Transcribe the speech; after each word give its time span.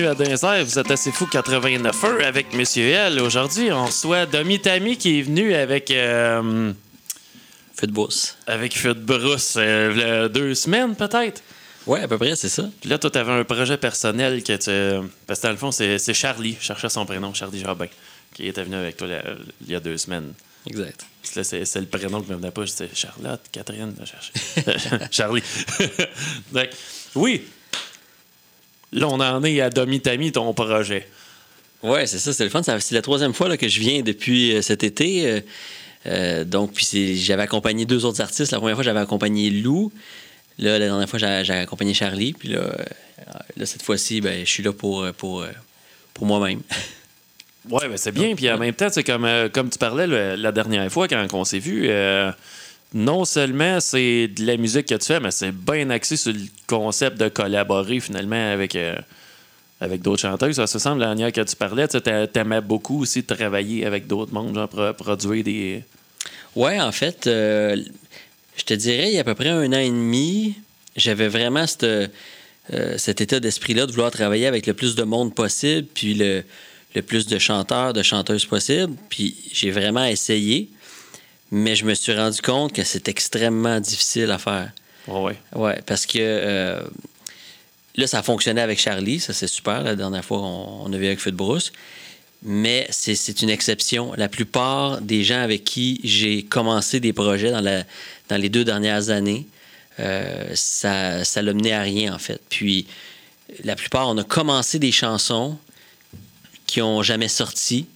bienvenue 0.00 0.06
à 0.06 0.14
Dinzer. 0.14 0.64
Vous 0.64 0.78
êtes 0.78 0.90
assez 0.90 1.12
fou 1.12 1.26
89 1.26 2.04
heures 2.04 2.26
avec 2.26 2.54
Monsieur 2.54 2.88
L. 2.88 3.20
Aujourd'hui, 3.20 3.70
on 3.70 3.86
reçoit 3.86 4.24
Domi 4.24 4.60
Tami 4.60 4.96
qui 4.96 5.18
est 5.18 5.22
venu 5.22 5.54
avec. 5.54 5.90
Euh, 5.90 6.72
Feu 7.74 7.86
de 7.86 7.92
brousse. 7.92 8.36
avec 8.46 8.76
Feu 8.76 8.94
de 8.94 9.00
Brousse 9.00 9.54
euh, 9.58 10.28
deux 10.28 10.54
semaines 10.54 10.94
peut-être? 10.96 11.42
Ouais, 11.86 12.00
à 12.00 12.08
peu 12.08 12.18
près, 12.18 12.36
c'est 12.36 12.48
ça. 12.48 12.64
Puis 12.80 12.88
là, 12.88 12.98
toi, 12.98 13.10
t'avais 13.10 13.32
un 13.32 13.44
projet 13.44 13.76
personnel 13.76 14.42
que 14.42 14.56
tu. 14.56 15.08
Parce 15.26 15.40
que 15.40 15.46
dans 15.46 15.52
le 15.52 15.58
fond, 15.58 15.70
c'est 15.70 16.14
Charlie. 16.14 16.56
Je 16.60 16.66
cherchais 16.66 16.88
son 16.88 17.04
prénom, 17.04 17.34
Charlie 17.34 17.60
Jobin, 17.60 17.86
qui 18.34 18.46
était 18.46 18.62
venu 18.62 18.76
avec 18.76 18.96
toi 18.96 19.08
il 19.60 19.70
y 19.70 19.74
a 19.74 19.80
deux 19.80 19.98
semaines. 19.98 20.32
Exact. 20.66 21.04
Là, 21.36 21.44
c'est 21.44 21.80
le 21.80 21.86
prénom 21.86 22.22
qui 22.22 22.30
me 22.30 22.36
venait 22.36 22.50
pas. 22.50 22.64
Disais 22.64 22.88
Charlotte, 22.94 23.40
Catherine, 23.52 23.94
je 24.00 24.06
cherchais. 24.06 25.08
Charlie. 25.10 25.42
Donc, 26.52 26.68
oui. 27.14 27.42
Là, 28.92 29.06
on 29.08 29.20
en 29.20 29.42
est 29.44 29.60
à 29.60 29.70
Domi 29.70 30.00
Tami, 30.00 30.32
ton 30.32 30.52
projet. 30.52 31.06
Ouais, 31.82 32.06
c'est 32.06 32.18
ça, 32.18 32.32
c'est 32.32 32.44
le 32.44 32.50
fun. 32.50 32.62
C'est 32.62 32.92
la 32.94 33.02
troisième 33.02 33.32
fois 33.32 33.48
là, 33.48 33.56
que 33.56 33.68
je 33.68 33.80
viens 33.80 34.02
depuis 34.02 34.54
euh, 34.56 34.62
cet 34.62 34.84
été. 34.84 35.26
euh, 35.30 35.40
euh, 36.06 36.44
donc, 36.44 36.72
puis 36.72 37.16
j'avais 37.16 37.42
accompagné 37.42 37.84
deux 37.84 38.04
autres 38.04 38.20
artistes. 38.20 38.52
La 38.52 38.58
première 38.58 38.74
fois, 38.74 38.84
j'avais 38.84 39.00
accompagné 39.00 39.50
Lou. 39.50 39.92
Là, 40.58 40.78
la 40.78 40.86
dernière 40.86 41.08
fois, 41.08 41.18
j'ai 41.18 41.52
accompagné 41.52 41.94
Charlie. 41.94 42.32
Puis 42.32 42.48
là, 42.50 42.76
là 43.56 43.66
cette 43.66 43.82
fois-ci, 43.82 44.20
ben, 44.20 44.44
je 44.44 44.50
suis 44.50 44.62
là 44.62 44.72
pour, 44.72 45.06
pour, 45.16 45.44
pour 46.14 46.26
moi-même. 46.26 46.60
Ouais, 47.68 47.88
ben 47.88 47.96
c'est 47.96 48.12
bien. 48.12 48.34
Puis 48.34 48.50
en 48.50 48.58
même 48.58 48.74
temps, 48.74 48.88
c'est 48.90 49.04
comme, 49.04 49.24
euh, 49.26 49.48
comme 49.50 49.68
tu 49.70 49.78
parlais 49.78 50.06
le- 50.06 50.34
la 50.36 50.50
dernière 50.52 50.90
fois 50.90 51.06
quand 51.08 51.26
on 51.34 51.44
s'est 51.44 51.58
vu, 51.58 51.86
euh, 51.88 52.30
non 52.92 53.24
seulement 53.24 53.78
c'est 53.80 54.28
de 54.28 54.44
la 54.44 54.56
musique 54.56 54.86
que 54.86 54.94
tu 54.96 55.06
fais, 55.06 55.20
mais 55.20 55.30
c'est 55.30 55.52
bien 55.52 55.90
axé 55.90 56.16
sur 56.16 56.32
le 56.32 56.40
concept 56.66 57.18
de 57.18 57.28
collaborer 57.28 58.00
finalement 58.00 58.52
avec, 58.52 58.74
euh, 58.74 58.96
avec 59.80 60.02
d'autres 60.02 60.22
chanteuses. 60.22 60.56
Ça 60.56 60.66
se 60.66 60.78
semble, 60.78 61.00
la 61.00 61.06
dernière 61.06 61.32
que 61.32 61.40
tu 61.40 61.54
parlais, 61.56 61.86
tu 61.86 62.00
t'aimais 62.00 62.60
beaucoup 62.60 63.02
aussi 63.02 63.22
travailler 63.22 63.86
avec 63.86 64.06
d'autres 64.06 64.32
mondes, 64.32 64.54
genre 64.54 64.68
pro- 64.68 64.92
produire 64.92 65.44
des. 65.44 65.84
Ouais, 66.56 66.80
en 66.80 66.90
fait, 66.90 67.26
euh, 67.26 67.76
je 68.56 68.64
te 68.64 68.74
dirais, 68.74 69.08
il 69.08 69.14
y 69.14 69.18
a 69.18 69.20
à 69.20 69.24
peu 69.24 69.34
près 69.36 69.50
un 69.50 69.72
an 69.72 69.78
et 69.78 69.88
demi, 69.88 70.56
j'avais 70.96 71.28
vraiment 71.28 71.66
cette, 71.68 71.84
euh, 71.84 72.08
cet 72.98 73.20
état 73.20 73.38
d'esprit-là 73.38 73.86
de 73.86 73.92
vouloir 73.92 74.10
travailler 74.10 74.48
avec 74.48 74.66
le 74.66 74.74
plus 74.74 74.96
de 74.96 75.04
monde 75.04 75.32
possible, 75.32 75.86
puis 75.94 76.14
le, 76.14 76.42
le 76.96 77.02
plus 77.02 77.28
de 77.28 77.38
chanteurs, 77.38 77.92
de 77.92 78.02
chanteuses 78.02 78.46
possible. 78.46 78.94
Puis 79.08 79.36
j'ai 79.52 79.70
vraiment 79.70 80.04
essayé, 80.04 80.68
mais 81.50 81.74
je 81.76 81.84
me 81.84 81.94
suis 81.94 82.14
rendu 82.14 82.40
compte 82.42 82.72
que 82.72 82.84
c'est 82.84 83.08
extrêmement 83.08 83.80
difficile 83.80 84.30
à 84.30 84.38
faire. 84.38 84.70
Ouais, 85.08 85.20
ouais. 85.20 85.36
Ouais, 85.54 85.82
parce 85.86 86.06
que 86.06 86.18
euh, 86.18 86.82
là, 87.96 88.06
ça 88.06 88.20
a 88.20 88.22
fonctionné 88.22 88.60
avec 88.60 88.78
Charlie, 88.78 89.20
ça 89.20 89.32
c'est 89.32 89.46
super. 89.46 89.82
La 89.82 89.96
dernière 89.96 90.24
fois, 90.24 90.38
on, 90.38 90.84
on 90.84 90.92
a 90.92 90.96
vu 90.96 91.06
avec 91.06 91.20
Feu 91.20 91.30
de 91.30 91.36
Brousse. 91.36 91.72
Mais 92.42 92.86
c'est 92.90 93.42
une 93.42 93.50
exception. 93.50 94.14
La 94.16 94.28
plupart 94.28 95.02
des 95.02 95.24
gens 95.24 95.42
avec 95.42 95.62
qui 95.64 96.00
j'ai 96.04 96.42
commencé 96.42 96.98
des 96.98 97.12
projets 97.12 97.50
dans, 97.50 97.60
la, 97.60 97.84
dans 98.30 98.38
les 98.38 98.48
deux 98.48 98.64
dernières 98.64 99.10
années, 99.10 99.46
euh, 99.98 100.50
ça 100.54 101.22
ça 101.24 101.42
l'a 101.42 101.52
mené 101.52 101.74
à 101.74 101.82
rien, 101.82 102.14
en 102.14 102.18
fait. 102.18 102.40
Puis, 102.48 102.86
la 103.62 103.76
plupart, 103.76 104.08
on 104.08 104.16
a 104.16 104.24
commencé 104.24 104.78
des 104.78 104.92
chansons 104.92 105.58
qui 106.66 106.80
ont 106.80 107.02
jamais 107.02 107.28
sorti, 107.28 107.86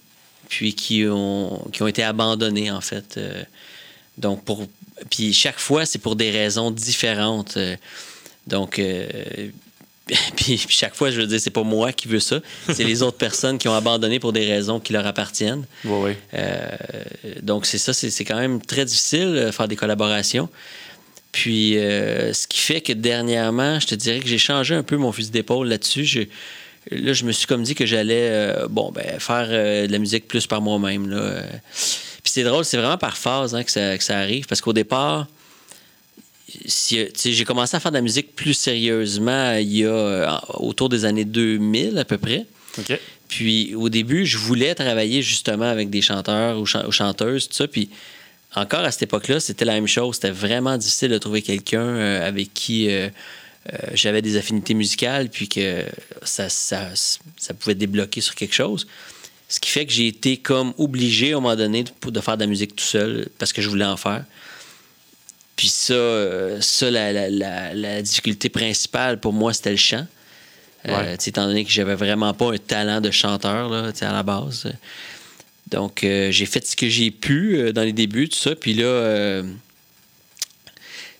puis 0.49 0.73
qui 0.73 1.05
ont, 1.07 1.61
qui 1.71 1.83
ont 1.83 1.87
été 1.87 2.03
abandonnées, 2.03 2.71
en 2.71 2.81
fait. 2.81 3.15
Euh, 3.17 3.43
donc, 4.17 4.43
pour, 4.43 4.65
puis 5.09 5.33
chaque 5.33 5.59
fois, 5.59 5.85
c'est 5.85 5.99
pour 5.99 6.15
des 6.15 6.31
raisons 6.31 6.71
différentes. 6.71 7.57
Euh, 7.57 7.75
Donc, 8.47 8.79
euh, 8.79 9.07
puis 10.35 10.63
chaque 10.69 10.95
fois, 10.95 11.09
je 11.09 11.19
veux 11.19 11.27
dire, 11.27 11.39
c'est 11.39 11.49
pas 11.49 11.63
moi 11.63 11.91
qui 11.91 12.07
veux 12.07 12.19
ça, 12.19 12.39
c'est 12.71 12.83
les 12.83 13.01
autres 13.01 13.17
personnes 13.17 13.57
qui 13.57 13.67
ont 13.67 13.73
abandonné 13.73 14.19
pour 14.19 14.33
des 14.33 14.45
raisons 14.45 14.79
qui 14.79 14.93
leur 14.93 15.05
appartiennent. 15.07 15.65
Donc, 17.41 17.65
c'est 17.65 17.79
ça, 17.79 17.91
c'est 17.91 18.23
quand 18.23 18.37
même 18.37 18.61
très 18.61 18.85
difficile 18.85 19.33
de 19.33 19.51
faire 19.51 19.67
des 19.67 19.75
collaborations. 19.75 20.47
Puis, 21.31 21.73
ce 21.73 22.47
qui 22.47 22.59
fait 22.59 22.81
que 22.81 22.93
dernièrement, 22.93 23.79
je 23.79 23.87
te 23.87 23.95
dirais 23.95 24.19
que 24.19 24.27
j'ai 24.27 24.37
changé 24.37 24.75
un 24.75 24.83
peu 24.83 24.95
mon 24.95 25.11
fusil 25.11 25.31
d'épaule 25.31 25.67
là-dessus. 25.67 26.29
Là, 26.91 27.13
je 27.13 27.23
me 27.25 27.31
suis 27.31 27.47
comme 27.47 27.63
dit 27.63 27.73
que 27.75 27.85
j'allais, 27.85 28.29
euh, 28.31 28.67
bon, 28.69 28.91
ben, 28.93 29.19
faire 29.19 29.47
euh, 29.49 29.87
de 29.87 29.91
la 29.91 29.97
musique 29.97 30.27
plus 30.27 30.45
par 30.47 30.61
moi-même. 30.61 31.09
là. 31.09 31.17
Euh, 31.17 31.41
Puis 32.23 32.31
c'est 32.31 32.43
drôle, 32.43 32.63
c'est 32.65 32.77
vraiment 32.77 32.97
par 32.97 33.17
phase 33.17 33.55
hein, 33.55 33.63
que, 33.63 33.71
ça, 33.71 33.97
que 33.97 34.03
ça 34.03 34.17
arrive. 34.19 34.45
Parce 34.45 34.61
qu'au 34.61 34.73
départ, 34.73 35.27
si, 36.67 37.07
j'ai 37.25 37.43
commencé 37.43 37.75
à 37.75 37.79
faire 37.79 37.91
de 37.91 37.97
la 37.97 38.01
musique 38.01 38.35
plus 38.35 38.53
sérieusement 38.53 39.53
il 39.53 39.77
y 39.77 39.83
a 39.85 39.89
euh, 39.89 40.27
autour 40.55 40.89
des 40.89 41.05
années 41.05 41.25
2000 41.25 41.97
à 41.97 42.05
peu 42.05 42.17
près. 42.17 42.45
Puis 43.27 43.73
au 43.75 43.89
début, 43.89 44.25
je 44.25 44.37
voulais 44.37 44.75
travailler 44.75 45.21
justement 45.23 45.65
avec 45.65 45.89
des 45.89 46.01
chanteurs 46.01 46.59
ou, 46.59 46.65
chan- 46.65 46.85
ou 46.87 46.91
chanteuses, 46.91 47.47
tout 47.47 47.55
ça. 47.55 47.67
Puis 47.67 47.89
encore 48.55 48.81
à 48.81 48.91
cette 48.91 49.03
époque-là, 49.03 49.39
c'était 49.39 49.65
la 49.65 49.73
même 49.73 49.87
chose. 49.87 50.15
C'était 50.15 50.29
vraiment 50.29 50.77
difficile 50.77 51.09
de 51.09 51.17
trouver 51.17 51.41
quelqu'un 51.41 51.79
euh, 51.81 52.27
avec 52.27 52.53
qui 52.53 52.89
euh, 52.89 52.91
euh, 53.07 53.09
j'avais 53.93 54.21
des 54.21 54.37
affinités 54.37 54.73
musicales, 54.73 55.29
puis 55.29 55.47
que 55.49 55.83
ça, 56.23 56.49
ça, 56.49 56.89
ça 56.95 57.53
pouvait 57.53 57.75
débloquer 57.75 58.21
sur 58.21 58.35
quelque 58.35 58.53
chose. 58.53 58.87
Ce 59.47 59.59
qui 59.59 59.69
fait 59.69 59.85
que 59.85 59.91
j'ai 59.93 60.07
été 60.07 60.37
comme 60.37 60.73
obligé 60.77 61.33
à 61.33 61.37
un 61.37 61.39
moment 61.39 61.55
donné 61.55 61.83
de, 61.83 62.09
de 62.09 62.19
faire 62.19 62.35
de 62.37 62.41
la 62.43 62.47
musique 62.47 62.75
tout 62.75 62.83
seul 62.83 63.27
parce 63.37 63.53
que 63.53 63.61
je 63.61 63.69
voulais 63.69 63.85
en 63.85 63.97
faire. 63.97 64.23
Puis 65.55 65.67
ça, 65.69 65.93
euh, 65.93 66.59
ça 66.61 66.89
la, 66.91 67.13
la- 67.13 67.29
la- 67.29 67.73
la 67.73 68.01
difficulté 68.01 68.49
principale 68.49 69.19
pour 69.19 69.33
moi, 69.33 69.53
c'était 69.53 69.71
le 69.71 69.77
chant. 69.77 70.05
Euh, 70.87 70.91
Ouais. 71.13 71.17
étant 71.25 71.47
donné 71.47 71.63
que 71.65 71.71
j'avais 71.71 71.95
vraiment 71.95 72.33
pas 72.33 72.53
un 72.53 72.57
talent 72.57 73.01
de 73.01 73.09
chanteur 73.09 73.69
là, 73.69 73.91
à 74.01 74.11
la 74.13 74.21
base. 74.23 74.71
Donc, 75.71 76.03
euh, 76.03 76.29
j'ai 76.31 76.45
fait 76.45 76.65
ce 76.67 76.75
que 76.75 76.87
j'ai 76.89 77.09
pu 77.09 77.57
euh, 77.57 77.71
dans 77.71 77.81
les 77.81 77.93
débuts, 77.93 78.29
tout 78.29 78.37
ça. 78.37 78.55
Puis 78.55 78.73
là, 78.75 78.83
euh, 78.85 79.43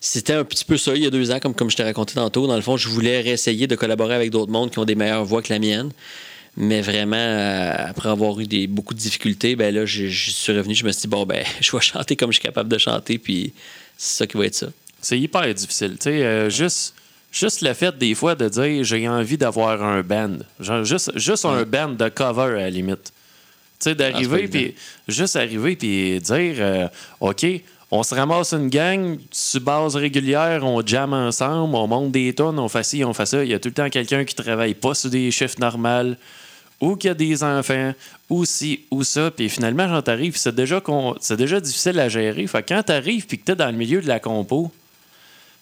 c'était 0.08 0.34
un 0.34 0.44
petit 0.44 0.66
peu 0.66 0.78
ça 0.78 0.96
il 0.96 1.04
y 1.04 1.08
a 1.08 1.10
deux 1.10 1.32
ans, 1.32 1.40
comme, 1.40 1.56
comme 1.56 1.72
je 1.72 1.76
t'ai 1.76 1.84
raconté 1.84 2.14
tantôt. 2.14 2.46
Dans 2.46 2.56
le 2.56 2.62
fond, 2.62 2.78
je 2.78 2.88
voulais 2.90 3.22
réessayer 3.22 3.66
de 3.66 3.76
collaborer 3.76 4.14
avec 4.14 4.30
d'autres 4.30 4.52
mondes 4.52 4.70
qui 4.70 4.78
ont 4.78 4.86
des 4.86 4.94
meilleures 4.94 5.26
voix 5.26 5.42
que 5.42 5.52
la 5.52 5.58
mienne. 5.58 5.92
Mais 6.58 6.82
vraiment, 6.82 7.16
euh, 7.18 7.74
après 7.78 8.10
avoir 8.10 8.40
eu 8.40 8.46
des, 8.46 8.68
beaucoup 8.68 8.94
de 8.94 9.00
difficultés, 9.00 9.56
ben 9.56 9.74
là, 9.74 9.86
je, 9.86 10.06
je 10.06 10.32
suis 10.32 10.54
revenu, 10.54 10.76
je 10.76 10.86
me 10.86 10.92
suis 10.92 11.02
dit, 11.02 11.08
bon, 11.08 11.26
ben, 11.26 11.44
je 11.60 11.76
vais 11.76 11.82
chanter 11.82 12.16
comme 12.16 12.32
je 12.32 12.36
suis 12.36 12.44
capable 12.44 12.70
de 12.70 12.78
chanter, 12.78 13.18
puis 13.18 13.52
c'est 13.98 14.18
ça 14.20 14.28
qui 14.28 14.38
va 14.38 14.46
être 14.46 14.56
ça. 14.56 14.68
C'est 15.02 15.20
hyper 15.20 15.52
difficile. 15.54 15.94
Tu 15.94 16.04
sais, 16.04 16.24
euh, 16.24 16.50
juste, 16.52 16.94
juste 17.32 17.62
le 17.62 17.74
fait 17.74 17.98
des 17.98 18.14
fois 18.14 18.36
de 18.36 18.48
dire 18.48 18.84
j'ai 18.84 19.08
envie 19.10 19.38
d'avoir 19.38 19.84
un 19.84 20.04
band. 20.04 20.38
Genre, 20.60 20.84
juste, 20.84 21.18
juste 21.18 21.46
un 21.46 21.64
band 21.64 21.90
de 21.90 22.10
cover 22.10 22.44
à 22.44 22.62
la 22.62 22.70
limite. 22.70 23.12
Tu 23.80 23.90
sais, 23.90 23.92
Ah, 23.92 23.96
d'arriver 23.96 24.44
pas 24.44 24.48
puis 24.50 24.76
juste 25.08 25.36
arriver 25.36 25.76
puis 25.76 26.20
dire 26.22 26.56
euh, 26.60 26.88
OK, 27.20 27.46
on 27.96 28.04
se 28.04 28.14
ramasse 28.14 28.54
une 28.54 28.70
gang 28.70 29.18
sur 29.32 29.62
base 29.62 29.96
régulière, 29.96 30.64
on 30.64 30.86
jam 30.86 31.14
ensemble, 31.14 31.76
on 31.76 31.88
monte 31.88 32.12
des 32.12 32.34
tonnes, 32.34 32.60
on 32.60 32.68
fait 32.68 32.84
ci, 32.84 33.04
on 33.04 33.14
fait 33.14 33.26
ça. 33.26 33.44
Il 33.44 33.50
y 33.50 33.54
a 33.54 33.60
tout 33.60 33.70
le 33.70 33.74
temps 33.74 33.90
quelqu'un 33.90 34.26
qui 34.26 34.36
travaille 34.36 34.74
pas 34.74 34.94
sur 34.94 35.10
des 35.10 35.32
chiffres 35.32 35.60
normaux 35.60 36.16
ou 36.82 36.98
qui 36.98 37.08
a 37.08 37.14
des 37.14 37.42
enfants, 37.42 37.94
ou 38.30 38.44
ci, 38.44 38.82
ou 38.92 39.04
ça. 39.04 39.32
Puis 39.32 39.50
finalement, 39.50 39.88
quand 39.88 40.02
t'arrives, 40.02 40.36
c'est 40.36 40.54
déjà, 40.54 40.82
c'est 41.22 41.38
déjà 41.38 41.60
difficile 41.60 42.00
à 42.00 42.10
gérer. 42.10 42.46
Fait 42.48 42.64
que 42.64 42.74
quand 42.74 42.84
t'arrives 42.84 43.26
puis 43.26 43.40
que 43.40 43.46
t'es 43.46 43.56
dans 43.56 43.68
le 43.68 43.78
milieu 43.78 44.02
de 44.02 44.08
la 44.08 44.20
compo, 44.20 44.72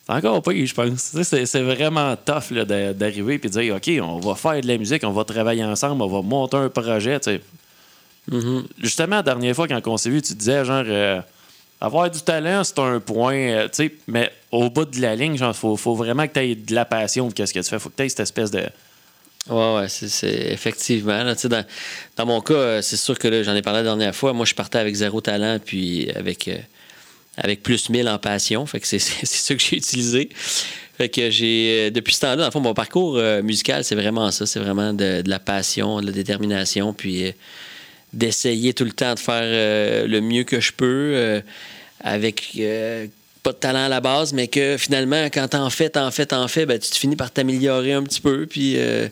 c'est 0.08 0.14
encore 0.14 0.42
pire, 0.42 0.66
je 0.66 0.74
pense. 0.74 1.16
C'est, 1.24 1.46
c'est 1.46 1.62
vraiment 1.62 2.16
tough 2.16 2.52
d'arriver 2.54 3.36
et 3.36 3.38
de 3.38 3.48
dire 3.48 3.76
OK, 3.76 3.90
on 4.02 4.20
va 4.20 4.36
faire 4.36 4.60
de 4.60 4.68
la 4.68 4.78
musique, 4.78 5.04
on 5.04 5.12
va 5.12 5.24
travailler 5.24 5.64
ensemble, 5.64 6.02
on 6.02 6.08
va 6.08 6.22
monter 6.22 6.58
un 6.58 6.70
projet. 6.70 7.20
sais. 7.22 7.42
Justement, 8.80 9.18
la 9.18 9.24
dernière 9.24 9.56
fois, 9.56 9.68
quand 9.68 9.82
on 9.86 9.98
s'est 9.98 10.10
vu, 10.10 10.22
tu 10.22 10.34
disais 10.34 10.66
genre 10.66 10.84
euh, 10.88 11.22
avoir 11.84 12.10
du 12.10 12.22
talent, 12.22 12.64
c'est 12.64 12.80
un 12.80 13.02
point, 13.02 13.36
euh, 13.36 13.64
tu 13.64 13.84
sais, 13.84 13.94
mais 14.08 14.32
au 14.52 14.70
bout 14.70 14.86
de 14.86 15.02
la 15.02 15.18
ligne, 15.18 15.36
genre, 15.36 15.54
faut, 15.54 15.76
faut 15.76 15.96
vraiment 15.96 16.26
que 16.28 16.34
tu 16.34 16.40
aies 16.40 16.56
de 16.56 16.74
la 16.74 16.86
passion 16.86 17.28
de 17.28 17.46
ce 17.46 17.54
que 17.54 17.60
tu 17.60 17.70
fais. 17.70 17.78
Faut 17.78 17.90
que 17.90 17.98
tu 17.98 18.04
aies 18.04 18.10
cette 18.10 18.22
espèce 18.22 18.52
de. 18.52 18.64
Ouais, 19.50 19.76
ouais, 19.76 19.90
c'est, 19.90 20.54
effectivement. 20.54 21.26
dans, 21.26 21.66
dans 22.16 22.26
mon 22.26 22.40
cas, 22.40 22.54
euh, 22.54 22.82
c'est 22.82 22.96
sûr 22.96 23.20
que 23.20 23.28
là, 23.28 23.44
j'en 23.44 23.54
ai 23.54 23.62
parlé 23.62 23.80
la 23.80 23.84
dernière 23.84 24.16
fois. 24.16 24.32
Moi, 24.32 24.46
je 24.46 24.54
partais 24.54 24.78
avec 24.78 24.96
zéro 24.96 25.20
talent, 25.20 25.60
puis 25.64 26.10
avec, 26.12 26.48
euh, 26.48 26.56
avec 27.36 27.62
plus 27.62 27.90
1000 27.90 28.08
en 28.08 28.18
passion. 28.18 28.66
Fait 28.66 28.80
que 28.80 28.88
c'est, 28.88 29.00
c'est, 29.00 29.26
ça 29.26 29.54
que 29.54 29.62
j'ai 29.62 29.76
utilisé. 29.76 30.30
Fait 30.98 31.10
que 31.10 31.30
j'ai. 31.30 31.92
Depuis 31.92 32.16
ce 32.16 32.22
temps-là, 32.22 32.38
dans 32.38 32.46
le 32.46 32.52
fond, 32.52 32.62
mon 32.62 32.74
parcours 32.74 33.20
musical, 33.44 33.84
c'est 33.84 33.96
vraiment 33.96 34.32
ça. 34.32 34.46
C'est 34.46 34.60
vraiment 34.60 34.94
de, 34.94 35.22
la 35.26 35.40
passion, 35.40 36.00
de 36.00 36.06
la 36.06 36.12
détermination, 36.14 36.94
puis 36.94 37.34
d'essayer 38.14 38.74
tout 38.74 38.86
le 38.86 38.94
temps 38.94 39.16
de 39.16 39.20
faire 39.20 40.08
le 40.08 40.22
mieux 40.22 40.44
que 40.44 40.62
je 40.62 40.72
peux 40.72 41.42
avec 42.04 42.52
euh, 42.60 43.08
pas 43.44 43.52
de 43.52 43.58
talent 43.58 43.86
à 43.86 43.90
la 43.90 44.02
base, 44.02 44.34
mais 44.34 44.48
que 44.48 44.78
finalement, 44.78 45.26
quand 45.26 45.48
t'en 45.50 45.70
fais, 45.70 45.90
t'en 45.90 46.12
fais, 46.12 46.26
t'en 46.26 46.48
fais, 46.48 46.66
ben, 46.66 46.80
tu 46.80 46.90
te 46.90 46.98
finis 46.98 47.16
par 47.16 47.32
t'améliorer 47.32 47.94
un 47.94 48.04
petit 48.04 48.22
peu. 48.22 48.46
Puis 48.46 48.76
euh, 48.78 49.08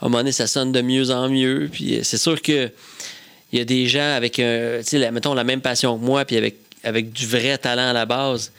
à 0.00 0.06
un 0.06 0.08
moment 0.08 0.18
donné, 0.18 0.32
ça 0.32 0.46
sonne 0.46 0.72
de 0.72 0.80
mieux 0.80 1.10
en 1.10 1.28
mieux. 1.28 1.68
Puis 1.70 1.98
euh, 1.98 2.02
c'est 2.02 2.18
sûr 2.18 2.40
que 2.42 2.70
il 3.52 3.58
y 3.58 3.62
a 3.62 3.64
des 3.64 3.86
gens 3.86 4.14
avec, 4.14 4.38
euh, 4.40 4.80
tu 4.82 4.88
sais, 4.90 4.98
la- 4.98 5.10
mettons, 5.10 5.32
la 5.34 5.44
même 5.44 5.60
passion 5.62 5.98
que 5.98 6.04
moi, 6.04 6.24
puis 6.24 6.36
avec, 6.36 6.56
avec 6.84 7.12
du 7.12 7.26
vrai 7.26 7.56
talent 7.56 7.88
à 7.88 7.92
la 7.94 8.04
base, 8.04 8.52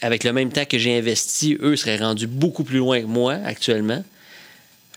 avec 0.00 0.24
le 0.24 0.32
même 0.32 0.50
temps 0.50 0.64
que 0.64 0.78
j'ai 0.78 0.96
investi, 0.96 1.58
eux 1.60 1.76
seraient 1.76 1.98
rendus 1.98 2.26
beaucoup 2.28 2.64
plus 2.64 2.78
loin 2.78 3.00
que 3.00 3.06
moi 3.06 3.34
actuellement. 3.44 4.02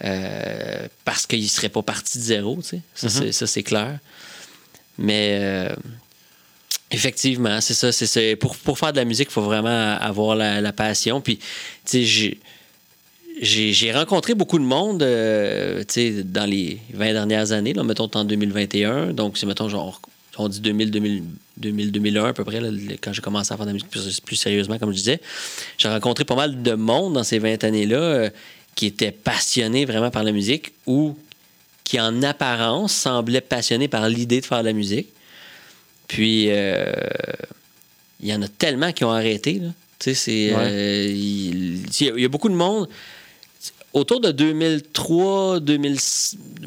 euh, 0.03 0.87
parce 1.05 1.27
qu'il 1.27 1.43
ne 1.43 1.47
serait 1.47 1.69
pas 1.69 1.81
parti 1.83 2.17
de 2.17 2.23
zéro, 2.23 2.55
tu 2.63 2.69
sais. 2.69 2.81
Ça, 2.95 3.07
Mhm. 3.23 3.31
c'est- 3.31 3.61
clair. 3.63 3.99
Mais 4.97 5.37
effectivement, 6.91 7.61
c'est 7.61 7.73
ça. 7.73 7.91
c'est. 7.91 8.35
Pour, 8.35 8.55
pour 8.57 8.77
faire 8.77 8.91
de 8.91 8.97
la 8.97 9.05
musique, 9.05 9.29
il 9.29 9.33
faut 9.33 9.41
vraiment 9.41 9.97
avoir 9.99 10.35
la, 10.35 10.73
passion. 10.73 11.21
Puis, 11.21 11.37
tu 11.37 12.05
sais, 12.05 12.37
j'ai- 13.41 13.91
rencontré 13.91 14.35
beaucoup 14.35 14.59
de 14.59 14.63
monde 14.63 15.01
euh, 15.01 15.83
dans 16.25 16.49
les 16.49 16.79
20 16.93 17.13
dernières 17.13 17.51
années, 17.51 17.73
là, 17.73 17.83
mettons 17.83 18.09
en 18.13 18.25
2021. 18.25 19.13
Donc, 19.13 19.37
c'est 19.37 19.45
mettons, 19.45 19.69
genre, 19.69 20.01
on 20.37 20.47
dit 20.47 20.59
2000, 20.61 20.91
2000, 20.91 21.23
2000, 21.57 21.91
2001 21.91 22.25
à 22.25 22.33
peu 22.33 22.43
près, 22.43 22.59
quand 23.01 23.13
j'ai 23.13 23.21
commencé 23.21 23.53
à 23.53 23.57
faire 23.57 23.65
de 23.65 23.69
la 23.69 23.73
musique 23.73 23.89
plus, 23.89 24.19
plus 24.19 24.35
sérieusement, 24.35 24.77
comme 24.77 24.91
je 24.91 24.97
disais. 24.97 25.21
J'ai 25.77 25.87
rencontré 25.87 26.25
pas 26.25 26.35
mal 26.35 26.61
de 26.61 26.73
monde 26.73 27.13
dans 27.13 27.23
ces 27.23 27.39
20 27.39 27.63
années-là 27.63 27.97
euh, 27.97 28.29
qui 28.75 28.85
étaient 28.85 29.11
passionnés 29.11 29.85
vraiment 29.85 30.11
par 30.11 30.23
la 30.23 30.31
musique 30.31 30.73
ou 30.85 31.17
qui, 31.83 31.99
en 31.99 32.23
apparence, 32.23 32.93
semblaient 32.93 33.41
passionnés 33.41 33.87
par 33.87 34.07
l'idée 34.07 34.39
de 34.41 34.45
faire 34.45 34.59
de 34.59 34.67
la 34.67 34.73
musique. 34.73 35.07
Puis, 36.11 36.47
euh, 36.49 36.91
il 38.19 38.27
y 38.27 38.33
en 38.33 38.41
a 38.41 38.49
tellement 38.49 38.91
qui 38.91 39.05
ont 39.05 39.11
arrêté. 39.11 39.53
Là. 39.59 39.69
Tu 39.97 40.09
sais, 40.09 40.13
c'est. 40.13 40.53
Ouais. 40.53 40.61
euh, 40.67 41.05
il, 41.09 41.83
y 42.01 42.09
a- 42.09 42.13
il 42.17 42.21
y 42.21 42.25
a 42.25 42.27
beaucoup 42.27 42.49
de 42.49 42.53
monde. 42.53 42.89
Autour 43.93 44.19
de 44.19 44.31
2003, 44.31 45.61
2000, 45.61 45.97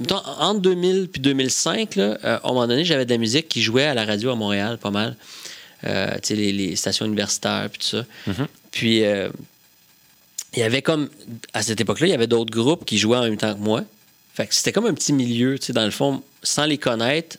mettons, 0.00 0.16
entre 0.38 0.60
2000 0.60 1.08
puis 1.12 1.20
2005, 1.20 1.96
là, 1.96 2.02
euh, 2.24 2.38
à 2.38 2.40
un 2.44 2.48
moment 2.48 2.66
donné, 2.66 2.84
j'avais 2.86 3.04
de 3.04 3.10
la 3.10 3.18
musique 3.18 3.48
qui 3.48 3.60
jouait 3.60 3.84
à 3.84 3.92
la 3.94 4.06
radio 4.06 4.30
à 4.30 4.34
Montréal, 4.34 4.78
pas 4.78 4.90
mal. 4.90 5.14
Les, 5.82 6.52
les 6.52 6.76
stations 6.76 7.04
universitaires, 7.04 7.68
puis 7.70 7.80
tout 7.80 7.96
ça. 7.98 8.06
Puis, 8.70 9.04
euh, 9.04 9.28
il 10.54 10.60
y 10.60 10.62
avait 10.62 10.80
comme. 10.80 11.10
À 11.52 11.62
cette 11.62 11.80
époque-là, 11.82 12.06
il 12.06 12.10
y 12.10 12.14
avait 12.14 12.26
d'autres 12.26 12.50
groupes 12.54 12.86
qui 12.86 12.96
jouaient 12.96 13.18
en 13.18 13.24
même 13.24 13.36
temps 13.36 13.52
que 13.54 13.60
moi. 13.60 13.82
Fait 14.32 14.46
que 14.46 14.54
c'était 14.54 14.72
comme 14.72 14.86
un 14.86 14.94
petit 14.94 15.12
milieu, 15.12 15.58
tu 15.58 15.66
sais, 15.66 15.72
dans 15.74 15.84
le 15.84 15.90
fond, 15.90 16.22
sans 16.42 16.64
les 16.64 16.78
connaître, 16.78 17.36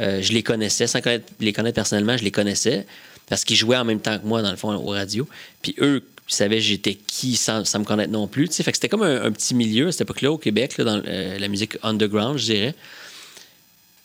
euh, 0.00 0.22
je 0.22 0.32
les 0.32 0.42
connaissais, 0.42 0.86
sans 0.86 1.00
connaître- 1.00 1.32
les 1.40 1.52
connaître 1.52 1.74
personnellement, 1.74 2.16
je 2.16 2.24
les 2.24 2.30
connaissais 2.30 2.86
parce 3.28 3.44
qu'ils 3.44 3.56
jouaient 3.56 3.76
en 3.76 3.84
même 3.84 4.00
temps 4.00 4.18
que 4.18 4.26
moi, 4.26 4.42
dans 4.42 4.50
le 4.50 4.56
fond, 4.56 4.74
aux 4.74 4.90
radios. 4.90 5.28
Puis 5.62 5.74
eux, 5.78 6.02
ils 6.28 6.34
savaient 6.34 6.60
j'étais 6.60 6.94
qui 6.94 7.36
sans, 7.36 7.60
me 7.60 7.84
connaître 7.84 8.10
non 8.10 8.26
plus. 8.26 8.48
c'était 8.50 8.88
comme 8.88 9.02
un, 9.02 9.30
petit 9.32 9.54
milieu 9.54 9.88
à 9.88 9.92
cette 9.92 10.02
époque-là 10.02 10.32
au 10.32 10.38
Québec, 10.38 10.80
dans 10.80 11.02
euh, 11.06 11.38
la 11.38 11.48
musique 11.48 11.76
underground, 11.82 12.38
je 12.38 12.44
dirais. 12.44 12.74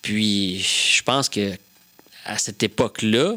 Puis 0.01 0.59
je 0.59 1.01
pense 1.03 1.29
que 1.29 1.51
à 2.25 2.37
cette 2.37 2.61
époque-là, 2.63 3.35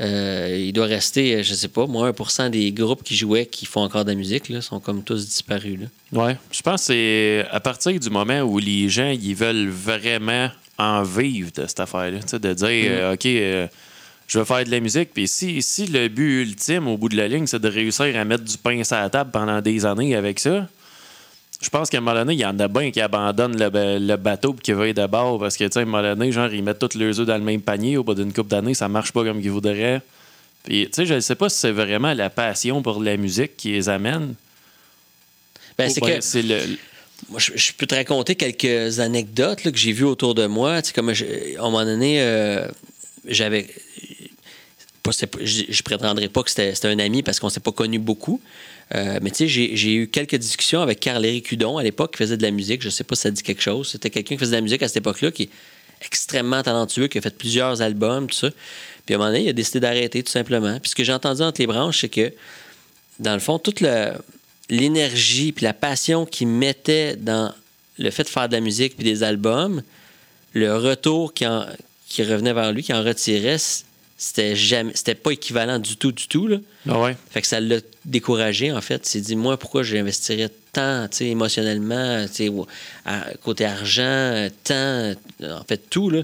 euh, 0.00 0.64
il 0.66 0.72
doit 0.72 0.86
rester, 0.86 1.42
je 1.42 1.54
sais 1.54 1.68
pas, 1.68 1.86
moins 1.86 2.10
1% 2.10 2.50
des 2.50 2.72
groupes 2.72 3.02
qui 3.02 3.16
jouaient, 3.16 3.46
qui 3.46 3.64
font 3.64 3.82
encore 3.82 4.04
de 4.04 4.10
la 4.10 4.16
musique, 4.16 4.48
là, 4.48 4.60
sont 4.60 4.80
comme 4.80 5.04
tous 5.04 5.26
disparus. 5.26 5.78
Là. 5.80 6.24
Ouais, 6.24 6.36
je 6.50 6.62
pense 6.62 6.82
que 6.82 6.86
c'est 6.88 7.46
à 7.50 7.60
partir 7.60 7.98
du 8.00 8.10
moment 8.10 8.40
où 8.40 8.58
les 8.58 8.88
gens 8.88 9.10
ils 9.10 9.34
veulent 9.34 9.68
vraiment 9.68 10.50
en 10.78 11.02
vivre 11.02 11.50
de 11.54 11.66
cette 11.66 11.80
affaire-là, 11.80 12.18
de 12.38 12.52
dire 12.54 12.66
euh, 12.90 13.14
OK, 13.14 13.26
euh, 13.26 13.66
je 14.26 14.38
vais 14.38 14.44
faire 14.44 14.64
de 14.64 14.70
la 14.70 14.80
musique, 14.80 15.10
puis 15.12 15.28
si, 15.28 15.60
si 15.62 15.86
le 15.86 16.08
but 16.08 16.42
ultime 16.42 16.88
au 16.88 16.96
bout 16.96 17.08
de 17.08 17.16
la 17.16 17.28
ligne, 17.28 17.46
c'est 17.46 17.60
de 17.60 17.68
réussir 17.68 18.16
à 18.16 18.24
mettre 18.24 18.44
du 18.44 18.56
pain 18.56 18.82
sur 18.82 18.96
la 18.96 19.10
table 19.10 19.30
pendant 19.30 19.60
des 19.60 19.84
années 19.86 20.16
avec 20.16 20.40
ça, 20.40 20.66
je 21.60 21.68
pense 21.70 21.88
qu'à 21.88 21.98
un 21.98 22.00
moment 22.00 22.16
donné, 22.16 22.34
il 22.34 22.40
y 22.40 22.44
en 22.44 22.58
a 22.58 22.68
bien 22.68 22.90
qui 22.90 23.00
abandonnent 23.00 23.58
le, 23.58 23.70
ba- 23.70 23.98
le 23.98 24.16
bateau 24.16 24.54
et 24.58 24.62
qui 24.62 24.72
veulent 24.72 24.92
d'abord 24.92 25.38
parce 25.38 25.56
que, 25.56 25.64
tu 25.64 25.72
sais, 25.72 25.78
à 25.78 25.82
un 25.82 25.84
moment 25.86 26.02
donné, 26.02 26.32
genre, 26.32 26.52
ils 26.52 26.62
mettent 26.62 26.78
tous 26.78 26.98
leurs 26.98 27.20
œufs 27.20 27.26
dans 27.26 27.38
le 27.38 27.44
même 27.44 27.62
panier. 27.62 27.96
Au 27.96 28.04
bout 28.04 28.14
d'une 28.14 28.32
couple 28.32 28.50
d'années, 28.50 28.74
ça 28.74 28.88
marche 28.88 29.12
pas 29.12 29.24
comme 29.24 29.40
ils 29.40 29.50
voudraient. 29.50 30.02
Puis, 30.64 30.86
tu 30.86 30.90
sais, 30.92 31.06
je 31.06 31.14
ne 31.14 31.20
sais 31.20 31.34
pas 31.36 31.48
si 31.48 31.58
c'est 31.58 31.70
vraiment 31.70 32.12
la 32.12 32.28
passion 32.28 32.82
pour 32.82 33.02
la 33.02 33.16
musique 33.16 33.56
qui 33.56 33.72
les 33.72 33.88
amène. 33.88 34.34
Ben, 35.78 35.88
c'est 35.88 36.00
que 36.00 36.20
c'est 36.20 36.42
le. 36.42 36.58
Moi, 37.30 37.40
je, 37.40 37.72
peux 37.72 37.86
te 37.86 37.94
raconter 37.94 38.34
quelques 38.34 39.00
anecdotes 39.00 39.64
là, 39.64 39.72
que 39.72 39.78
j'ai 39.78 39.92
vues 39.92 40.04
autour 40.04 40.34
de 40.34 40.46
moi. 40.46 40.82
Tu 40.82 40.92
comme 40.92 41.08
à 41.08 41.12
un 41.12 41.62
moment 41.62 41.84
donné, 41.84 42.20
euh, 42.20 42.68
j'avais. 43.26 43.68
Je 45.06 45.60
ne 45.62 45.82
prétendrai 45.82 46.28
pas 46.28 46.42
que 46.42 46.50
c'était 46.50 46.86
un 46.86 46.98
ami 46.98 47.22
parce 47.22 47.38
qu'on 47.38 47.48
ne 47.48 47.52
s'est 47.52 47.60
pas 47.60 47.72
connus 47.72 47.98
beaucoup. 47.98 48.40
Euh, 48.94 49.18
mais 49.22 49.30
tu 49.30 49.48
sais, 49.48 49.76
j'ai 49.76 49.94
eu 49.94 50.08
quelques 50.08 50.36
discussions 50.36 50.80
avec 50.80 51.00
Carl-Éric 51.00 51.52
Hudon 51.52 51.78
à 51.78 51.82
l'époque 51.82 52.12
qui 52.12 52.18
faisait 52.18 52.36
de 52.36 52.42
la 52.42 52.50
musique. 52.50 52.80
Je 52.80 52.88
ne 52.88 52.90
sais 52.90 53.04
pas 53.04 53.14
si 53.14 53.22
ça 53.22 53.30
dit 53.30 53.42
quelque 53.42 53.62
chose. 53.62 53.90
C'était 53.90 54.10
quelqu'un 54.10 54.36
qui 54.36 54.40
faisait 54.40 54.52
de 54.52 54.56
la 54.56 54.62
musique 54.62 54.82
à 54.82 54.88
cette 54.88 54.98
époque-là 54.98 55.30
qui 55.30 55.44
est 55.44 55.50
extrêmement 56.02 56.62
talentueux, 56.62 57.08
qui 57.08 57.18
a 57.18 57.20
fait 57.20 57.36
plusieurs 57.36 57.82
albums, 57.82 58.28
tout 58.28 58.36
ça. 58.36 58.50
Puis 59.06 59.14
à 59.14 59.16
un 59.16 59.18
moment 59.18 59.30
donné, 59.30 59.44
il 59.44 59.48
a 59.48 59.52
décidé 59.52 59.80
d'arrêter 59.80 60.22
tout 60.22 60.32
simplement. 60.32 60.78
Puis 60.80 60.90
ce 60.90 60.94
que 60.94 61.04
j'ai 61.04 61.12
entendu 61.12 61.42
entre 61.42 61.60
les 61.60 61.66
branches, 61.66 62.00
c'est 62.00 62.08
que 62.08 62.32
dans 63.18 63.34
le 63.34 63.40
fond, 63.40 63.58
toute 63.58 63.80
le- 63.80 64.12
l'énergie 64.70 65.52
puis 65.52 65.64
la 65.64 65.72
passion 65.74 66.26
qu'il 66.26 66.48
mettait 66.48 67.16
dans 67.16 67.52
le 67.98 68.10
fait 68.10 68.24
de 68.24 68.28
faire 68.28 68.48
de 68.48 68.54
la 68.54 68.60
musique 68.60 68.96
puis 68.96 69.04
des 69.04 69.22
albums, 69.22 69.82
le 70.52 70.76
retour 70.76 71.32
qui, 71.34 71.46
en- 71.46 71.66
qui 72.08 72.22
revenait 72.22 72.52
vers 72.52 72.72
lui, 72.72 72.82
qui 72.82 72.92
en 72.92 73.02
retirait, 73.02 73.58
c'était 74.16 74.54
jamais, 74.56 74.92
c'était 74.94 75.14
pas 75.14 75.32
équivalent 75.32 75.78
du 75.78 75.96
tout, 75.96 76.12
du 76.12 76.28
tout. 76.28 76.46
Là. 76.46 76.58
Ah 76.88 77.00
ouais. 77.00 77.16
Fait 77.30 77.40
que 77.40 77.46
ça 77.46 77.60
l'a 77.60 77.76
découragé, 78.04 78.72
en 78.72 78.80
fait. 78.80 79.02
Il 79.06 79.08
s'est 79.08 79.20
dit, 79.20 79.36
moi, 79.36 79.56
pourquoi 79.58 79.82
j'investirais 79.82 80.50
tant, 80.72 81.06
tu 81.08 81.18
sais, 81.18 81.26
émotionnellement, 81.26 82.24
tu 82.34 82.50
côté 83.42 83.64
argent, 83.64 84.02
euh, 84.70 85.14
en 85.42 85.64
fait, 85.68 85.82
tout, 85.90 86.10
là, 86.10 86.22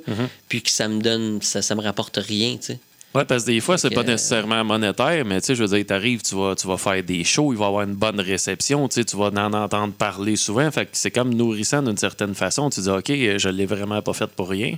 puis 0.48 0.62
que 0.62 0.70
ça 0.70 0.88
me 0.88 1.00
donne, 1.00 1.40
ça, 1.42 1.62
ça 1.62 1.74
me 1.74 1.82
rapporte 1.82 2.16
rien, 2.16 2.56
tu 2.56 2.66
sais. 2.68 2.78
Ouais, 3.12 3.24
parce 3.24 3.42
que 3.42 3.50
des 3.50 3.60
fois, 3.60 3.76
c'est 3.76 3.90
pas 3.90 4.02
euh, 4.02 4.04
nécessairement 4.04 4.62
monétaire, 4.64 5.24
mais 5.24 5.40
tu 5.40 5.48
sais, 5.48 5.54
je 5.56 5.64
veux 5.64 5.76
dire, 5.76 5.84
t'arrives, 5.84 6.22
tu 6.22 6.36
vas, 6.36 6.54
tu 6.54 6.68
vas 6.68 6.76
faire 6.76 7.02
des 7.02 7.24
shows, 7.24 7.52
il 7.52 7.58
va 7.58 7.64
y 7.64 7.68
avoir 7.68 7.82
une 7.82 7.94
bonne 7.94 8.20
réception, 8.20 8.86
tu 8.88 8.94
sais, 8.94 9.04
tu 9.04 9.16
vas 9.16 9.26
en 9.26 9.52
entendre 9.52 9.92
parler 9.94 10.36
souvent. 10.36 10.70
Fait 10.70 10.84
que 10.84 10.92
c'est 10.92 11.10
comme 11.10 11.34
nourrissant 11.34 11.82
d'une 11.82 11.96
certaine 11.96 12.36
façon. 12.36 12.70
Tu 12.70 12.80
dis, 12.80 12.88
OK, 12.88 13.08
je 13.08 13.48
l'ai 13.48 13.66
vraiment 13.66 14.00
pas 14.00 14.12
fait 14.12 14.28
pour 14.28 14.48
rien. 14.48 14.76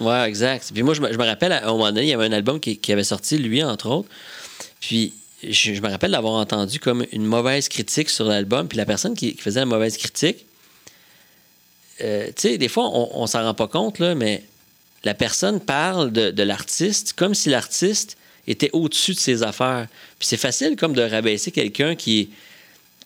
Ouais, 0.00 0.28
exact. 0.28 0.70
Puis 0.74 0.82
moi, 0.82 0.94
je 0.94 1.00
me, 1.00 1.12
je 1.12 1.18
me 1.18 1.24
rappelle, 1.24 1.52
à 1.52 1.64
un 1.64 1.70
moment 1.70 1.86
donné, 1.86 2.02
il 2.02 2.08
y 2.08 2.14
avait 2.14 2.26
un 2.26 2.32
album 2.32 2.58
qui, 2.58 2.78
qui 2.78 2.92
avait 2.92 3.04
sorti, 3.04 3.38
lui, 3.38 3.62
entre 3.62 3.88
autres. 3.88 4.08
Puis 4.80 5.12
je, 5.44 5.74
je 5.74 5.80
me 5.80 5.88
rappelle 5.88 6.10
d'avoir 6.10 6.34
entendu 6.34 6.80
comme 6.80 7.04
une 7.12 7.26
mauvaise 7.26 7.68
critique 7.68 8.10
sur 8.10 8.24
l'album. 8.24 8.66
Puis 8.66 8.76
la 8.76 8.86
personne 8.86 9.14
qui, 9.14 9.36
qui 9.36 9.40
faisait 9.40 9.60
la 9.60 9.66
mauvaise 9.66 9.96
critique, 9.96 10.46
euh, 12.00 12.26
tu 12.26 12.32
sais, 12.36 12.58
des 12.58 12.68
fois, 12.68 12.88
on, 12.92 13.22
on 13.22 13.26
s'en 13.28 13.42
rend 13.42 13.54
pas 13.54 13.68
compte, 13.68 14.00
là, 14.00 14.16
mais 14.16 14.42
la 15.04 15.14
personne 15.14 15.60
parle 15.60 16.12
de, 16.12 16.42
l'artiste 16.42 17.12
comme 17.14 17.34
si 17.34 17.48
l'artiste 17.50 18.16
était 18.46 18.70
au-dessus 18.72 19.14
de 19.14 19.18
ses 19.18 19.42
affaires. 19.42 19.86
Puis 20.18 20.28
c'est 20.28 20.36
facile 20.36 20.76
comme 20.76 20.94
de 20.94 21.02
rabaisser 21.02 21.50
quelqu'un 21.50 21.94
qui 21.94 22.20
est 22.20 22.28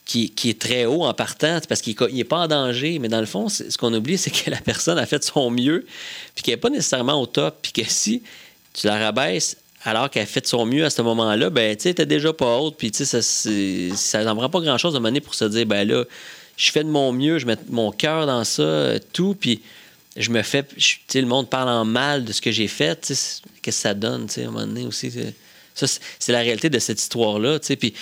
qui, 0.04 0.32
est 0.44 0.58
très 0.58 0.84
haut 0.84 1.04
en 1.04 1.14
partant 1.14 1.58
parce 1.68 1.80
qu'il 1.80 1.96
n'est 2.12 2.24
pas 2.24 2.38
en 2.38 2.48
danger. 2.48 2.98
Mais 2.98 3.08
dans 3.08 3.20
le 3.20 3.26
fond, 3.26 3.48
ce 3.48 3.76
qu'on 3.78 3.94
oublie, 3.94 4.18
c'est 4.18 4.30
que 4.30 4.50
la 4.50 4.60
personne 4.60 4.98
a 4.98 5.06
fait 5.06 5.20
de 5.20 5.24
son 5.24 5.50
mieux, 5.50 5.86
puis 6.34 6.42
qu'elle 6.42 6.54
n'est 6.54 6.60
pas 6.60 6.70
nécessairement 6.70 7.20
au 7.20 7.26
top, 7.26 7.58
puis 7.62 7.72
que 7.72 7.82
si 7.88 8.22
tu 8.74 8.86
la 8.86 8.98
rabaisses 8.98 9.56
alors 9.84 10.10
qu'elle 10.10 10.22
a 10.22 10.26
fait 10.26 10.46
son 10.46 10.64
mieux 10.66 10.84
à 10.84 10.90
ce 10.90 11.02
moment-là, 11.02 11.50
ben, 11.50 11.76
tu 11.76 11.92
sais, 11.92 12.06
déjà 12.06 12.32
pas 12.32 12.56
haute, 12.58 12.76
puis 12.76 12.90
tu 12.90 13.04
sais, 13.04 13.20
ça 13.94 14.24
n'en 14.24 14.36
prend 14.36 14.48
pas 14.48 14.60
grand-chose 14.60 14.94
de 14.94 14.98
mener 14.98 15.20
pour 15.20 15.34
se 15.34 15.44
dire, 15.44 15.66
ben 15.66 15.86
là, 15.86 16.04
je 16.56 16.70
fais 16.70 16.84
de 16.84 16.88
mon 16.88 17.12
mieux, 17.12 17.38
je 17.38 17.46
mets 17.46 17.56
mon 17.68 17.90
cœur 17.90 18.26
dans 18.26 18.44
ça, 18.44 18.62
euh, 18.62 18.98
tout, 19.12 19.36
puis 19.38 19.60
je 20.16 20.30
me 20.30 20.42
fais, 20.42 20.62
tu 20.64 20.98
sais, 21.08 21.20
le 21.20 21.26
monde 21.26 21.48
parle 21.48 21.68
en 21.68 21.84
mal 21.84 22.24
de 22.24 22.32
ce 22.32 22.40
que 22.40 22.50
j'ai 22.50 22.68
fait, 22.68 23.00
tu 23.00 23.14
sais, 23.14 23.40
qu'est-ce 23.62 23.76
que 23.78 23.82
ça 23.82 23.94
donne, 23.94 24.26
tu 24.26 24.34
sais, 24.34 24.44
à 24.44 24.48
un 24.48 24.50
moment 24.50 24.66
donné 24.66 24.84
aussi. 24.84 25.10
c'est- 25.10 25.34
Ça, 25.74 25.86
c'est- 25.86 26.32
la 26.32 26.40
réalité 26.40 26.68
de 26.68 26.78
cette 26.78 27.00
histoire-là. 27.00 27.58
tu 27.58 27.68
sais. 27.68 27.76
Puis 27.76 27.94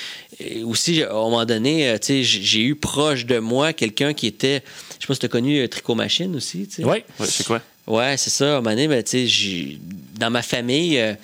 aussi, 0.65 1.05
à 1.05 1.11
un 1.11 1.15
moment 1.15 1.45
donné, 1.45 1.89
euh, 1.89 1.99
tu 1.99 2.07
sais, 2.09 2.25
j'ai 2.25 2.63
eu 2.63 2.75
proche 2.75 3.27
de 3.27 3.39
moi 3.39 3.73
quelqu'un 3.73 4.13
qui 4.13 4.27
était. 4.27 4.65
Je 4.99 5.03
sais 5.03 5.07
pas 5.07 5.15
si 5.15 5.21
tu 5.21 5.27
as 5.27 5.29
connu 5.29 5.61
euh, 5.61 5.69
Tricot 5.69 5.95
Machine 5.95 6.35
aussi. 6.35 6.67
tu 6.67 6.77
sais. 6.77 6.85
Oui, 6.85 6.99
ouais, 7.21 7.27
c'est 7.29 7.47
quoi? 7.47 7.63
Ouais, 7.87 8.17
c'est 8.17 8.31
ça. 8.31 8.45
À 8.45 8.49
un 8.49 8.55
moment 8.57 8.71
donné, 8.71 8.89
ben, 8.89 9.05
tu 9.05 9.29
sais, 9.29 9.77
dans 10.19 10.31
ma 10.31 10.43
famille, 10.43 10.99
euh, 10.99 11.15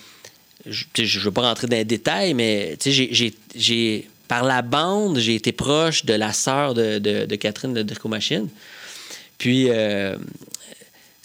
je 0.66 0.84
ne 0.98 1.20
veux 1.20 1.32
pas 1.32 1.42
rentrer 1.42 1.66
dans 1.66 1.76
les 1.76 1.84
détails, 1.84 2.32
mais 2.34 2.76
tu 2.78 2.90
sais, 2.90 2.92
j'ai- 2.92 3.08
j'ai- 3.12 3.34
j'ai. 3.56 4.08
Par 4.28 4.44
la 4.44 4.62
bande, 4.62 5.18
j'ai 5.18 5.34
été 5.34 5.50
proche 5.50 6.04
de 6.04 6.14
la 6.14 6.32
sœur 6.32 6.74
de, 6.74 6.98
de- 7.00 7.26
de 7.26 7.36
Catherine 7.36 7.74
de 7.74 7.82
Tricot 7.82 8.08
Machine. 8.08 8.48
Puis, 9.38 9.66
euh, 9.68 10.16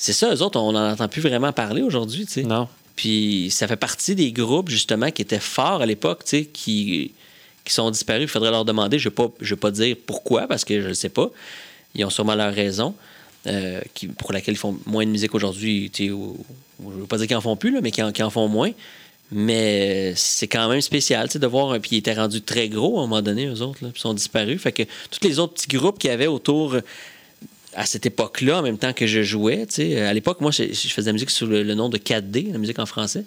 c'est 0.03 0.13
ça, 0.13 0.34
eux 0.34 0.41
autres, 0.41 0.60
on 0.60 0.72
n'en 0.72 0.91
entend 0.91 1.08
plus 1.08 1.22
vraiment 1.22 1.53
parler 1.53 1.81
aujourd'hui. 1.84 2.25
tu 2.25 2.31
sais. 2.34 2.43
Non. 2.43 2.67
Puis 2.96 3.50
ça 3.51 3.67
fait 3.67 3.75
partie 3.77 4.15
des 4.15 4.31
groupes, 4.31 4.70
justement, 4.70 5.12
qui 5.12 5.22
étaient 5.22 5.39
forts 5.39 5.81
à 5.81 5.86
l'époque, 5.86 6.24
tu 6.24 6.29
sais, 6.29 6.46
qui, 6.46 7.12
qui 7.63 7.74
sont 7.74 7.89
disparus. 7.91 8.24
Il 8.24 8.27
faudrait 8.27 8.51
leur 8.51 8.65
demander. 8.65 8.98
Je 9.00 9.08
ne 9.08 9.12
vais, 9.12 9.15
pas- 9.15 9.31
je 9.39 9.53
vais 9.55 9.60
pas 9.60 9.72
dire 9.72 9.96
pourquoi, 10.05 10.48
parce 10.48 10.65
que 10.65 10.81
je 10.81 10.88
ne 10.89 10.93
sais 10.93 11.10
pas. 11.10 11.29
Ils 11.96 12.03
ont 12.05 12.10
sûrement 12.10 12.36
leur 12.36 12.53
raison, 12.53 12.93
euh, 13.48 13.79
qui, 13.93 14.08
pour 14.08 14.34
laquelle 14.34 14.55
ils 14.55 14.58
font 14.58 14.77
moins 14.86 15.05
de 15.05 15.12
musique 15.12 15.34
aujourd'hui. 15.36 15.89
tu 15.93 16.05
sais, 16.05 16.12
ou- 16.12 16.38
ou 16.84 16.91
Je 16.91 16.96
ne 16.96 17.01
veux 17.01 17.08
pas 17.08 17.17
dire 17.17 17.27
qu'ils 17.27 17.38
en 17.38 17.41
font 17.41 17.55
plus, 17.55 17.72
là, 17.72 17.79
mais 17.81 17.91
qu'ils 17.91 18.03
en, 18.03 18.29
font 18.29 18.48
moins. 18.48 18.72
Mais 19.31 20.13
c'est 20.17 20.48
quand 20.48 20.67
même 20.67 20.81
spécial 20.81 21.27
tu 21.27 21.34
sais, 21.34 21.39
de 21.39 21.48
voir. 21.48 21.72
un- 21.72 21.79
Puis 21.79 21.91
ils 21.93 21.98
étaient 22.00 22.13
rendus 22.13 22.41
très 22.41 22.67
gros 22.70 23.00
à 23.00 23.03
un 23.03 23.08
moment 23.08 23.22
donné, 23.22 23.46
eux 23.48 23.62
autres, 23.62 23.79
là, 23.84 23.89
puis 23.91 24.00
ils 24.00 24.01
sont 24.01 24.13
disparus. 24.13 24.60
Fait 24.62 24.72
que 24.74 24.84
tous 24.84 25.25
les 25.25 25.39
autres 25.39 25.53
petits 25.53 25.70
groupes 25.77 25.98
qu'il 26.00 26.10
y 26.10 26.13
avait 26.13 26.27
autour 26.27 26.75
à 27.74 27.86
cette 27.86 28.06
époque-là, 28.06 28.60
en 28.60 28.62
même 28.62 28.78
temps 28.78 28.94
que 28.94 29.08
je 29.08 29.24
jouais, 29.24 29.66
tu 29.66 29.75
sais, 29.75 30.01
à 30.01 30.13
l'époque, 30.13 30.42
moi, 30.42 30.51
je, 30.51 30.63
je 30.66 30.88
faisais 30.90 31.04
de 31.04 31.08
la 31.08 31.13
musique 31.13 31.30
sous 31.30 31.46
le, 31.46 31.63
le 31.63 31.74
nom 31.74 31.88
de 31.90 31.98
4D, 31.98 32.51
la 32.51 32.58
musique 32.58 32.80
en 32.80 32.86
français. 32.86 33.24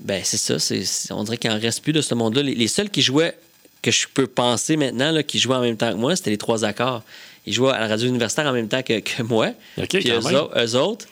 Ben, 0.00 0.22
c'est 0.24 0.36
ça. 0.58 1.14
on 1.14 1.24
dirait 1.24 1.38
qu'il 1.38 1.50
en 1.50 1.58
reste 1.58 1.82
plus 1.82 1.92
de 1.92 2.00
ce 2.02 2.14
monde-là. 2.14 2.42
Les, 2.42 2.54
les 2.54 2.68
seuls 2.68 2.90
qui 2.90 3.02
jouaient, 3.02 3.36
que 3.82 3.90
je 3.90 4.06
peux 4.12 4.26
penser 4.26 4.76
maintenant, 4.76 5.10
là, 5.12 5.22
qui 5.22 5.38
jouaient 5.38 5.56
en 5.56 5.60
même 5.62 5.76
temps 5.76 5.90
que 5.92 5.96
moi, 5.96 6.14
c'était 6.14 6.30
les 6.30 6.36
trois 6.38 6.64
accords. 6.64 7.02
ils 7.46 7.52
jouaient 7.52 7.72
à 7.72 7.80
la 7.80 7.88
radio 7.88 8.06
universitaire 8.08 8.46
en 8.46 8.52
même 8.52 8.68
temps 8.68 8.82
que, 8.82 9.00
que 9.00 9.22
moi. 9.22 9.52
Puis 9.98 10.10
eux, 10.10 10.20
même. 10.32 10.42
au- 10.42 10.50
eux 10.58 10.76
autres, 10.76 11.06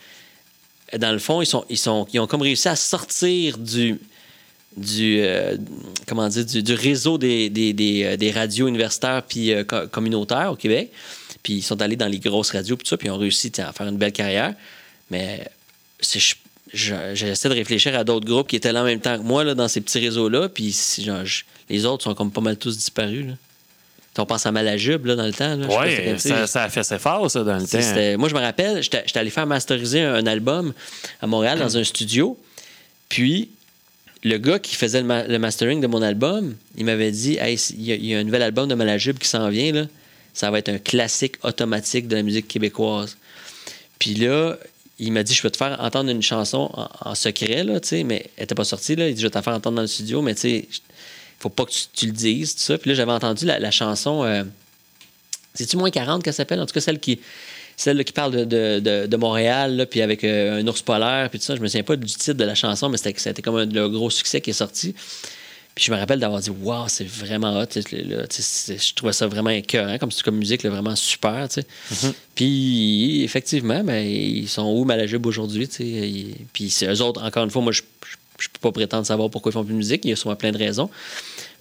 dans 0.96 1.12
le 1.12 1.18
fond, 1.18 1.40
ils, 1.42 1.46
sont, 1.46 1.64
ils, 1.70 1.78
sont, 1.78 2.06
ils 2.12 2.20
ont 2.20 2.26
comme 2.26 2.42
réussi 2.42 2.68
à 2.68 2.76
sortir 2.76 3.58
du, 3.58 3.98
du, 4.76 5.18
euh, 5.20 5.56
comment 6.06 6.28
dire, 6.28 6.44
du, 6.44 6.62
du 6.62 6.74
réseau 6.74 7.18
des, 7.18 7.48
des, 7.50 7.72
des, 7.72 8.04
euh, 8.04 8.16
des 8.16 8.30
radios 8.30 8.68
universitaires 8.68 9.22
puis 9.26 9.52
euh, 9.52 9.64
co- 9.64 9.88
communautaires 9.88 10.52
au 10.52 10.56
Québec. 10.56 10.92
Puis 11.46 11.54
ils 11.58 11.62
sont 11.62 11.80
allés 11.80 11.94
dans 11.94 12.08
les 12.08 12.18
grosses 12.18 12.50
radios, 12.50 12.76
puis 12.76 12.82
tout 12.82 12.88
ça, 12.90 12.96
puis 12.96 13.06
ils 13.06 13.12
ont 13.12 13.18
réussi 13.18 13.52
à 13.58 13.72
faire 13.72 13.86
une 13.86 13.98
belle 13.98 14.10
carrière. 14.10 14.52
Mais 15.12 15.46
c'est- 16.00 16.18
je- 16.18 16.34
je- 16.74 17.14
j'essaie 17.14 17.48
de 17.48 17.54
réfléchir 17.54 17.96
à 17.96 18.02
d'autres 18.02 18.26
groupes 18.26 18.48
qui 18.48 18.56
étaient 18.56 18.72
là 18.72 18.82
en 18.82 18.84
même 18.84 18.98
temps 19.00 19.16
que 19.16 19.22
moi, 19.22 19.44
là, 19.44 19.54
dans 19.54 19.68
ces 19.68 19.80
petits 19.80 20.00
réseaux-là, 20.00 20.48
puis 20.48 20.72
si, 20.72 21.04
genre, 21.04 21.24
je- 21.24 21.44
les 21.70 21.84
autres 21.86 22.02
sont 22.02 22.14
comme 22.16 22.32
pas 22.32 22.40
mal 22.40 22.56
tous 22.56 22.76
disparus. 22.76 23.26
Là. 23.28 23.32
On 24.18 24.26
pense 24.26 24.44
à 24.44 24.50
Malajube, 24.50 25.06
là, 25.06 25.14
dans 25.14 25.24
le 25.26 25.32
temps. 25.32 25.56
T'as- 25.58 26.18
ça, 26.18 26.46
ça 26.48 26.62
a 26.64 26.68
fait 26.68 26.82
ses 26.82 26.98
fort, 26.98 27.30
ça, 27.30 27.44
dans 27.44 27.58
le 27.58 27.60
temps. 27.60 27.78
Moi, 28.18 28.28
je 28.28 28.34
me 28.34 28.40
rappelle, 28.40 28.82
j'étais 28.82 29.04
allé 29.16 29.30
faire 29.30 29.46
masteriser 29.46 30.00
un, 30.02 30.14
un 30.14 30.26
album 30.26 30.72
à 31.22 31.28
Montréal 31.28 31.60
dans 31.60 31.76
un 31.76 31.84
studio. 31.84 32.36
Puis, 33.08 33.50
le 34.24 34.38
gars 34.38 34.58
qui 34.58 34.74
faisait 34.74 35.00
le, 35.02 35.06
ma- 35.06 35.22
le 35.24 35.38
mastering 35.38 35.80
de 35.80 35.86
mon 35.86 36.02
album, 36.02 36.56
il 36.76 36.84
m'avait 36.86 37.12
dit 37.12 37.36
Hey, 37.38 37.56
il 37.78 37.82
y, 37.82 38.06
y 38.08 38.14
a 38.14 38.18
un 38.18 38.24
nouvel 38.24 38.42
album 38.42 38.68
de 38.68 38.74
Malajube 38.74 39.18
qui 39.18 39.28
s'en 39.28 39.48
vient. 39.50 39.70
Là. 39.72 39.84
Ça 40.36 40.50
va 40.50 40.58
être 40.58 40.68
un 40.68 40.76
classique 40.76 41.36
automatique 41.44 42.08
de 42.08 42.16
la 42.16 42.22
musique 42.22 42.46
québécoise. 42.46 43.16
Puis 43.98 44.12
là, 44.12 44.58
il 44.98 45.10
m'a 45.10 45.22
dit 45.22 45.32
Je 45.32 45.40
peux 45.40 45.48
te 45.48 45.56
faire 45.56 45.80
entendre 45.80 46.10
une 46.10 46.20
chanson 46.20 46.70
en, 46.74 47.14
secret, 47.14 47.64
là, 47.64 47.80
mais 48.04 48.26
elle 48.36 48.42
n'était 48.42 48.54
pas 48.54 48.64
sortie. 48.64 48.96
Là. 48.96 49.08
Il 49.08 49.14
dit 49.14 49.22
Je 49.22 49.28
vais 49.28 49.30
te 49.30 49.40
faire 49.40 49.54
entendre 49.54 49.76
dans 49.76 49.82
le 49.82 49.88
studio, 49.88 50.20
mais 50.20 50.34
tu 50.34 50.42
sais, 50.42 50.68
faut 51.38 51.48
pas 51.48 51.64
que 51.64 51.70
tu, 51.94 52.04
le 52.04 52.12
dises. 52.12 52.54
Puis 52.54 52.90
là, 52.90 52.94
j'avais 52.94 53.12
entendu 53.12 53.46
la, 53.46 53.70
chanson. 53.70 54.24
euh, 54.24 54.44
c'est-tu 55.54 55.78
moins 55.78 55.90
40 55.90 56.22
qu'elle 56.22 56.34
s'appelle? 56.34 56.60
En 56.60 56.66
tout 56.66 56.74
cas, 56.74 56.82
celle 56.82 57.00
qui, 57.00 57.18
celle 57.78 58.04
qui 58.04 58.12
parle 58.12 58.44
de, 58.44 59.06
de- 59.06 59.16
Montréal, 59.16 59.74
là, 59.74 59.86
puis 59.86 60.02
avec 60.02 60.22
euh, 60.22 60.60
un 60.60 60.66
ours 60.66 60.82
polaire, 60.82 61.30
puis 61.30 61.38
tout 61.38 61.46
ça. 61.46 61.56
Je 61.56 61.62
me 61.62 61.66
souviens 61.66 61.82
pas 61.82 61.96
du 61.96 62.12
titre 62.12 62.34
de 62.34 62.44
la 62.44 62.54
chanson, 62.54 62.90
mais 62.90 62.98
c'était 62.98 63.40
comme 63.40 63.56
un 63.56 63.64
le 63.64 63.88
gros 63.88 64.10
succès 64.10 64.42
qui 64.42 64.50
est 64.50 64.52
sorti. 64.52 64.94
Puis 65.76 65.84
je 65.84 65.92
me 65.92 65.98
rappelle 65.98 66.18
d'avoir 66.18 66.40
dit, 66.40 66.50
waouh, 66.50 66.88
c'est 66.88 67.06
vraiment 67.06 67.60
hot. 67.60 67.66
là, 67.92 68.24
je 68.30 68.94
trouvais 68.94 69.12
ça 69.12 69.26
vraiment 69.26 69.50
écœurant, 69.50 69.98
comme, 69.98 70.10
comme 70.24 70.36
musique, 70.36 70.62
là, 70.62 70.70
vraiment 70.70 70.96
super. 70.96 71.46
sais. 71.52 71.66
Puis 72.34 73.22
effectivement, 73.22 73.84
ben, 73.84 74.04
ils 74.04 74.48
sont 74.48 74.64
où 74.64 74.84
Malajube 74.84 75.26
aujourd'hui? 75.26 75.68
Puis 76.52 76.70
c'est 76.70 76.86
eux 76.86 77.02
autres, 77.02 77.22
encore 77.22 77.44
une 77.44 77.50
fois, 77.50 77.60
moi, 77.60 77.72
je 77.72 77.82
je 78.38 78.48
peux 78.48 78.58
pas 78.60 78.72
prétendre 78.72 79.06
savoir 79.06 79.30
pourquoi 79.30 79.50
ils 79.50 79.54
font 79.54 79.64
plus 79.64 79.72
de 79.72 79.78
musique. 79.78 80.04
Il 80.04 80.10
y 80.10 80.12
a 80.12 80.16
sûrement 80.16 80.36
plein 80.36 80.52
de 80.52 80.58
raisons. 80.58 80.90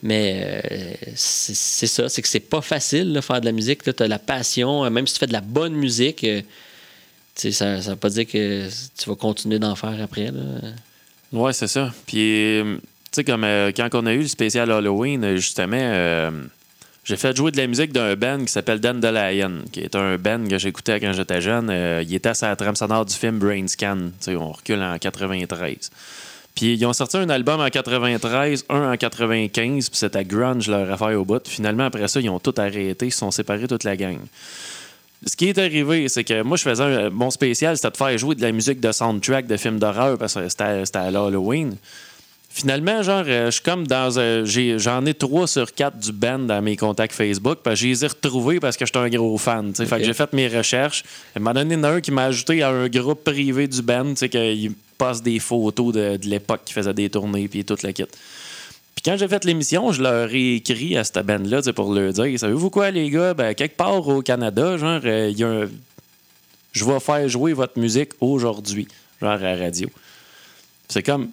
Mais 0.04 0.62
euh, 0.72 0.94
c'est 1.16 1.88
ça, 1.88 2.10
c'est 2.10 2.22
que 2.22 2.28
c'est 2.28 2.40
pas 2.40 2.62
facile 2.62 3.14
de 3.14 3.22
faire 3.22 3.40
de 3.40 3.46
la 3.46 3.52
musique. 3.52 3.84
Tu 3.84 4.04
as 4.04 4.08
la 4.08 4.20
passion, 4.20 4.86
euh, 4.86 4.90
même 4.90 5.08
si 5.08 5.14
tu 5.14 5.20
fais 5.20 5.28
de 5.28 5.34
la 5.34 5.42
bonne 5.42 5.74
musique, 5.74 6.24
euh, 6.24 6.42
ça 7.36 7.78
ne 7.78 7.82
veut 7.82 7.96
pas 7.96 8.10
dire 8.10 8.28
que 8.28 8.68
tu 8.98 9.10
vas 9.10 9.16
continuer 9.16 9.60
d'en 9.60 9.76
faire 9.76 10.02
après. 10.02 10.32
Là. 10.32 10.42
Ouais, 11.32 11.54
c'est 11.54 11.68
ça. 11.68 11.94
Puis, 12.06 12.62
sais, 13.16 13.24
comme 13.24 13.44
euh, 13.44 13.72
quand 13.76 13.90
on 13.94 14.06
a 14.06 14.14
eu 14.14 14.22
le 14.22 14.28
spécial 14.28 14.72
Halloween, 14.72 15.24
euh, 15.24 15.36
justement, 15.38 15.78
euh, 15.80 16.32
j'ai 17.04 17.18
fait 17.18 17.36
jouer 17.36 17.52
de 17.52 17.58
la 17.58 17.68
musique 17.68 17.94
d'un 17.94 18.16
band 18.16 18.40
qui 18.40 18.52
s'appelle 18.52 18.80
Dandelion, 18.80 19.64
qui 19.72 19.82
est 19.82 19.96
un 19.96 20.18
band 20.18 20.46
que 20.48 20.58
j'écoutais 20.58 21.00
quand 21.00 21.14
j'étais 21.14 21.40
jeune. 21.40 21.70
Il 22.02 22.14
était 22.14 22.30
à 22.30 22.50
la 22.50 22.56
trame 22.56 22.76
sonore 22.76 23.06
du 23.06 23.14
film 23.14 23.38
Brain 23.38 23.68
Scan. 23.68 24.10
On 24.28 24.52
recule 24.52 24.82
en 24.82 24.98
93. 24.98 25.92
Puis 26.56 26.74
ils 26.74 26.86
ont 26.86 26.94
sorti 26.94 27.18
un 27.18 27.30
album 27.30 27.60
en 27.60 27.70
93, 27.70 28.66
un 28.70 28.94
en 28.94 28.98
95, 28.98 29.90
puis 29.90 29.98
c'était 30.00 30.26
grunge 30.26 30.68
leur 30.68 30.90
affaire 30.92 31.20
au 31.20 31.26
bout. 31.26 31.48
Finalement, 31.48 31.86
après 31.86 32.08
ça, 32.08 32.20
ils 32.20 32.30
ont 32.30 32.40
tout 32.40 32.56
arrêté, 32.58 33.06
ils 33.06 33.12
se 33.12 33.20
sont 33.20 33.30
séparés 33.30 33.68
toute 33.68 33.84
la 33.84 33.96
gang. 33.96 34.18
Ce 35.28 35.36
qui 35.36 35.50
est 35.50 35.58
arrivé, 35.58 36.08
c'est 36.10 36.24
que 36.24 36.42
moi, 36.42 36.58
je 36.58 36.64
faisais 36.64 37.10
mon 37.12 37.30
spécial, 37.30 37.76
c'était 37.76 37.92
de 37.92 37.98
faire 37.98 38.18
jouer 38.18 38.36
de 38.36 38.42
la 38.42 38.52
musique 38.52 38.80
de 38.80 38.92
soundtrack 38.92 39.46
de 39.48 39.58
films 39.58 39.80
d'horreur 39.80 40.18
parce 40.18 40.34
que 40.34 40.50
c'était 40.50 40.86
c'était 40.86 41.00
à 41.00 41.12
l'Halloween. 41.12 41.76
Finalement, 42.58 43.04
genre, 43.04 43.26
euh, 43.28 43.48
je 43.48 43.52
suis 43.52 43.62
comme 43.64 43.86
dans. 43.86 44.18
un- 44.18 44.46
j'ai- 44.46 44.80
J'en 44.80 45.06
ai 45.06 45.14
trois 45.14 45.46
sur 45.46 45.74
quatre 45.74 45.98
du 46.00 46.14
band 46.14 46.40
dans 46.40 46.62
mes 46.62 46.78
contacts 46.78 47.14
Facebook. 47.14 47.60
Parce 47.62 47.76
que 47.82 47.82
je 47.86 47.88
les 47.92 48.06
ai 48.06 48.08
retrouvés 48.08 48.62
parce 48.62 48.78
que 48.78 48.86
j'étais 48.86 48.98
un 48.98 49.10
gros 49.10 49.38
fan. 49.38 49.76
Fait 49.76 49.86
que 50.00 50.06
j'ai 50.06 50.14
fait 50.14 50.32
mes 50.32 50.48
recherches. 50.48 51.04
Donné, 51.36 51.74
il 51.76 51.78
y 51.78 51.82
en 51.82 51.84
a 51.84 51.90
un 51.90 52.00
qui 52.00 52.12
m'a 52.12 52.24
ajouté 52.26 52.64
à 52.64 52.70
un 52.70 52.88
groupe 52.88 53.26
privé 53.26 53.68
du 53.68 53.82
band, 53.82 54.12
tu 54.12 54.16
sais, 54.16 54.30
qu'il 54.30 54.72
passe 54.98 55.22
des 55.22 55.40
photos 55.40 55.94
de, 55.94 56.16
de 56.16 56.28
l'époque 56.28 56.62
qui 56.64 56.72
faisait 56.74 56.94
des 56.94 57.10
tournées 57.10 57.50
puis 57.50 57.66
toute 57.66 57.84
la 57.84 57.92
kit. 57.92 58.06
Puis 58.06 59.04
quand 59.04 59.18
j'ai 59.18 59.28
fait 59.28 59.44
l'émission, 59.44 59.92
je 59.92 60.02
leur 60.02 60.34
ai 60.34 60.56
écrit 60.56 60.96
à 60.98 61.04
cette 61.04 61.26
band-là 61.26 61.62
pour 61.74 61.94
leur 61.94 62.14
dire 62.14 62.40
Savez-vous 62.40 62.70
quoi, 62.70 62.90
les 62.90 63.10
gars? 63.10 63.34
Ben, 63.34 63.54
quelque 63.54 63.76
part 63.76 64.08
au 64.08 64.22
Canada, 64.22 64.78
genre, 64.78 65.02
euh, 65.04 65.28
il 65.30 65.38
y 65.38 65.44
a 65.44 65.50
un. 65.50 65.66
Je 66.72 66.86
vais 66.86 67.02
faire 67.02 67.28
jouer 67.28 67.52
votre 67.52 67.78
musique 67.78 68.12
aujourd'hui, 68.22 68.88
genre 69.22 69.32
à 69.32 69.38
la 69.40 69.58
radio. 69.58 69.90
C'est 70.88 71.04
comme. 71.04 71.28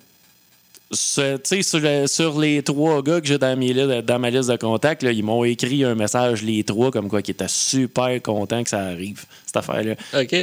Ce- 0.93 1.39
sur, 1.63 1.81
le- 1.81 2.07
sur 2.07 2.39
les 2.39 2.63
trois 2.63 3.03
gars 3.03 3.21
que 3.21 3.27
j'ai 3.27 3.39
dans, 3.39 4.19
ma 4.19 4.31
liste 4.31 4.51
de 4.51 4.57
contacts, 4.57 5.03
là, 5.03 5.13
ils 5.13 5.25
m'ont 5.25 5.45
écrit 5.45 5.85
un 5.85 5.95
message, 5.95 6.43
les 6.43 6.63
trois, 6.65 6.91
comme 6.91 7.09
quoi, 7.09 7.23
qui 7.23 7.31
étaient 7.31 7.49
super 7.49 8.21
contents 8.23 8.63
que 8.63 8.71
ça 8.71 8.81
arrive, 8.81 9.25
cette 9.47 9.57
affaire-là. 9.57 9.95
OK. 10.21 10.37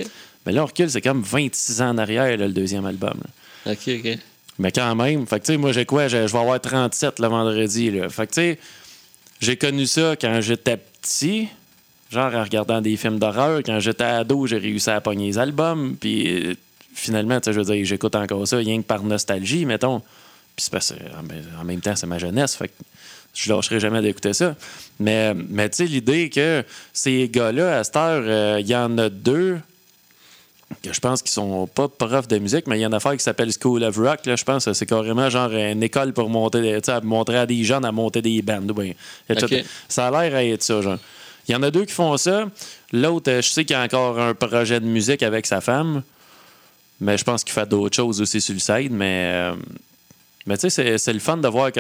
Mais 0.46 0.52
là, 0.54 0.64
on 0.64 0.66
recule, 0.66 0.90
c'est 0.90 1.02
comme 1.02 1.22
26 1.22 1.82
ans 1.82 1.90
en 1.90 1.98
arrière, 1.98 2.26
là, 2.38 2.48
le 2.48 2.54
deuxième 2.54 2.86
album. 2.86 3.14
là. 3.66 3.74
OK, 3.74 3.90
OK. 4.04 4.18
Mais 4.58 4.72
quand 4.72 4.94
même, 4.96 5.26
fait 5.26 5.40
que, 5.40 5.54
moi, 5.56 5.72
j'ai 5.72 5.86
quoi? 5.86 6.08
Je, 6.08 6.18
vais 6.18 6.38
avoir 6.38 6.60
37 6.60 7.20
le 7.20 7.28
vendredi. 7.28 7.92
Là. 7.92 8.10
Fait 8.10 8.28
que, 8.28 8.34
tu 8.34 8.42
sais, 8.42 8.60
j'ai 9.40 9.56
connu 9.56 9.86
ça 9.86 10.16
quand 10.20 10.42
j'étais 10.42 10.78
petit, 10.78 11.48
genre 12.12 12.34
en 12.36 12.44
regardant 12.44 12.82
des 12.82 12.98
films 12.98 13.20
d'horreur. 13.20 13.62
Quand 13.66 13.80
j'étais 13.80 14.04
ado, 14.04 14.48
j'ai 14.48 14.58
réussi 14.58 14.90
à 14.90 15.00
pogner 15.00 15.28
les 15.28 15.38
albums. 15.38 15.96
Puis 16.00 16.28
euh, 16.50 16.54
finalement, 16.94 17.40
je 17.46 17.52
veux 17.52 17.64
dire, 17.74 17.86
j'écoute 17.86 18.16
encore 18.16 18.46
ça 18.48 18.58
rien 18.58 18.82
que 18.82 18.86
par 18.86 19.04
nostalgie, 19.04 19.66
mettons. 19.66 20.02
Puis 20.60 20.66
c'est 20.66 20.72
parce 20.74 20.92
que, 20.92 21.18
en 21.18 21.24
même- 21.24 21.46
en 21.62 21.64
même 21.64 21.80
temps, 21.80 21.96
c'est 21.96 22.06
ma 22.06 22.20
jeunesse. 22.20 22.54
Fait 22.56 22.68
que 22.68 22.74
je 23.34 23.50
lâcherai 23.50 23.80
jamais 23.80 24.02
d'écouter 24.02 24.34
ça. 24.34 24.58
Mais, 25.00 25.34
mais 25.34 25.70
tu 25.70 25.78
sais, 25.78 25.86
l'idée 25.86 26.30
que 26.30 26.66
ces 26.92 27.30
gars-là, 27.30 27.78
à 27.80 27.84
cette 27.86 27.96
heure, 27.96 28.24
euh, 28.26 28.58
il 28.60 28.68
y 28.68 28.76
en 28.76 28.98
a 28.98 29.08
deux 29.08 29.58
que 30.84 30.92
je 30.92 31.00
pense 31.00 31.22
qu'ils 31.22 31.32
sont 31.32 31.66
pas 31.68 31.88
profs 31.88 32.28
de 32.28 32.38
musique, 32.40 32.68
mais 32.68 32.78
il 32.78 32.82
y 32.82 32.84
a 32.84 32.88
une 32.88 32.94
affaire 32.94 33.14
qui 33.14 33.24
s'appelle 33.24 33.50
School 33.54 33.84
of 33.86 33.96
Rock. 33.96 34.26
Là, 34.26 34.36
je 34.36 34.44
pense 34.44 34.66
que 34.66 34.74
c'est 34.74 34.86
carrément 34.86 35.30
genre 35.30 35.50
une 35.54 35.82
école 35.82 36.12
pour 36.12 36.30
monter, 36.30 36.78
à 36.88 37.00
montrer 37.02 37.38
à 37.38 37.46
des 37.46 37.64
jeunes 37.64 37.86
à 37.86 37.92
monter 37.94 38.22
des 38.22 38.42
bandes. 38.42 38.70
ou 38.70 38.74
bien, 38.74 38.92
etc. 39.30 39.62
Ok. 39.62 39.66
Ça 39.88 40.08
a 40.08 40.12
l'air 40.12 40.36
à 40.36 40.44
être 40.44 40.62
ça, 40.62 40.82
genre. 40.82 40.98
Il 41.48 41.54
y 41.54 41.56
en 41.56 41.64
a 41.64 41.72
deux 41.72 41.86
qui 41.86 41.94
font 41.94 42.18
ça. 42.18 42.46
L'autre, 42.92 43.32
euh, 43.32 43.42
je 43.42 43.48
sais 43.48 43.64
qu'il 43.64 43.76
y 43.76 43.80
a 43.80 43.84
encore 43.84 44.20
un 44.20 44.34
projet 44.36 44.82
de 44.82 44.86
musique 44.86 45.24
avec 45.24 45.46
sa 45.48 45.62
femme, 45.62 46.04
mais 47.00 47.18
je 47.18 47.24
pense 47.24 47.44
qu'il 47.46 47.54
fait 47.54 47.68
d'autres 47.68 47.96
choses 47.96 48.20
aussi 48.22 48.42
sur 48.42 48.54
le 48.54 48.60
side. 48.60 48.92
Mais, 48.92 49.32
euh, 49.34 49.56
mais 50.46 50.58
tu 50.58 50.70
sais, 50.70 50.98
c'est- 50.98 50.98
le 51.14 51.20
fun 51.20 51.38
de 51.38 51.48
voir 51.48 51.72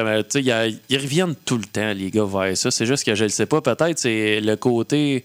a- 0.51 0.67
ils 0.67 0.97
reviennent 0.97 1.35
tout 1.45 1.57
le 1.57 1.65
temps, 1.65 1.93
les 1.93 2.11
gars, 2.11 2.25
vers 2.25 2.55
ça. 2.57 2.71
C'est 2.71 2.85
juste 2.85 3.03
que 3.05 3.15
je 3.15 3.23
le 3.23 3.29
sais 3.29 3.45
pas. 3.45 3.61
Peut-être 3.61 3.97
c'est 3.99 4.39
le 4.41 4.55
côté 4.55 5.23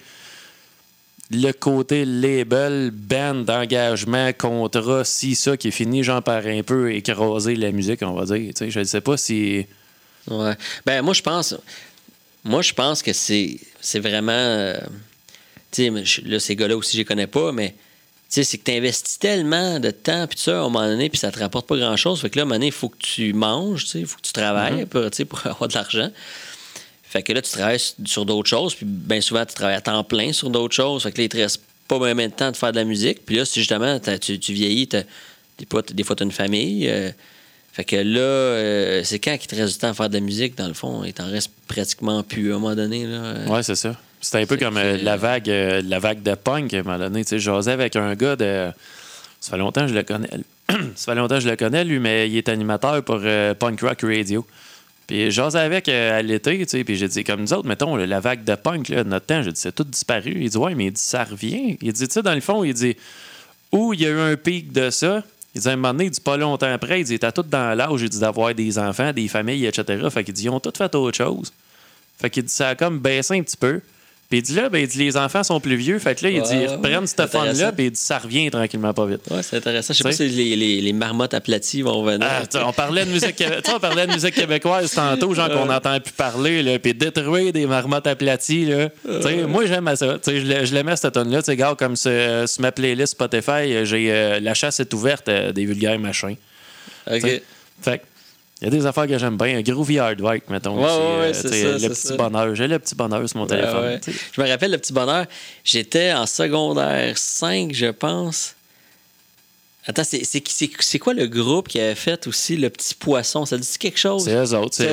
le 1.30 1.52
côté 1.52 2.04
label, 2.04 2.90
band, 2.92 3.34
d'engagement, 3.36 4.30
contrat, 4.36 5.04
si 5.04 5.34
ça 5.34 5.56
qui 5.56 5.68
est 5.68 5.72
fini, 5.72 6.04
genre 6.04 6.22
par 6.22 6.46
un 6.46 6.62
peu 6.62 6.92
écraser 6.92 7.56
la 7.56 7.72
musique, 7.72 8.02
on 8.02 8.12
va 8.12 8.24
dire. 8.26 8.52
Sais, 8.54 8.70
je 8.70 8.80
ne 8.80 8.84
sais 8.84 9.00
pas 9.00 9.16
si. 9.16 9.66
Ouais. 10.28 10.54
Ben, 10.84 11.02
moi, 11.02 11.14
je 11.14 11.22
pense. 11.22 11.56
Moi, 12.44 12.60
je 12.62 12.72
pense 12.74 13.02
que 13.02 13.12
c'est, 13.14 13.58
vraiment. 14.00 14.32
euh, 14.32 14.78
tu 15.70 15.90
sais, 16.04 16.20
là, 16.26 16.38
ces 16.38 16.54
gars-là 16.56 16.76
aussi, 16.76 16.92
je 16.92 16.98
les 16.98 17.04
connais 17.06 17.26
pas, 17.26 17.52
mais. 17.52 17.74
Sais, 18.34 18.44
c'est 18.44 18.58
que 18.58 18.64
tu 18.64 18.72
investis 18.76 19.18
tellement 19.18 19.78
de 19.78 19.90
temps, 19.90 20.26
puis 20.26 20.38
ça, 20.38 20.52
à 20.52 20.60
un 20.60 20.62
moment 20.64 20.86
donné, 20.86 21.08
puis 21.08 21.18
ça 21.18 21.30
te 21.30 21.38
rapporte 21.38 21.66
pas 21.68 21.76
grand-chose. 21.76 22.20
Fait 22.20 22.30
que 22.30 22.36
là, 22.36 22.42
à 22.42 22.44
un 22.44 22.46
moment 22.46 22.56
donné, 22.56 22.66
il 22.66 22.72
faut 22.72 22.88
que 22.88 22.96
tu 22.98 23.32
manges, 23.32 23.86
il 23.94 24.06
faut 24.06 24.16
que 24.16 24.22
tu 24.22 24.32
travailles 24.32 24.86
tu 24.90 24.98
sais, 25.12 25.24
pour 25.24 25.46
avoir 25.46 25.68
de 25.68 25.74
l'argent. 25.74 26.10
Fait 27.04 27.22
que 27.22 27.32
là, 27.32 27.40
tu 27.42 27.50
travailles 27.52 27.78
sur- 28.04 28.24
d'autres 28.24 28.48
choses, 28.50 28.74
puis 28.74 28.86
bien 28.86 29.20
souvent, 29.20 29.44
tu 29.46 29.54
travailles 29.54 29.76
à 29.76 29.80
temps 29.80 30.02
plein 30.02 30.32
sur 30.32 30.50
d'autres 30.50 30.74
choses. 30.74 31.04
Fait 31.04 31.12
que 31.12 31.18
là, 31.18 31.24
il 31.24 31.28
te 31.28 31.36
reste 31.36 31.60
pas 31.86 31.98
même 31.98 32.16
de 32.18 32.34
temps 32.34 32.50
de 32.50 32.56
faire 32.56 32.72
de 32.72 32.76
la 32.76 32.84
musique. 32.84 33.24
Puis 33.24 33.36
là, 33.36 33.44
si 33.44 33.60
justement, 33.60 34.00
tu, 34.20 34.38
tu 34.40 34.52
vieillis, 34.52 34.86
des 34.88 35.04
fois, 35.70 35.82
des 35.82 36.02
fois 36.02 36.16
tu 36.16 36.22
as 36.22 36.26
une 36.26 36.32
famille. 36.32 36.88
euh, 36.88 37.10
fait 37.72 37.84
que 37.84 37.96
là, 37.96 38.20
euh, 38.20 39.02
c'est 39.04 39.18
quand 39.18 39.36
qu'il 39.36 39.48
te 39.48 39.54
reste 39.56 39.74
du 39.74 39.78
temps 39.78 39.88
à 39.90 39.94
faire 39.94 40.08
de 40.08 40.14
la 40.14 40.20
musique, 40.20 40.56
dans 40.56 40.68
le 40.68 40.74
fond? 40.74 41.02
Il 41.04 41.12
t'en 41.12 41.28
reste 41.30 41.50
pratiquement 41.68 42.22
plus 42.22 42.52
à 42.52 42.56
un 42.56 42.58
moment 42.58 42.74
donné. 42.74 43.04
Là. 43.06 43.16
Euh, 43.16 43.46
Ouais, 43.48 43.62
c'est 43.62 43.74
ça. 43.76 43.96
C'était 44.24 44.38
un 44.38 44.46
peu 44.46 44.56
comme 44.56 44.78
euh, 44.78 44.96
la 45.02 45.18
vague 45.18 45.50
euh, 45.50 45.82
la 45.84 45.98
vague 45.98 46.22
de 46.22 46.34
punk 46.34 46.72
à 46.72 46.78
un 46.78 46.82
moment 46.82 46.98
donné. 46.98 47.24
Tu 47.24 47.30
sais, 47.30 47.38
je 47.38 47.44
jasais 47.44 47.72
avec 47.72 47.94
un 47.94 48.14
gars 48.14 48.36
de. 48.36 48.70
Ça 49.38 49.50
fait 49.50 49.58
longtemps 49.58 49.82
que 49.82 49.88
je 49.88 49.94
le 49.94 50.02
connais. 50.02 50.30
ça 50.96 51.12
fait 51.12 51.14
longtemps 51.14 51.34
que 51.34 51.42
je 51.42 51.50
le 51.50 51.56
connais, 51.56 51.84
lui, 51.84 51.98
mais 51.98 52.30
il 52.30 52.38
est 52.38 52.48
animateur 52.48 53.02
pour 53.04 53.20
euh, 53.22 53.52
Punk 53.52 53.82
Rock 53.82 54.00
Radio. 54.02 54.46
Puis 55.06 55.30
jasais 55.30 55.58
avec 55.58 55.90
à 55.90 56.22
l'été, 56.22 56.56
tu 56.60 56.64
sais, 56.66 56.84
puis 56.84 56.96
j'ai 56.96 57.08
dit, 57.08 57.22
comme 57.22 57.42
nous 57.42 57.52
autres, 57.52 57.68
mettons, 57.68 57.96
la 57.96 58.20
vague 58.20 58.44
de 58.44 58.54
punk, 58.54 58.88
là, 58.88 59.04
de 59.04 59.10
notre 59.10 59.26
temps, 59.26 59.42
j'ai 59.42 59.52
dit, 59.52 59.60
c'est 59.60 59.74
tout 59.74 59.84
disparu. 59.84 60.32
Il 60.36 60.48
dit, 60.48 60.56
ouais, 60.56 60.74
mais 60.74 60.86
il 60.86 60.92
dit, 60.92 61.02
ça 61.02 61.24
revient. 61.24 61.76
Il 61.82 61.92
dit, 61.92 62.08
tu 62.08 62.14
sais, 62.14 62.22
dans 62.22 62.32
le 62.32 62.40
fond, 62.40 62.64
il 62.64 62.72
dit, 62.72 62.96
où 63.72 63.92
il 63.92 64.00
y 64.00 64.06
a 64.06 64.08
eu 64.08 64.20
un 64.20 64.36
pic 64.36 64.72
de 64.72 64.88
ça, 64.88 65.22
il 65.54 65.60
dit, 65.60 65.68
à 65.68 65.72
un 65.72 65.76
moment 65.76 65.92
donné, 65.92 66.06
il 66.06 66.10
dit, 66.10 66.22
pas 66.22 66.38
longtemps 66.38 66.72
après, 66.72 67.02
il 67.02 67.04
dit, 67.04 67.18
t'as 67.18 67.30
tout 67.30 67.42
dans 67.42 67.76
l'âge, 67.76 68.00
il 68.00 68.08
dit, 68.08 68.20
d'avoir 68.20 68.54
des 68.54 68.78
enfants, 68.78 69.12
des 69.12 69.28
familles, 69.28 69.66
etc. 69.66 70.08
Fait 70.10 70.24
qu'il 70.24 70.32
dit, 70.32 70.44
ils 70.44 70.48
ont 70.48 70.60
tout 70.60 70.72
fait 70.74 70.94
autre 70.94 71.14
chose. 71.14 71.52
Fait 72.18 72.30
qu'il 72.30 72.44
dit, 72.44 72.52
ça 72.52 72.70
a 72.70 72.74
comme 72.74 72.98
baissé 72.98 73.36
un 73.36 73.42
petit 73.42 73.58
peu. 73.58 73.82
Puis 74.30 74.38
il 74.38 74.42
dit 74.42 74.54
là, 74.54 74.68
ben, 74.70 74.78
il 74.78 74.88
dit, 74.88 74.98
les 74.98 75.16
enfants 75.16 75.42
sont 75.44 75.60
plus 75.60 75.76
vieux. 75.76 75.98
Fait 75.98 76.14
que 76.14 76.24
là, 76.24 76.30
il 76.30 76.40
dit, 76.42 76.56
ils 76.62 76.66
reprennent 76.68 77.06
cette 77.06 77.20
intéressant. 77.20 77.72
puis 77.76 77.84
il 77.86 77.90
dit, 77.90 78.00
ça 78.00 78.18
revient 78.18 78.50
tranquillement 78.50 78.94
pas 78.94 79.04
vite. 79.06 79.20
Ouais, 79.30 79.42
c'est 79.42 79.56
intéressant. 79.58 79.92
Je 79.92 79.98
sais 79.98 80.02
pas 80.04 80.12
si 80.12 80.26
les, 80.28 80.56
les, 80.56 80.80
les 80.80 80.92
marmottes 80.94 81.34
aplaties 81.34 81.82
vont 81.82 82.02
venir. 82.02 82.26
Ah, 82.28 82.42
on 82.66 82.72
parlait 82.72 83.04
de 83.04 83.10
musique, 83.10 83.44
on 83.74 83.78
parlait 83.78 84.06
de 84.06 84.12
musique 84.12 84.34
québécoise 84.34 84.90
tantôt, 84.92 85.34
genre 85.34 85.50
qu'on 85.50 85.66
n'entend 85.66 86.00
plus 86.00 86.12
parler, 86.12 86.62
là, 86.62 86.78
puis 86.78 86.94
détruire 86.94 87.52
des 87.52 87.66
marmottes 87.66 88.06
aplaties, 88.06 88.64
là. 88.64 88.88
Moi, 89.46 89.66
j'aime 89.66 89.94
ça. 89.94 90.18
T'sais, 90.18 90.40
je 90.40 90.46
l'ai- 90.46 90.66
je 90.66 90.74
l'aimais, 90.74 90.96
cette 90.96 91.12
tonne 91.14 91.30
là 91.30 91.40
Tu 91.42 91.46
sais, 91.46 91.56
gars, 91.56 91.74
comme 91.78 91.94
sur, 91.94 92.10
sur 92.48 92.62
ma 92.62 92.72
playlist 92.72 93.12
Spotify, 93.12 93.84
j'ai 93.84 94.10
euh, 94.10 94.40
La 94.40 94.54
chasse 94.54 94.80
est 94.80 94.92
ouverte 94.94 95.28
euh, 95.28 95.52
des 95.52 95.64
vulgaires 95.66 95.98
machins. 95.98 96.36
OK. 97.10 97.18
t'sais. 97.18 97.42
Fait 97.82 97.98
que, 97.98 98.04
il 98.64 98.72
y 98.72 98.76
a 98.76 98.80
des 98.80 98.86
affaires 98.86 99.06
que 99.06 99.18
j'aime 99.18 99.36
bien. 99.36 99.58
Un 99.58 99.62
groovy 99.62 99.98
hard 99.98 100.20
work, 100.20 100.42
mettons. 100.48 100.76
Ouais, 100.76 100.82
ouais, 100.84 100.88
euh, 100.88 101.32
c'est 101.34 101.48
t'sais, 101.48 101.62
ça, 101.62 101.86
le 101.86 101.88
petit 101.94 102.06
ça. 102.08 102.16
bonheur. 102.16 102.54
J'ai 102.54 102.66
le 102.66 102.78
petit 102.78 102.94
bonheur 102.94 103.28
sur 103.28 103.38
mon 103.38 103.46
téléphone. 103.46 103.82
ouais. 103.84 104.00
Je 104.32 104.40
me 104.40 104.48
rappelle 104.48 104.70
le 104.70 104.78
petit 104.78 104.92
bonheur. 104.92 105.26
J'étais 105.62 106.12
en 106.12 106.26
secondaire 106.26 107.16
5, 107.18 107.72
je 107.74 107.86
pense. 107.86 108.54
Attends, 109.86 110.02
c'est- 110.04 110.24
c'est 110.24 110.42
c'est- 110.48 110.70
c'est 110.80 110.98
quoi 110.98 111.12
le 111.12 111.26
groupe 111.26 111.68
qui 111.68 111.78
avait 111.78 111.94
fait 111.94 112.26
aussi 112.26 112.56
le 112.56 112.70
petit 112.70 112.94
poisson? 112.94 113.44
Ça 113.44 113.58
dit 113.58 113.68
quelque 113.78 113.98
chose? 113.98 114.24
C'est 114.24 114.34
eux 114.34 114.54
autres. 114.54 114.74
C'est 114.74 114.84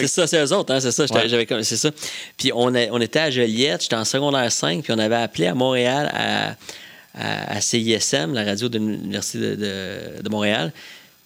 C'est 0.00 0.06
ça, 0.08 0.26
c'est 0.26 0.44
eux 0.44 0.52
autres, 0.52 0.74
hein, 0.74 0.80
c'est 0.80 0.92
ça. 0.92 1.04
Ouais. 1.04 1.62
C'est 1.62 1.76
ça. 1.78 1.90
Puis 2.36 2.52
on, 2.54 2.74
a- 2.74 2.88
on 2.90 3.00
était 3.00 3.20
à 3.20 3.30
Joliette, 3.30 3.80
j'étais 3.80 3.96
en 3.96 4.04
secondaire 4.04 4.52
5, 4.52 4.82
puis 4.82 4.92
on 4.92 4.98
avait 4.98 5.14
appelé 5.16 5.46
à 5.46 5.54
Montréal 5.54 6.10
à, 6.12 6.56
à, 7.14 7.56
à 7.56 7.60
CISM, 7.62 8.34
la 8.34 8.44
radio 8.44 8.68
de 8.68 8.78
l'Université 8.78 9.38
de, 9.38 9.54
de- 9.54 10.22
de 10.24 10.28
Montréal. 10.28 10.74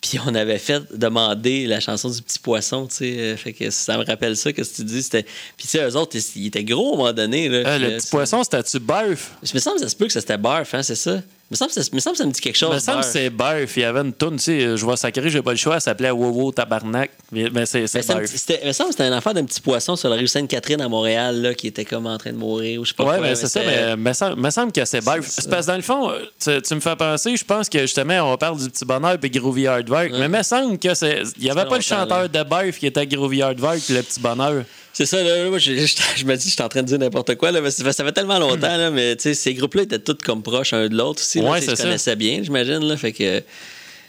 Puis 0.04 0.18
on 0.26 0.34
avait 0.34 0.58
fait 0.58 0.82
demander 0.94 1.66
la 1.66 1.80
chanson 1.80 2.10
du 2.10 2.20
petit 2.20 2.38
poisson, 2.38 2.86
tu 2.86 2.96
sais. 2.96 3.18
euh, 3.18 3.36
Fait 3.38 3.54
que 3.54 3.70
ça 3.70 3.96
me 3.96 4.04
rappelle 4.04 4.36
ça, 4.36 4.52
que 4.52 4.62
ce 4.62 4.70
que 4.70 4.76
tu 4.76 4.84
dis. 4.84 5.02
C'était... 5.02 5.22
Puis 5.22 5.66
tu 5.66 5.68
sais, 5.68 5.82
eux 5.82 5.96
autres, 5.96 6.14
ils, 6.36 6.46
étaient 6.48 6.62
gros 6.62 6.90
à 6.90 6.94
un 6.94 6.96
moment 6.98 7.12
donné. 7.14 7.48
Là, 7.48 7.66
Euh, 7.66 7.78
le 7.78 7.86
euh, 7.86 7.96
petit 7.96 8.08
poisson, 8.10 8.44
c'était-tu 8.44 8.80
bœuf? 8.80 9.32
Il 9.42 9.48
me 9.54 9.60
semble 9.60 9.76
que 9.76 9.82
ça 9.82 9.88
se 9.88 9.96
peut 9.96 10.06
que 10.06 10.12
c'était 10.12 10.34
hein, 10.34 10.82
c'est 10.82 10.94
ça? 10.94 11.22
Il 11.54 11.66
me 11.66 11.70
semble 11.70 11.94
me 11.94 12.00
semble 12.00 12.16
que 12.16 12.18
ça 12.18 12.26
me 12.26 12.32
dit 12.32 12.40
quelque 12.40 12.56
chose. 12.56 12.74
Me 12.74 12.78
semble 12.80 13.00
que 13.00 13.06
c'est 13.06 13.30
Burf. 13.30 13.76
Il 13.76 13.82
y 13.82 13.84
avait 13.84 14.00
une 14.00 14.12
toune, 14.12 14.36
tu 14.36 14.44
sais, 14.44 14.76
je 14.76 14.84
vois 14.84 14.96
sacré, 14.96 15.28
j'ai 15.28 15.42
pas 15.42 15.52
le 15.52 15.56
choix, 15.56 15.76
elle 15.76 15.80
s'appelait 15.80 16.10
Wow 16.10 16.52
Tabarnak. 16.52 17.10
Mais 17.30 17.66
c'est 17.66 17.86
ça 17.86 17.98
me, 17.98 18.02
semble 18.02 18.22
que 18.22 18.26
c'était 18.28 19.04
un 19.04 19.16
enfant 19.16 19.32
d'un 19.32 19.44
petit 19.44 19.60
poisson 19.60 19.96
sur 19.96 20.08
la 20.08 20.16
rue 20.16 20.26
Sainte-Catherine 20.26 20.80
à 20.80 20.88
Montréal 20.88 21.40
là, 21.40 21.54
qui 21.54 21.68
était 21.68 21.84
comme 21.84 22.06
en 22.06 22.18
train 22.18 22.32
de 22.32 22.36
mourir 22.36 22.80
ou 22.80 22.84
je 22.84 22.90
sais 22.90 22.96
pas 22.96 23.04
Ouais, 23.04 23.20
mais 23.20 23.34
c'est 23.34 23.46
ça, 23.46 23.60
mais 23.64 23.96
me 23.96 24.50
semble, 24.50 24.72
que 24.72 24.84
c'est 24.84 25.04
Burf. 25.04 25.26
C'est 25.28 25.48
parce 25.48 25.66
que 25.66 25.70
dans 25.70 25.76
le 25.76 25.82
fond, 25.82 26.12
tu, 26.42 26.74
me 26.74 26.80
fais 26.80 26.96
penser, 26.96 27.36
je 27.36 27.44
pense 27.44 27.68
que 27.68 27.80
justement, 27.80 28.32
on 28.32 28.36
parle 28.36 28.58
du 28.58 28.68
petit 28.68 28.84
bonheur 28.84 29.18
puis 29.18 29.30
Groovy 29.30 29.66
Hard 29.66 29.88
Work, 29.88 30.12
mais 30.18 30.28
me 30.28 30.42
semble 30.42 30.78
que 30.78 30.94
c'est. 30.94 31.22
Il 31.36 31.44
y 31.44 31.50
avait 31.50 31.66
pas 31.66 31.76
le 31.76 31.82
chanteur 31.82 32.28
de 32.28 32.42
Burf 32.42 32.78
qui 32.78 32.86
était 32.86 33.06
Groovy 33.06 33.42
Hard 33.42 33.60
Work 33.60 33.80
puis 33.80 33.94
le 33.94 34.02
petit 34.02 34.20
bonheur. 34.20 34.64
C'est 34.94 35.06
ça, 35.06 35.22
là, 35.22 35.48
moi, 35.50 35.58
je, 35.58 35.74
je- 35.74 35.96
je 36.16 36.24
me 36.24 36.34
dis, 36.36 36.48
je 36.48 36.54
suis 36.54 36.62
en 36.62 36.68
train 36.68 36.82
de 36.82 36.86
dire 36.86 36.98
n'importe 36.98 37.34
quoi, 37.34 37.50
là, 37.50 37.60
mais 37.60 37.70
ça 37.70 37.84
fait, 37.84 37.92
ça 37.92 38.04
fait 38.04 38.12
tellement 38.12 38.38
longtemps, 38.38 38.76
là, 38.76 38.90
mais 38.90 39.16
tu 39.16 39.22
sais, 39.24 39.34
ces 39.34 39.52
groupes-là 39.52 39.82
étaient 39.82 39.98
tous 39.98 40.14
comme 40.24 40.42
proches 40.42 40.72
un 40.72 40.88
de 40.88 40.96
l'autre 40.96 41.20
aussi. 41.20 41.40
là, 41.40 41.50
Ouais, 41.50 41.60
c'est 41.60 41.66
ils 41.66 41.70
se 41.70 41.76
ça. 41.76 41.82
connaissaient 41.82 42.16
bien, 42.16 42.40
j'imagine, 42.42 42.78
là, 42.86 42.96
fait 42.96 43.12
que 43.12 43.42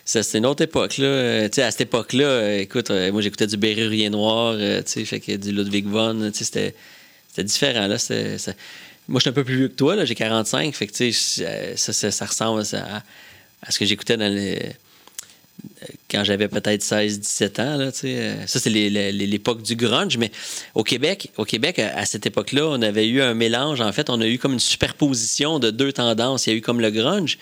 c'était 0.06 0.38
une 0.38 0.46
autre 0.46 0.64
époque, 0.64 0.98
là. 1.00 1.06
Euh, 1.08 1.50
tu 1.50 1.56
sais, 1.56 1.64
à 1.64 1.72
cette 1.72 1.82
époque-là, 1.82 2.26
euh, 2.26 2.60
écoute, 2.60 2.92
euh, 2.92 3.12
moi, 3.12 3.22
j'écoutais 3.24 3.48
du 3.48 3.58
Bérurier 3.58 4.10
Noir, 4.12 4.54
euh, 4.60 4.82
tu 4.84 4.92
sais, 4.92 5.06
fait 5.06 5.20
que 5.20 5.36
du 5.36 5.52
Ludwig 5.52 5.88
von, 5.88 6.30
tu 6.32 6.38
sais, 6.38 6.46
c'était, 6.46 6.76
c'était 7.30 7.44
différent, 7.44 7.88
là. 7.88 7.98
Moi, 9.08 9.20
je 9.20 9.22
suis 9.22 9.30
un 9.30 9.34
peu 9.34 9.44
plus 9.44 9.58
vieux 9.58 9.68
que 9.70 9.74
toi, 9.76 9.96
là, 9.96 10.06
j'ai 10.06 10.16
45, 10.16 10.74
fait 10.76 10.86
que, 10.88 10.94
tu 10.94 11.12
sais, 11.12 11.76
ça, 11.76 11.94
ça, 11.94 12.12
ça 12.12 12.26
ressemble 12.26 12.62
à, 12.74 13.04
à 13.64 13.72
ce 13.72 13.80
que 13.80 13.86
j'écoutais 13.86 14.18
dans 14.18 14.32
les 14.32 14.60
quand 16.10 16.24
j'avais 16.24 16.48
peut-être 16.48 16.84
16-17 16.84 17.62
ans. 17.62 17.78
Là, 17.78 17.92
euh, 18.04 18.48
ça, 18.48 18.60
c'est 18.60 18.70
l'époque 18.70 19.62
du 19.62 19.76
grunge. 19.76 20.18
Mais 20.18 20.32
au 20.74 20.84
Québec, 20.84 21.32
au 21.38 21.46
Québec, 21.46 21.80
à 21.80 22.06
cette 22.06 22.26
époque-là, 22.26 22.68
on 22.68 22.82
avait 22.82 23.08
eu 23.08 23.22
un 23.22 23.34
mélange. 23.34 23.82
En 23.82 23.92
fait, 23.92 24.10
on 24.10 24.22
a 24.22 24.28
eu 24.28 24.38
comme 24.38 24.54
une 24.54 24.60
superposition 24.60 25.60
de 25.60 25.72
deux 25.72 25.92
tendances. 25.92 26.48
Il 26.48 26.52
y 26.52 26.54
a 26.54 26.58
eu 26.58 26.62
comme 26.62 26.80
le 26.82 26.92
grunge, 26.92 27.38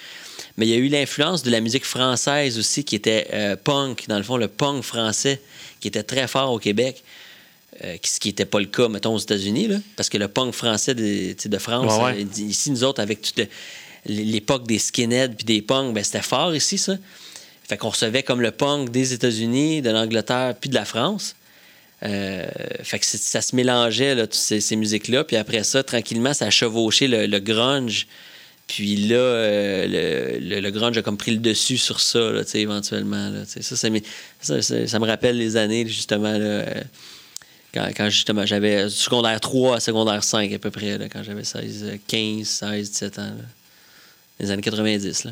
mais 0.58 0.66
il 0.68 0.70
y 0.70 0.74
a 0.74 0.78
eu 0.78 0.88
l'influence 0.88 1.44
de 1.44 1.52
la 1.52 1.60
musique 1.60 1.86
française 1.86 2.58
aussi, 2.58 2.84
qui 2.84 2.96
était 2.96 3.28
euh, 3.34 3.56
punk, 3.56 4.06
dans 4.08 4.18
le 4.18 4.24
fond, 4.24 4.38
le 4.38 4.48
punk 4.48 4.84
français, 4.84 5.42
qui 5.80 5.88
était 5.88 6.04
très 6.04 6.28
fort 6.28 6.52
au 6.52 6.60
Québec. 6.60 7.04
euh, 7.84 7.98
ce 8.04 8.20
qui 8.20 8.30
n'était 8.30 8.46
pas 8.46 8.60
le 8.60 8.68
cas, 8.68 8.88
mettons, 8.88 9.16
aux 9.16 9.20
États-Unis, 9.20 9.70
parce 9.96 10.10
que 10.10 10.18
le 10.18 10.28
punk 10.28 10.54
français 10.54 10.94
de, 10.96 11.58
France, 11.58 11.92
Ouais, 11.98 12.24
ouais. 12.24 12.28
ici, 12.38 12.72
nous 12.72 12.84
autres, 12.84 13.02
avec 13.02 13.22
toute 13.22 13.42
l'époque 14.06 14.68
des 14.68 14.80
skinheads 14.80 15.34
puis 15.36 15.46
des 15.46 15.62
punks, 15.62 15.94
ben, 15.94 16.04
c'était 16.04 16.22
fort 16.22 16.56
ici, 16.56 16.78
ça. 16.78 16.98
Fait 17.68 17.78
qu'on 17.78 17.90
recevait 17.90 18.24
comme 18.24 18.42
le 18.42 18.52
punk 18.52 18.90
des 18.90 19.14
États-Unis, 19.14 19.82
de 19.82 19.90
l'Angleterre, 19.90 20.54
puis 20.60 20.70
de 20.70 20.76
la 20.76 20.86
France. 20.86 21.36
Euh, 22.04 22.46
fait 22.84 23.00
que 23.00 23.06
ça 23.06 23.42
se 23.42 23.56
mélangeait, 23.56 24.16
toutes 24.16 24.34
ces, 24.34 24.76
musiques-là. 24.76 25.24
Puis 25.24 25.38
après 25.38 25.64
ça, 25.64 25.84
tranquillement, 25.84 26.34
ça 26.34 26.48
a 26.48 26.50
chevauché 26.50 27.08
le, 27.08 27.40
grunge. 27.40 28.08
Puis 28.68 28.96
là, 28.96 29.16
euh, 29.16 30.40
le, 30.40 30.60
le- 30.60 30.72
grunge 30.72 30.98
a 30.98 31.02
comme 31.02 31.18
pris 31.18 31.32
le 31.32 31.38
dessus 31.38 31.78
sur 31.78 32.02
ça, 32.02 32.32
éventuellement. 32.54 33.32
Ça, 33.46 33.62
ça, 33.62 34.88
ça, 34.88 35.00
me 35.00 35.06
rappelle 35.06 35.38
les 35.38 35.56
années, 35.56 35.88
justement, 35.88 36.34
là, 36.34 36.46
euh, 36.46 36.82
quand, 37.74 38.10
justement 38.10 38.46
j'avais 38.46 38.90
secondaire 38.90 39.40
3 39.40 39.78
à 39.78 39.80
secondaire 39.80 40.24
5 40.24 40.52
à 40.54 40.60
peu 40.60 40.72
près, 40.72 41.10
quand 41.12 41.24
j'avais 41.24 41.44
16, 41.44 41.84
euh, 41.84 41.98
15, 42.08 42.48
16, 42.48 42.92
17 42.92 43.20
ans. 43.20 43.36
Les 44.40 44.52
années 44.52 44.62
90, 44.62 45.26
là. 45.26 45.32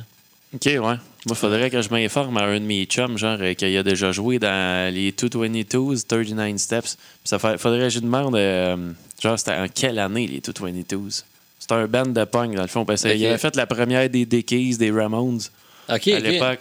Ok, 0.53 0.65
ouais. 0.65 0.79
Moi, 0.79 1.35
faudrait 1.35 1.69
que 1.69 1.81
je 1.81 1.89
m'informe 1.89 2.37
à 2.37 2.43
un 2.43 2.59
de 2.59 2.65
mes 2.65 2.85
chums, 2.85 3.17
genre, 3.17 3.37
euh, 3.39 3.53
qu'il 3.53 3.75
a 3.77 3.83
déjà 3.83 4.11
joué 4.11 4.37
dans 4.39 4.93
les 4.93 5.11
222s, 5.11 6.05
39 6.07 6.57
Steps. 6.57 6.95
Puis 6.95 7.05
ça 7.25 7.39
faudrait 7.39 7.79
que 7.79 7.89
je 7.89 7.99
lui 7.99 8.05
demande, 8.05 8.35
euh, 8.35 8.75
genre, 9.21 9.37
c'était 9.39 9.53
en 9.55 9.67
quelle 9.73 9.99
année, 9.99 10.27
les 10.27 10.39
222s? 10.41 11.23
C'était 11.59 11.73
un 11.75 11.87
band 11.87 12.07
de 12.07 12.23
punk, 12.25 12.55
dans 12.55 12.63
le 12.63 12.67
fond. 12.67 12.83
Parce 12.85 13.03
qu'il 13.03 13.11
Ok. 13.11 13.23
avait 13.23 13.37
fait 13.37 13.55
la 13.55 13.65
première 13.67 14.09
des 14.09 14.25
Dickies, 14.25 14.77
des 14.77 14.91
Ramones, 14.91 15.39
à 15.87 15.97
l'époque. 15.97 16.59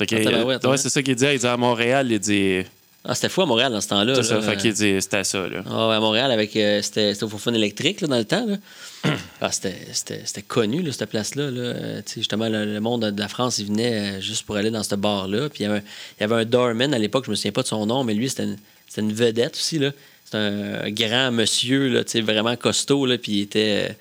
Ah, 0.00 0.06
tabarouette, 0.06 0.64
ouais, 0.64 0.70
ouais. 0.70 0.76
c'est 0.78 0.88
ça 0.90 1.02
qu'il 1.02 1.14
dit. 1.16 1.24
Il 1.32 1.38
dit 1.38 1.46
à 1.46 1.56
Montréal, 1.56 2.10
il 2.10 2.18
dit. 2.18 2.62
Ah, 3.04 3.14
c'était 3.14 3.28
fou 3.28 3.42
à 3.42 3.46
Montréal 3.46 3.72
dans 3.72 3.80
ce 3.80 3.88
temps-là. 3.88 4.14
C'est 4.16 4.22
ça, 4.24 5.00
c'était 5.00 5.24
ça, 5.24 5.48
là. 5.48 5.62
Ah 5.66 5.94
à 5.94 6.00
Montréal, 6.00 6.30
avec, 6.32 6.54
euh, 6.56 6.82
c'était, 6.82 7.14
c'était 7.14 7.24
au 7.24 7.28
Fofone 7.28 7.54
électrique 7.54 8.00
là, 8.00 8.08
dans 8.08 8.18
le 8.18 8.24
temps. 8.24 8.46
Là. 8.46 8.56
Ah, 9.40 9.52
c'était, 9.52 9.76
c'était, 9.92 10.22
c'était 10.24 10.42
connu, 10.42 10.82
là, 10.82 10.90
cette 10.90 11.08
place-là. 11.08 11.52
Là. 11.52 11.60
Euh, 11.60 12.02
justement, 12.16 12.48
le, 12.48 12.64
le 12.64 12.80
monde 12.80 13.04
de 13.04 13.20
la 13.20 13.28
France, 13.28 13.58
il 13.58 13.66
venait 13.68 14.16
euh, 14.16 14.20
juste 14.20 14.44
pour 14.44 14.56
aller 14.56 14.72
dans 14.72 14.82
ce 14.82 14.96
bar-là. 14.96 15.48
Puis 15.48 15.60
il 15.60 15.62
y 15.62 15.66
avait 15.66 15.78
un, 15.78 15.82
il 16.18 16.20
y 16.22 16.24
avait 16.24 16.34
un 16.34 16.44
doorman 16.44 16.92
à 16.92 16.98
l'époque, 16.98 17.24
je 17.26 17.30
me 17.30 17.36
souviens 17.36 17.52
pas 17.52 17.62
de 17.62 17.68
son 17.68 17.86
nom, 17.86 18.02
mais 18.02 18.14
lui, 18.14 18.28
c'était 18.28 18.44
une, 18.44 18.56
c'était 18.88 19.02
une 19.02 19.12
vedette 19.12 19.54
aussi. 19.54 19.78
Là. 19.78 19.92
C'était 20.24 20.38
un, 20.38 20.90
grand 20.90 21.30
monsieur, 21.30 21.88
là, 21.88 22.02
vraiment 22.22 22.56
costaud. 22.56 23.06
Là, 23.06 23.16
puis 23.16 23.32
il 23.32 23.40
était, 23.42 23.90
euh, 23.90 23.94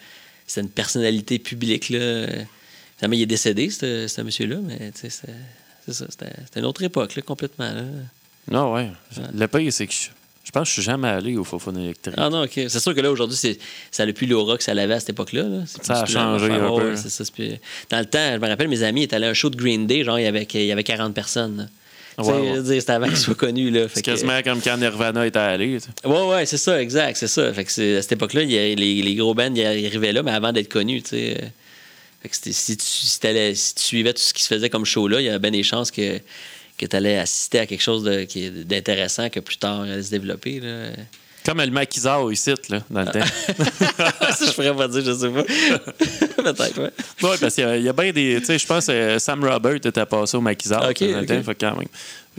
c'était 0.48 0.62
une 0.62 0.70
personnalité 0.72 1.38
publique. 1.38 1.90
Là. 1.90 2.26
Finalement, 2.98 3.16
il 3.16 3.22
est 3.22 3.28
décédé, 3.28 3.70
ce, 3.70 4.22
monsieur-là, 4.22 4.58
mais 4.64 4.92
c'est, 4.96 5.12
ça. 5.12 5.28
C'était, 5.88 6.34
c'était 6.46 6.60
une 6.60 6.66
autre 6.66 6.82
époque, 6.82 7.16
là, 7.16 7.22
complètement. 7.22 7.72
Là. 7.72 7.84
Non, 8.50 8.74
ouais. 8.74 8.90
Le 9.36 9.48
pire, 9.48 9.72
c'est 9.74 9.88
que 9.88 9.94
je, 9.94 10.08
je 10.44 10.52
pense 10.52 10.64
que 10.64 10.68
je 10.70 10.74
suis 10.74 10.82
jamais 10.82 11.08
allé 11.10 11.36
au 11.38 11.44
Fofone 11.44 11.78
électrique. 11.78 12.16
Ah 12.18 12.30
non, 12.30 12.44
OK. 12.44 12.52
C'est 12.56 12.80
sûr 12.80 12.96
que 12.96 13.02
là, 13.02 13.12
aujourd'hui, 13.12 13.38
c'est, 13.38 13.58
ça 13.92 14.06
n'a 14.06 14.14
plus 14.14 14.28
l'aura 14.28 14.58
que 14.58 14.64
ça 14.64 14.74
l'avait 14.74 14.94
à 14.96 15.00
cette 15.00 15.10
époque-là. 15.10 15.44
là. 15.44 15.64
Ça 15.82 16.02
a 16.02 16.06
changé 16.06 16.46
un 16.46 16.56
affaire. 16.56 16.74
peu. 16.76 16.90
Ouais, 16.92 16.96
c'est 16.96 17.10
ça, 17.10 17.26
c'est 17.26 17.34
plus- 17.34 17.52
Dans 17.90 18.00
le 18.00 18.06
temps, 18.06 18.32
je 18.34 18.38
me 18.38 18.48
rappelle, 18.48 18.68
mes 18.70 18.84
amis 18.84 19.04
étaient 19.04 19.16
allés 19.18 19.28
à 19.28 19.30
un 19.30 19.34
show 19.34 19.50
de 19.50 19.58
Green 19.58 19.86
Day, 19.88 20.04
genre, 20.04 20.18
il 20.20 20.24
y 20.24 20.28
avait, 20.28 20.48
il 20.54 20.66
y 20.66 20.72
avait 20.72 20.84
40 20.84 21.14
personnes. 21.14 21.58
là. 21.58 21.66
Ouais, 22.24 22.34
ouais. 22.34 22.80
C'était 22.80 22.94
avant 22.94 23.08
qu'ils 23.08 23.18
soient 23.18 23.36
connus. 23.36 23.70
Là. 23.70 23.82
Fait 23.88 23.96
C'est 23.96 24.02
que- 24.02 24.10
quasiment 24.12 24.42
comme 24.42 24.60
quand 24.60 24.76
Nirvana 24.78 25.28
était 25.28 25.38
allé. 25.38 25.80
tu 25.80 25.82
sais. 25.82 26.08
Ouais, 26.08 26.28
ouais, 26.28 26.46
c'est 26.48 26.58
ça, 26.58 26.82
exact, 26.82 27.16
c'est 27.18 27.28
ça. 27.28 27.54
Fait 27.54 27.64
que 27.64 27.72
c'est- 27.72 27.98
à 27.98 28.02
cette 28.02 28.14
époque-là, 28.14 28.42
il 28.42 28.52
y 28.52 28.58
a- 28.58 28.74
les, 28.74 29.02
les 29.04 29.16
gros 29.16 29.36
bands 29.36 29.54
ils 29.54 29.64
arrivaient 29.64 30.14
là, 30.14 30.24
mais 30.24 30.32
avant 30.32 30.52
d'être 30.52 30.68
connus, 30.72 31.04
tu 31.04 31.10
sais. 31.10 31.38
Fait 32.24 32.30
que 32.30 32.36
c'était- 32.36 32.54
si, 32.54 32.76
tu, 32.76 32.86
si, 32.86 33.08
si 33.56 33.76
tu 33.76 33.84
suivais 33.84 34.14
tout 34.14 34.22
ce 34.24 34.34
qui 34.34 34.42
se 34.42 34.48
faisait 34.48 34.70
comme 34.72 34.84
show 34.86 35.08
là, 35.08 35.22
il 35.22 35.26
y 35.26 35.30
avait 35.30 35.38
bien 35.38 35.52
des 35.52 35.62
chances 35.62 35.92
que, 35.92 36.20
que 36.78 36.86
tu 36.86 36.96
allais 36.96 37.18
assister 37.18 37.60
à 37.60 37.66
quelque 37.66 37.82
chose 37.82 38.04
d'intéressant 38.04 39.30
que 39.30 39.40
plus 39.40 39.58
tard 39.58 39.82
allait 39.82 40.04
se 40.04 40.12
développer. 40.12 40.60
Là. 40.60 40.90
Comme 41.46 41.62
le 41.62 41.72
maquisard 41.72 42.30
ici, 42.32 42.54
là, 42.70 42.82
dans 42.90 43.02
le 43.02 43.08
temps. 43.08 43.20
ça, 44.36 44.46
je 44.46 44.52
pourrais 44.52 44.76
pas 44.76 44.88
dire, 44.90 45.04
je 45.06 45.14
sais 45.14 45.30
pas. 45.30 45.44
Peut-être, 46.44 46.82
ouais. 46.82 46.92
Oui, 47.24 47.30
parce 47.40 47.56
qu'il 47.56 47.64
y 47.64 47.68
a- 47.68 47.78
il 47.78 47.84
y 47.84 47.90
a, 47.90 47.94
bien 47.94 48.12
des. 48.12 48.38
Tu 48.40 48.46
sais, 48.46 48.60
je 48.60 48.68
pense 48.68 48.88
que 48.88 49.18
Sam 49.18 49.44
Robert 49.46 49.76
était 49.76 50.06
passé 50.06 50.36
au 50.36 50.42
maquisard. 50.42 50.82
Dans 50.82 50.88
le 50.90 51.26
temps, 51.26 51.44
fait 51.44 51.56
quand 51.56 51.78
même. 51.78 51.88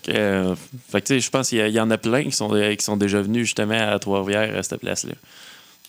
Fait 0.04 0.12
que, 0.12 0.18
euh, 0.18 0.54
fait 0.92 1.00
que, 1.00 1.06
tu 1.06 1.14
sais, 1.14 1.20
je 1.20 1.30
pense 1.30 1.48
qu'il 1.48 1.66
y, 1.70 1.80
en 1.80 1.90
a 1.90 1.96
plein 1.96 2.24
qui 2.24 2.32
sont, 2.32 2.50
qui 2.50 2.84
sont 2.84 2.98
déjà 2.98 3.22
venus 3.22 3.46
justement 3.46 3.92
à 3.92 3.98
Trois-Rivières, 3.98 4.56
à 4.58 4.62
cette 4.62 4.80
place-là. 4.80 5.14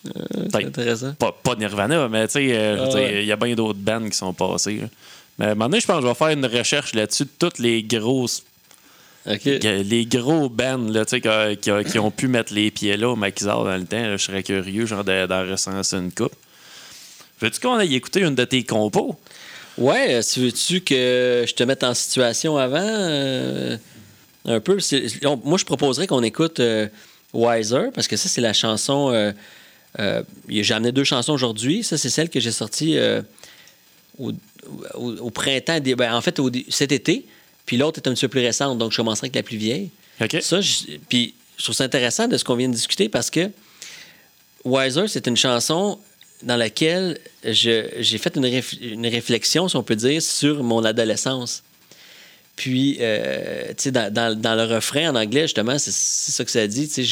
C'est 0.05 0.13
Peut-être 0.51 0.67
intéressant. 0.67 1.13
Pas, 1.15 1.33
pas 1.43 1.55
Nirvana, 1.55 2.07
mais 2.07 2.25
tu 2.27 2.33
sais, 2.33 2.47
euh, 2.53 2.85
Ah 2.89 2.95
ouais. 2.95 3.21
il 3.23 3.27
y 3.27 3.31
a 3.33 3.35
bien 3.35 3.53
d'autres 3.53 3.79
bands 3.79 4.07
qui 4.09 4.15
sont 4.15 4.33
passés. 4.33 4.77
là. 4.77 4.87
Mais 5.39 5.45
à 5.45 5.49
un 5.51 5.55
moment 5.55 5.69
donné, 5.69 5.79
je 5.79 5.87
pense 5.87 5.97
que 5.97 6.03
je 6.03 6.07
vais 6.07 6.13
faire 6.13 6.27
une 6.29 6.45
recherche 6.45 6.93
là-dessus 6.93 7.23
de 7.23 7.29
toutes 7.39 7.59
les 7.59 7.81
grosses 7.83 8.43
les 9.25 10.05
gros 10.05 10.49
bands 10.49 10.77
là, 10.89 11.05
qui, 11.05 11.21
qui- 11.91 11.99
ont 11.99 12.11
pu 12.11 12.27
mettre 12.27 12.53
les 12.53 12.71
pieds 12.71 12.97
là 12.97 13.09
au 13.09 13.15
maquisard 13.15 13.63
dans 13.63 13.75
le 13.77 13.85
temps. 13.85 14.01
là, 14.01 14.17
je 14.17 14.23
serais 14.23 14.43
curieux 14.43 14.85
genre 14.85 15.03
de- 15.03 15.25
d'en 15.27 15.45
recenser 15.47 15.97
une 15.97 16.11
coupe. 16.11 16.33
Veux-tu 17.41 17.59
qu'on 17.59 17.75
aille 17.75 17.95
écouter 17.95 18.21
une 18.21 18.35
de 18.35 18.45
tes 18.45 18.63
compos? 18.63 19.17
Ouais, 19.77 20.15
euh, 20.15 20.21
tu 20.21 20.39
veux-tu 20.41 20.81
que 20.81 21.45
je 21.47 21.53
te 21.53 21.63
mette 21.63 21.83
en 21.83 21.93
situation 21.93 22.57
avant? 22.57 22.79
euh, 22.81 23.77
un 24.45 24.59
peu. 24.59 24.77
On- 25.25 25.37
moi, 25.43 25.57
je 25.57 25.65
proposerais 25.65 26.07
qu'on 26.07 26.23
écoute 26.23 26.59
euh, 26.59 26.87
Wiser, 27.33 27.89
parce 27.93 28.07
que 28.07 28.17
ça, 28.17 28.29
c'est 28.29 28.41
la 28.41 28.53
chanson 28.53 29.11
euh, 29.13 29.31
j'ai 30.49 30.73
amené 30.73 30.91
deux 30.91 31.03
chansons 31.03 31.33
aujourd'hui. 31.33 31.83
Ça, 31.83 31.97
c'est 31.97 32.09
celle 32.09 32.29
que 32.29 32.39
j'ai 32.39 32.51
sortie 32.51 32.97
au, 34.19 34.31
au- 34.95 35.17
au 35.17 35.29
printemps, 35.29 35.79
ben, 35.81 36.13
en 36.13 36.21
fait, 36.21 36.39
au 36.39 36.49
cet 36.69 36.91
été. 36.91 37.25
Puis 37.65 37.77
l'autre 37.77 37.99
est 38.03 38.07
un 38.09 38.13
petit 38.13 38.21
peu 38.25 38.29
plus 38.29 38.41
récente, 38.41 38.77
donc 38.77 38.91
je 38.91 38.97
commencerai 38.97 39.25
avec 39.25 39.35
la 39.35 39.43
plus 39.43 39.57
vieille. 39.57 39.89
OK. 40.21 40.37
Ça, 40.41 40.59
je- 40.61 40.97
puis 41.07 41.33
je 41.57 41.63
trouve 41.63 41.75
ça 41.75 41.83
intéressant 41.83 42.27
de 42.27 42.37
ce 42.37 42.43
qu'on 42.43 42.55
vient 42.55 42.69
de 42.69 42.73
discuter 42.73 43.09
parce 43.09 43.29
que 43.29 43.49
Wiser, 44.65 45.07
c'est 45.07 45.27
une 45.27 45.37
chanson 45.37 45.99
dans 46.43 46.55
laquelle 46.57 47.17
j'ai 47.43 47.83
fait 48.17 48.35
une, 48.35 48.45
réf- 48.45 48.77
une 48.81 49.07
réflexion, 49.07 49.67
si 49.67 49.75
on 49.75 49.83
peut 49.83 49.95
dire, 49.95 50.21
sur 50.21 50.63
mon 50.63 50.83
adolescence. 50.83 51.63
Puis, 52.55 52.97
euh, 52.99 53.67
tu 53.69 53.75
sais, 53.83 53.91
dans, 53.91 54.13
dans- 54.13 54.37
dans 54.39 54.55
le 54.55 54.63
refrain 54.63 55.09
en 55.11 55.15
anglais, 55.15 55.43
justement, 55.43 55.77
c'est 55.79 55.91
ça 55.91 56.43
que 56.43 56.51
ça 56.51 56.67
dit. 56.67 56.89
Tu 56.89 57.03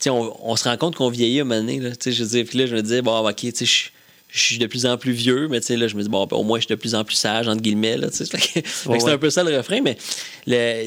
sais, 0.00 0.10
on, 0.10 0.50
on 0.50 0.56
se 0.56 0.64
rend 0.64 0.76
compte 0.76 0.96
qu'on 0.96 1.08
vieillit 1.10 1.38
à 1.38 1.42
un 1.42 1.44
moment 1.44 1.60
donné. 1.60 1.78
Là, 1.78 1.90
Tu 1.90 1.96
sais, 2.00 2.12
je 2.12 2.24
veux 2.24 2.30
dire, 2.30 2.44
puis 2.48 2.58
là, 2.58 2.66
je 2.66 2.74
me 2.74 2.82
disais, 2.82 3.02
bon, 3.02 3.16
OK, 3.28 3.36
tu 3.36 3.66
sais, 3.66 3.90
je 4.34 4.40
suis 4.42 4.58
de 4.58 4.66
plus 4.66 4.84
en 4.84 4.98
plus 4.98 5.12
vieux, 5.12 5.46
mais 5.48 5.60
tu 5.60 5.68
sais, 5.68 5.76
là, 5.76 5.86
je 5.86 5.94
me 5.94 6.02
dis, 6.02 6.08
bon, 6.08 6.26
ben, 6.26 6.36
au 6.36 6.42
moins, 6.42 6.58
je 6.58 6.64
suis 6.66 6.74
de 6.74 6.80
plus 6.80 6.94
en 6.96 7.04
plus 7.04 7.14
sage, 7.14 7.46
entre 7.46 7.62
guillemets. 7.62 7.96
Là, 7.96 8.10
tu 8.10 8.16
sais. 8.24 8.24
Ouais, 8.86 8.98
c'est 8.98 9.06
ouais. 9.06 9.12
un 9.12 9.18
peu 9.18 9.30
ça 9.30 9.44
le 9.44 9.56
refrain, 9.56 9.80
mais 9.80 9.96
le- 10.48 10.86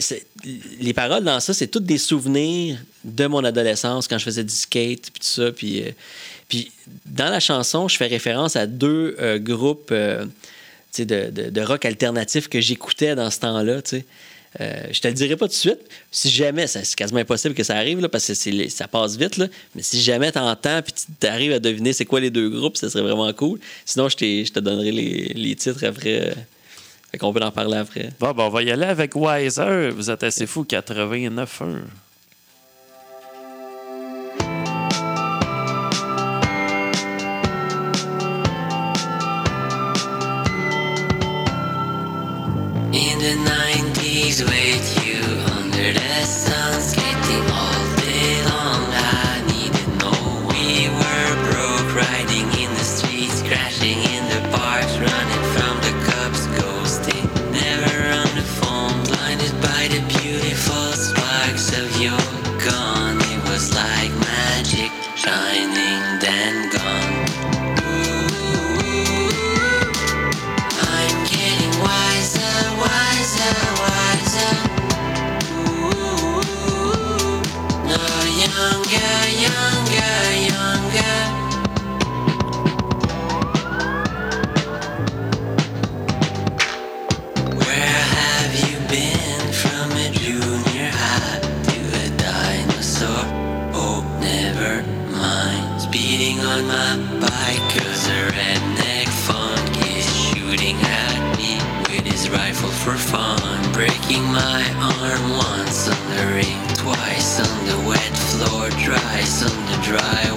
les 0.82 0.94
paroles 0.94 1.24
dans 1.24 1.40
ça, 1.40 1.54
c'est 1.54 1.68
toutes 1.68 1.86
des 1.86 1.98
souvenirs 1.98 2.78
de 3.06 3.26
mon 3.26 3.44
adolescence 3.46 4.08
quand 4.10 4.18
je 4.18 4.26
faisais 4.26 4.44
du 4.44 4.54
skate, 4.54 5.12
puis 5.12 5.22
tout 5.22 5.28
ça. 5.42 5.52
Puis, 5.54 5.82
euh, 5.82 5.92
puis 6.50 6.72
dans 7.06 7.30
la 7.30 7.40
chanson, 7.40 7.88
je 7.88 7.96
fais 7.96 8.08
référence 8.08 8.58
à 8.58 8.68
deux 8.68 9.16
euh, 9.22 9.40
groupes 9.40 9.90
euh, 9.92 10.26
de- 11.00 11.30
de 11.50 11.62
rock 11.62 11.86
alternatif 11.86 12.50
que 12.50 12.60
j'écoutais 12.60 13.16
dans 13.16 13.30
ce 13.32 13.40
temps-là. 13.40 13.82
tu 13.82 13.92
sais. 13.98 14.06
Euh, 14.60 14.84
je 14.92 15.00
te 15.00 15.08
le 15.08 15.14
dirai 15.14 15.36
pas 15.36 15.46
tout 15.46 15.52
de 15.54 15.58
suite. 15.58 15.80
Si 16.12 16.30
jamais, 16.30 16.66
c'est 16.68 16.96
quasiment 16.96 17.20
impossible 17.20 17.54
que 17.54 17.64
ça 17.64 17.76
arrive, 17.76 18.00
là, 18.00 18.10
parce 18.10 18.26
que 18.28 18.70
ça 18.70 18.88
passe 18.88 19.16
vite, 19.16 19.38
là. 19.38 19.48
mais 19.76 19.84
si 19.84 20.02
jamais 20.02 20.32
tu 20.32 20.40
entends 20.40 20.80
et 20.80 20.84
tu 21.20 21.28
arrives 21.28 21.54
à 21.54 21.60
deviner 21.60 21.94
c'est 21.94 22.06
quoi 22.06 22.20
les 22.20 22.32
deux 22.32 22.50
groupes, 22.50 22.76
ça 22.78 22.90
serait 22.90 23.04
vraiment 23.04 23.32
cool. 23.34 23.60
Sinon, 23.86 24.10
je, 24.10 24.18
t'ai- 24.18 24.46
je 24.46 24.52
te 24.54 24.60
donnerai 24.60 24.92
les, 24.92 25.32
les 25.36 25.56
titres 25.56 25.86
après. 25.86 26.34
Fait 27.12 27.18
qu'on 27.20 27.32
peut 27.32 27.42
en 27.42 27.52
parler 27.52 27.78
après. 27.78 28.10
Bon, 28.20 28.32
ben, 28.32 28.44
on 28.46 28.50
va 28.50 28.64
y 28.64 28.72
aller 28.72 28.86
avec 28.86 29.16
Wiser. 29.16 29.90
Vous 29.92 30.10
êtes 30.10 30.24
assez 30.24 30.46
fou, 30.48 30.64
89.1. 30.68 31.78
In 42.94 43.20
the 43.20 43.36
90s 44.28 44.44
with 44.44 45.06
you. 45.06 45.22
Under 45.56 45.94
the 45.94 46.26
sun 46.26 46.82
skating 46.82 47.50
all 47.52 47.87
My 104.24 104.64
arm 104.80 105.32
once 105.32 105.88
on 105.88 106.10
the 106.10 106.26
ring, 106.34 106.68
twice 106.76 107.40
on 107.40 107.66
the 107.68 107.88
wet 107.88 108.18
floor, 108.18 108.70
twice 108.70 109.44
on 109.44 109.66
the 109.66 109.78
drywall. 109.86 110.37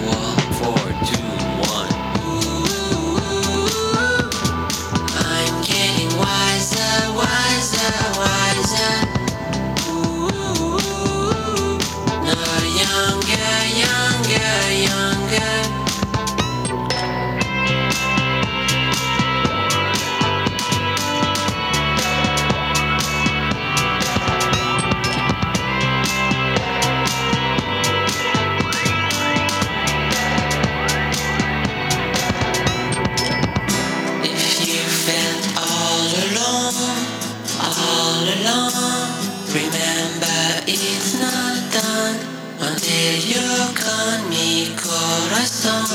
Remember 39.55 40.63
it's 40.69 41.19
not 41.19 41.59
done 41.73 42.17
until 42.61 43.17
you 43.19 43.75
call 43.75 44.29
me 44.29 44.77
corazón, 44.77 45.87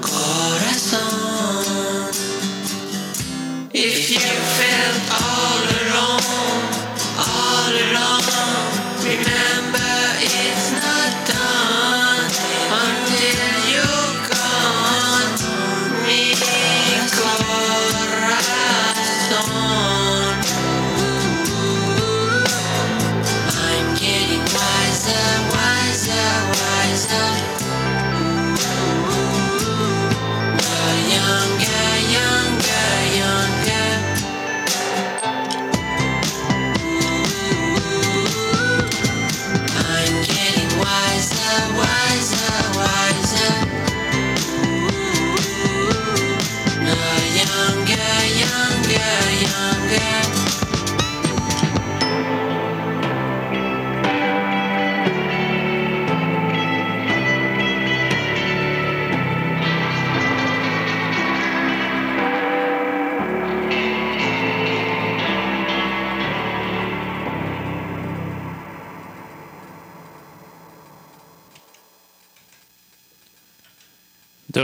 corazón. 0.00 1.73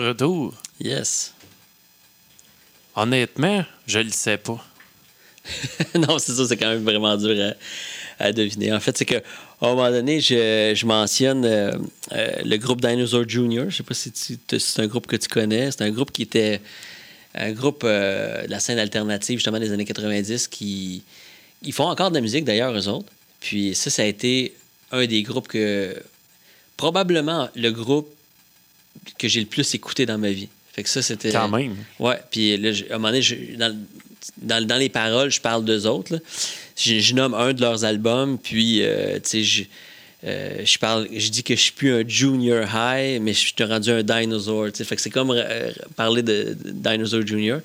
Retour. 0.06 0.54
Yes. 0.80 1.34
Honnêtement, 2.96 3.64
je 3.86 3.98
le 4.00 4.10
sais 4.10 4.36
pas. 4.36 4.64
non, 5.94 6.18
c'est 6.18 6.32
ça, 6.32 6.46
c'est 6.46 6.56
quand 6.56 6.68
même 6.68 6.84
vraiment 6.84 7.16
dur 7.16 7.54
à, 8.18 8.24
à 8.24 8.32
deviner. 8.32 8.72
En 8.72 8.80
fait, 8.80 8.96
c'est 8.96 9.04
qu'à 9.04 9.22
un 9.62 9.68
moment 9.68 9.90
donné, 9.90 10.20
je, 10.20 10.72
je 10.74 10.86
mentionne 10.86 11.44
euh, 11.44 11.72
euh, 12.12 12.30
le 12.44 12.56
groupe 12.56 12.80
Dinosaur 12.80 13.28
Junior. 13.28 13.70
Je 13.70 13.76
sais 13.76 13.82
pas 13.82 13.94
si 13.94 14.12
c'est 14.14 14.82
un 14.82 14.86
groupe 14.86 15.06
que 15.06 15.16
tu 15.16 15.28
connais. 15.28 15.70
C'est 15.70 15.82
un 15.82 15.90
groupe 15.90 16.12
qui 16.12 16.22
était 16.22 16.60
un 17.34 17.52
groupe 17.52 17.82
euh, 17.84 18.44
de 18.46 18.50
la 18.50 18.60
scène 18.60 18.78
alternative, 18.78 19.38
justement, 19.38 19.58
des 19.58 19.72
années 19.72 19.84
90, 19.84 20.48
qui 20.48 21.02
ils 21.62 21.72
font 21.72 21.88
encore 21.88 22.10
de 22.10 22.14
la 22.16 22.20
musique, 22.20 22.44
d'ailleurs, 22.44 22.76
eux 22.76 22.88
autres. 22.88 23.10
Puis 23.40 23.74
ça, 23.74 23.90
ça 23.90 24.02
a 24.02 24.06
été 24.06 24.54
un 24.92 25.06
des 25.06 25.22
groupes 25.22 25.48
que... 25.48 25.96
Probablement 26.76 27.50
le 27.54 27.70
groupe 27.70 28.10
que 29.18 29.29
j'ai 29.29 29.40
le 29.40 29.46
plus 29.46 29.74
écouté 29.74 30.07
dans 30.07 30.18
ma 30.18 30.31
vie. 30.31 30.48
Fait 30.72 30.83
que 30.83 30.88
ça, 30.88 31.03
c'était. 31.03 31.33
Quand 31.33 31.48
même. 31.48 31.74
Ouais, 31.98 32.18
puis 32.31 32.57
là, 32.57 32.70
à 32.90 32.94
un 32.94 32.98
moment 32.98 33.09
donné, 33.09 33.22
je- 33.22 33.57
dans, 33.57 33.76
dans, 34.40 34.66
dans 34.66 34.76
les 34.76 34.88
paroles, 34.88 35.31
je 35.31 35.40
parle 35.40 35.64
d'eux 35.64 35.87
autres. 35.87 36.12
là. 36.14 36.18
Je, 36.76 36.98
je 37.00 37.14
nomme 37.14 37.35
un 37.35 37.53
de 37.53 37.61
leurs 37.61 37.85
albums, 37.85 38.38
puis, 38.38 38.83
euh, 38.83 39.14
tu 39.16 39.20
sais, 39.24 39.42
je, 39.42 39.64
euh, 40.24 40.64
je 40.64 40.79
parle, 40.79 41.09
je 41.14 41.29
dis 41.29 41.42
que 41.42 41.55
je 41.57 41.61
suis 41.61 41.72
plus 41.72 41.92
un 41.92 42.07
junior 42.07 42.64
high, 42.72 43.20
mais 43.20 43.33
je 43.33 43.38
suis 43.38 43.55
rendu 43.64 43.90
un 43.90 44.03
dinosaur. 44.03 44.68
Fait 44.74 44.96
que 44.96 45.03
c'est 45.03 45.11
comme 45.11 45.31
euh, 45.33 45.70
parler 45.96 46.22
de, 46.22 46.57
de 46.64 46.70
Dinosaur 46.70 47.26
Junior. 47.26 47.61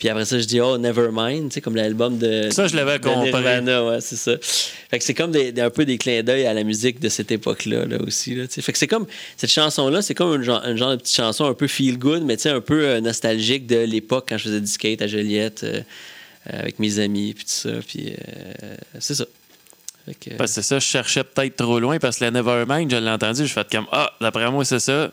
Puis 0.00 0.08
après 0.08 0.24
ça, 0.24 0.38
je 0.40 0.44
dis 0.46 0.60
Oh, 0.60 0.76
Nevermind, 0.78 1.50
tu 1.50 1.54
sais, 1.54 1.60
comme 1.60 1.76
l'album 1.76 2.18
de. 2.18 2.48
Ça, 2.50 2.66
je 2.66 2.74
l'avais. 2.74 2.98
Nirvana, 2.98 3.84
ouais, 3.86 4.00
c'est 4.00 4.16
ça. 4.16 4.32
Fait 4.90 4.98
que 4.98 5.04
c'est 5.04 5.14
comme 5.14 5.30
des, 5.30 5.52
des- 5.52 5.60
un 5.60 5.70
peu 5.70 5.84
des 5.84 5.98
clins 5.98 6.22
d'œil 6.24 6.46
à 6.46 6.54
la 6.54 6.64
musique 6.64 6.98
de 7.00 7.08
cette 7.08 7.30
époque-là 7.30 7.84
là, 7.84 7.98
aussi. 8.04 8.34
Là, 8.34 8.46
tu 8.48 8.54
sais. 8.54 8.62
fait 8.62 8.72
que 8.72 8.78
c'est 8.78 8.88
comme. 8.88 9.06
Cette 9.36 9.50
chanson-là, 9.50 10.02
c'est 10.02 10.14
comme 10.14 10.34
une 10.34 10.42
genre, 10.42 10.64
une 10.64 10.76
genre 10.78 10.90
de 10.92 10.96
petite 10.96 11.14
chanson 11.14 11.44
un 11.44 11.54
peu 11.54 11.68
feel 11.68 11.98
good, 11.98 12.22
mais 12.24 12.36
tu 12.36 12.44
sais, 12.44 12.48
un 12.50 12.60
peu 12.62 12.82
euh, 12.88 13.00
nostalgique 13.00 13.66
de 13.66 13.76
l'époque 13.76 14.24
quand 14.30 14.38
je 14.38 14.44
faisais 14.44 14.60
du 14.60 14.66
skate 14.66 15.02
à 15.02 15.06
Joliette 15.06 15.62
euh, 15.64 15.80
euh, 16.52 16.58
avec 16.60 16.78
mes 16.78 16.98
amis, 16.98 17.34
puis 17.34 17.44
tout 17.44 17.50
ça. 17.52 17.70
Puis 17.86 18.08
euh, 18.64 18.74
c'est 18.98 19.14
ça. 19.14 19.26
Que, 20.18 20.30
Parce 20.38 20.52
que 20.52 20.62
c'est 20.62 20.66
ça, 20.66 20.78
je 20.78 20.86
cherchais 20.86 21.22
peut-être 21.22 21.56
trop 21.56 21.78
loin 21.78 21.98
parce 21.98 22.16
que 22.18 22.24
la 22.24 22.30
Nevermind, 22.32 22.90
je 22.90 22.96
l'ai 22.96 23.10
entendu, 23.10 23.46
je 23.46 23.52
fais 23.52 23.64
comme 23.70 23.86
Ah, 23.92 24.10
d'après 24.20 24.50
moi, 24.50 24.64
c'est 24.64 24.80
ça. 24.80 25.12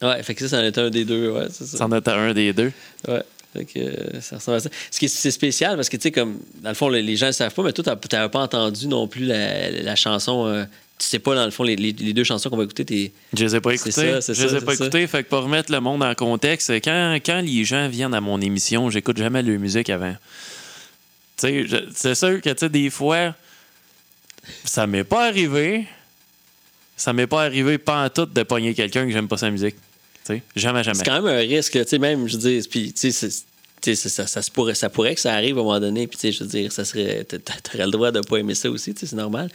ouais, 0.00 0.22
fait 0.22 0.34
que 0.36 0.46
ça, 0.46 0.56
ça 0.56 0.62
en 0.62 0.64
était 0.64 0.80
un 0.80 0.90
des 0.90 1.04
deux. 1.04 1.30
Ouais, 1.32 1.48
c'est 1.50 1.64
ça. 1.66 1.76
C'en 1.76 1.90
était 1.92 2.12
un 2.12 2.32
des 2.32 2.52
deux. 2.52 2.70
Ouais. 3.08 3.20
Euh, 3.56 4.20
ça 4.20 4.36
ressemble 4.36 4.56
à 4.56 4.60
ça. 4.60 4.70
Ce 4.90 4.98
qui 4.98 5.04
est, 5.04 5.08
c'est 5.08 5.30
spécial 5.30 5.76
parce 5.76 5.88
que, 5.88 5.96
tu 5.96 6.02
sais, 6.04 6.10
comme, 6.12 6.38
dans 6.62 6.70
le 6.70 6.74
fond, 6.74 6.88
les, 6.88 7.16
gens 7.16 7.26
ne 7.26 7.32
savent 7.32 7.52
pas, 7.52 7.62
mais 7.62 7.72
toi, 7.72 7.84
tu 7.96 8.16
n'avais 8.16 8.28
pas 8.30 8.40
entendu 8.40 8.86
non 8.88 9.06
plus 9.08 9.24
la, 9.26 9.70
la 9.70 9.94
chanson. 9.96 10.46
euh, 10.46 10.64
tu 10.98 11.06
sais 11.08 11.18
pas, 11.18 11.34
dans 11.34 11.44
le 11.44 11.50
fond, 11.50 11.64
les, 11.64 11.74
les- 11.76 11.92
les 11.92 12.12
deux 12.12 12.22
chansons 12.24 12.48
qu'on 12.48 12.56
va 12.56 12.64
écouter, 12.64 12.84
t'es. 12.84 13.12
Je 13.36 13.44
les 13.44 13.56
ai 13.56 13.60
pas 13.60 13.76
C'est 13.76 13.88
écoutés. 13.90 14.12
ça, 14.12 14.20
c'est 14.20 14.34
je 14.34 14.46
les 14.46 14.54
ai 14.56 14.60
pas 14.60 14.74
ça. 14.76 14.84
écoutés. 14.84 15.06
Fait 15.06 15.24
que 15.24 15.28
pour 15.28 15.40
remettre 15.42 15.72
le 15.72 15.80
monde 15.80 16.02
en 16.02 16.14
contexte, 16.14 16.70
quand, 16.82 17.18
quand 17.26 17.40
les 17.44 17.64
gens 17.64 17.88
viennent 17.88 18.14
à 18.14 18.20
mon 18.20 18.40
émission, 18.40 18.88
j'écoute 18.88 19.16
jamais 19.18 19.42
leur 19.42 19.58
musique 19.58 19.90
avant. 19.90 20.14
Tu 21.38 21.68
sais, 21.68 21.84
c'est 21.94 22.14
sûr 22.14 22.40
que, 22.40 22.50
tu 22.50 22.56
sais, 22.58 22.68
des 22.68 22.88
fois, 22.88 23.34
ça 24.64 24.86
m'est 24.86 25.04
pas 25.04 25.26
arrivé. 25.26 25.86
Ça 26.96 27.12
m'est 27.12 27.26
pas 27.26 27.42
arrivé 27.44 27.78
pas 27.78 28.04
en 28.04 28.08
tout 28.08 28.26
de 28.26 28.42
pogner 28.44 28.74
quelqu'un 28.74 29.04
que 29.06 29.10
j'aime 29.12 29.26
pas 29.28 29.36
sa 29.38 29.50
musique. 29.50 29.74
Jamais, 30.56 30.82
jamais. 30.84 30.98
C'est 30.98 31.04
quand 31.04 31.20
même 31.22 31.26
un 31.34 31.38
risque, 31.38 31.72
tu 31.72 31.84
sais, 31.88 31.98
même, 31.98 32.26
je 32.28 32.36
dire, 32.36 32.62
puis, 32.70 32.92
tu 32.92 33.10
sais, 33.12 33.32
ça, 33.96 34.26
ça, 34.26 34.40
pourrait, 34.52 34.74
ça 34.74 34.88
pourrait 34.88 35.14
que 35.14 35.20
ça 35.20 35.32
arrive 35.34 35.56
à 35.58 35.60
un 35.60 35.64
moment 35.64 35.80
donné, 35.80 36.06
puis, 36.06 36.16
tu 36.16 36.28
sais, 36.28 36.32
je 36.32 36.44
veux 36.44 36.48
dire, 36.50 36.70
ça 36.72 36.84
serait, 36.84 37.24
t'a- 37.24 37.38
t'a- 37.38 37.60
t'aurais 37.62 37.84
le 37.84 37.90
droit 37.90 38.10
de 38.12 38.20
pas 38.20 38.36
aimer 38.38 38.54
ça 38.54 38.70
aussi, 38.70 38.94
tu 38.94 39.00
sais, 39.00 39.06
c'est 39.06 39.16
normal. 39.16 39.50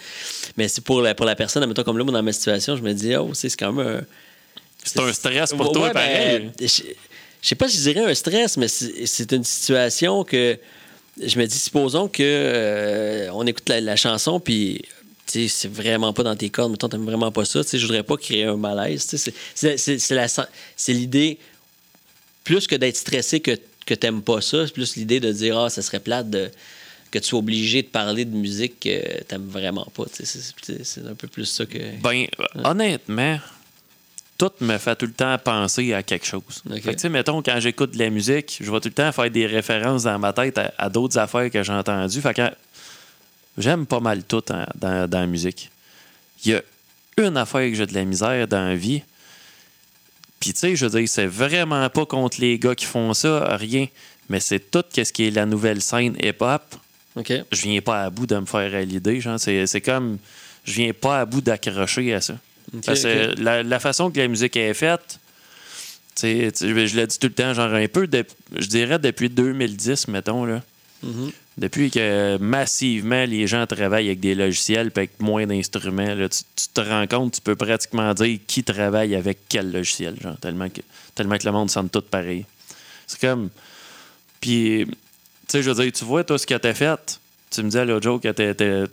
Mais 0.58 0.68
c'est 0.68 0.84
pour 0.84 1.02
la, 1.02 1.16
pour 1.16 1.26
la 1.26 1.36
personne, 1.36 1.64
admettons, 1.64 1.84
comme 1.84 1.98
là, 1.98 2.04
moi, 2.04 2.14
dans 2.14 2.24
ma 2.24 2.34
situation, 2.34 2.76
je 2.76 2.82
me 2.82 2.94
dis, 2.94 3.16
oh, 3.16 3.32
c'est 3.34 3.50
quand 3.56 3.72
même 3.72 3.88
un. 3.88 4.02
C'est 4.84 5.00
un 5.00 5.12
stress 5.14 5.52
pour 5.54 5.68
Ouais, 5.68 5.74
toi, 5.74 5.88
ben, 5.94 5.94
pareil. 5.94 6.52
je 6.62 6.66
je 7.42 7.48
sais 7.50 7.56
pas 7.56 7.68
si 7.70 7.78
je 7.78 7.84
dirais 7.92 8.10
un 8.12 8.14
stress, 8.16 8.58
mais 8.58 8.68
c'est 8.68 9.32
une 9.32 9.44
situation 9.44 10.24
que 10.24 10.58
je 11.22 11.38
me 11.40 11.46
dis, 11.46 11.58
supposons 11.58 12.08
que 12.08 12.22
euh, 12.24 13.30
on 13.34 13.46
écoute 13.48 13.68
la, 13.70 13.80
la 13.82 13.96
chanson, 13.96 14.40
puis 14.40 14.82
c'est 15.28 15.68
vraiment 15.72 16.14
pas 16.14 16.24
dans 16.24 16.36
tes 16.36 16.50
cordes, 16.50 16.72
mettons, 16.72 16.90
t'aimes 16.90 17.06
vraiment 17.06 17.32
pas 17.32 17.46
ça, 17.46 17.62
je 17.72 17.78
voudrais 17.86 18.04
pas 18.04 18.18
créer 18.18 18.46
un 18.46 18.58
malaise, 18.58 19.06
c'est- 19.56 20.94
l'idée, 20.94 21.38
plus 22.44 22.66
que 22.68 22.76
d'être 22.76 22.98
stressé 22.98 23.40
que, 23.40 23.52
que 23.86 23.94
t'aimes 23.94 24.22
pas 24.22 24.42
ça, 24.42 24.66
c'est 24.66 24.74
plus 24.74 24.96
l'idée 24.96 25.20
de 25.20 25.32
dire, 25.32 25.58
ah, 25.58 25.70
ça 25.70 25.82
serait 25.82 26.00
plate 26.00 26.30
de 26.30 26.50
que 27.10 27.20
tu 27.20 27.28
sois 27.30 27.40
obligé 27.40 27.82
de 27.84 27.88
parler 27.88 28.26
de 28.26 28.36
musique 28.36 28.82
que 28.82 29.24
t'aimes 29.24 29.48
vraiment 29.48 29.88
pas, 29.96 30.04
c'est- 30.12 31.02
un 31.08 31.16
peu 31.16 31.28
plus 31.28 31.46
ça 31.46 31.66
que... 31.66 31.78
Ben, 32.02 32.26
honnêtement, 32.66 33.40
tout 34.38 34.52
me 34.60 34.78
fait 34.78 34.96
tout 34.98 35.06
le 35.06 35.14
temps 35.14 35.38
penser 35.38 35.94
à 35.94 36.04
quelque 36.04 36.26
chose. 36.26 36.44
Fait 36.70 36.82
que, 36.82 36.90
tu 36.92 37.00
sais, 37.00 37.10
mettons, 37.10 37.42
quand 37.42 37.60
j'écoute 37.60 37.92
de 37.94 38.00
la 38.00 38.10
musique, 38.10 38.58
je 38.62 38.70
vais 38.70 38.80
tout 38.82 38.90
le 38.90 38.94
temps 38.94 39.12
faire 39.14 39.32
des 39.32 39.48
références 39.48 40.04
dans 40.04 40.20
ma 40.20 40.34
tête 40.34 40.58
à, 40.58 40.74
à 40.78 40.90
d'autres 40.90 41.18
affaires 41.18 41.50
que 41.50 41.64
j'ai 41.64 41.72
entendues. 41.74 42.22
Fait 42.22 42.34
que 42.34 42.42
j'aime 43.58 43.86
pas 43.86 44.00
mal 44.00 44.24
tout 44.24 44.44
dans, 44.48 45.08
dans 45.08 45.20
la 45.20 45.28
musique. 45.28 45.70
Il 46.46 46.52
y 46.52 46.56
a 46.56 46.62
une 47.18 47.38
affaire 47.38 47.68
que 47.70 47.76
j'ai 47.76 47.86
de 47.86 47.94
la 47.94 48.06
misère 48.06 48.48
dans 48.48 48.68
la 48.68 48.76
vie. 48.76 49.02
Puis, 50.40 50.54
tu 50.54 50.60
sais, 50.60 50.76
je 50.76 50.86
veux 50.86 51.00
dire, 51.00 51.10
c'est 51.10 51.26
vraiment 51.26 51.90
pas 51.90 52.06
contre 52.06 52.40
les 52.40 52.60
gars 52.60 52.76
qui 52.76 52.86
font 52.86 53.14
ça, 53.14 53.56
rien. 53.58 53.88
Mais 54.30 54.40
c'est 54.40 54.60
tout 54.72 54.84
ce 54.94 55.12
qui 55.12 55.28
est 55.28 55.32
la 55.32 55.46
nouvelle 55.46 55.82
scène 55.82 56.16
hip-hop 56.22 56.62
OK. 57.16 57.34
je 57.52 57.62
viens 57.64 57.82
pas 57.82 58.04
à 58.04 58.10
bout 58.12 58.28
de 58.28 58.38
me 58.38 58.46
faire 58.46 58.76
à 58.76 58.82
l'idée. 58.82 59.20
genre. 59.20 59.40
C'est, 59.40 59.82
comme. 59.82 60.18
Je 60.66 60.74
viens 60.74 60.92
pas 60.94 61.22
à 61.22 61.26
bout 61.26 61.42
d'accrocher 61.42 62.14
à 62.14 62.22
ça. 62.22 62.36
Parce 62.86 63.04
la, 63.04 63.64
la 63.64 63.80
façon 63.80 64.12
que 64.12 64.20
la 64.20 64.28
musique 64.28 64.56
est 64.58 64.74
faite, 64.74 65.20
je 66.22 66.96
l'ai 66.96 67.08
dit 67.08 67.18
tout 67.20 67.28
le 67.28 67.34
temps, 67.34 67.54
genre 67.54 67.74
un 67.74 67.88
peu, 67.88 68.06
de- 68.08 68.26
je 68.56 68.68
dirais 68.68 69.00
depuis 69.00 69.30
2010, 69.30 70.10
mettons, 70.10 70.46
là. 70.46 70.62
Mhm. 71.04 71.32
Depuis 71.58 71.90
que 71.90 72.38
massivement 72.38 73.26
les 73.26 73.48
gens 73.48 73.66
travaillent 73.66 74.08
avec 74.08 74.20
des 74.20 74.36
logiciels 74.36 74.88
et 74.88 75.00
avec 75.00 75.20
moins 75.20 75.46
d'instruments, 75.46 76.16
tu, 76.16 76.44
tu 76.56 76.68
te 76.74 76.82
rends 76.82 77.08
compte, 77.08 77.34
tu 77.36 77.42
peux 77.42 77.56
pratiquement 77.56 78.14
dire 78.14 78.40
qui 78.46 78.64
travaille 78.64 79.16
avec 79.16 79.40
quel 79.50 79.72
logiciel, 79.72 80.16
genre, 80.22 80.38
tellement 80.38 80.70
que, 80.70 80.82
tellement 81.16 81.38
que 81.38 81.46
le 81.46 81.52
monde 81.52 81.70
sonne 81.70 81.90
tout 81.90 82.02
pareil. 82.02 82.46
C'est 83.08 83.20
comme. 83.20 83.50
Puis, 84.40 84.86
tu 84.86 84.94
sais, 85.48 85.64
je 85.64 85.72
veux 85.72 85.84
dire, 85.84 85.92
tu 85.92 86.06
vois, 86.06 86.24
toi, 86.24 86.38
ce 86.38 86.46
que 86.46 86.54
t'as 86.56 86.74
fait, 86.74 87.20
tu 87.50 87.64
me 87.64 87.70
disais 87.70 87.86
l'autre 87.86 88.04
jour 88.04 88.22
que 88.22 88.88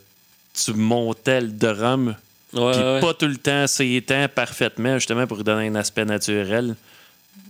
tu 0.55 0.73
montais 0.75 1.40
le 1.43 1.49
drum, 1.49 2.14
Ouais, 2.55 2.71
puis 2.73 2.81
ouais. 2.81 3.01
pas 3.01 3.14
tout 3.14 3.27
le 3.27 3.37
temps, 3.37 3.67
c'est 3.67 4.03
temps 4.07 4.27
parfaitement, 4.33 4.95
justement, 4.95 5.27
pour 5.27 5.38
lui 5.38 5.45
donner 5.45 5.67
un 5.67 5.75
aspect 5.75 6.05
naturel. 6.05 6.77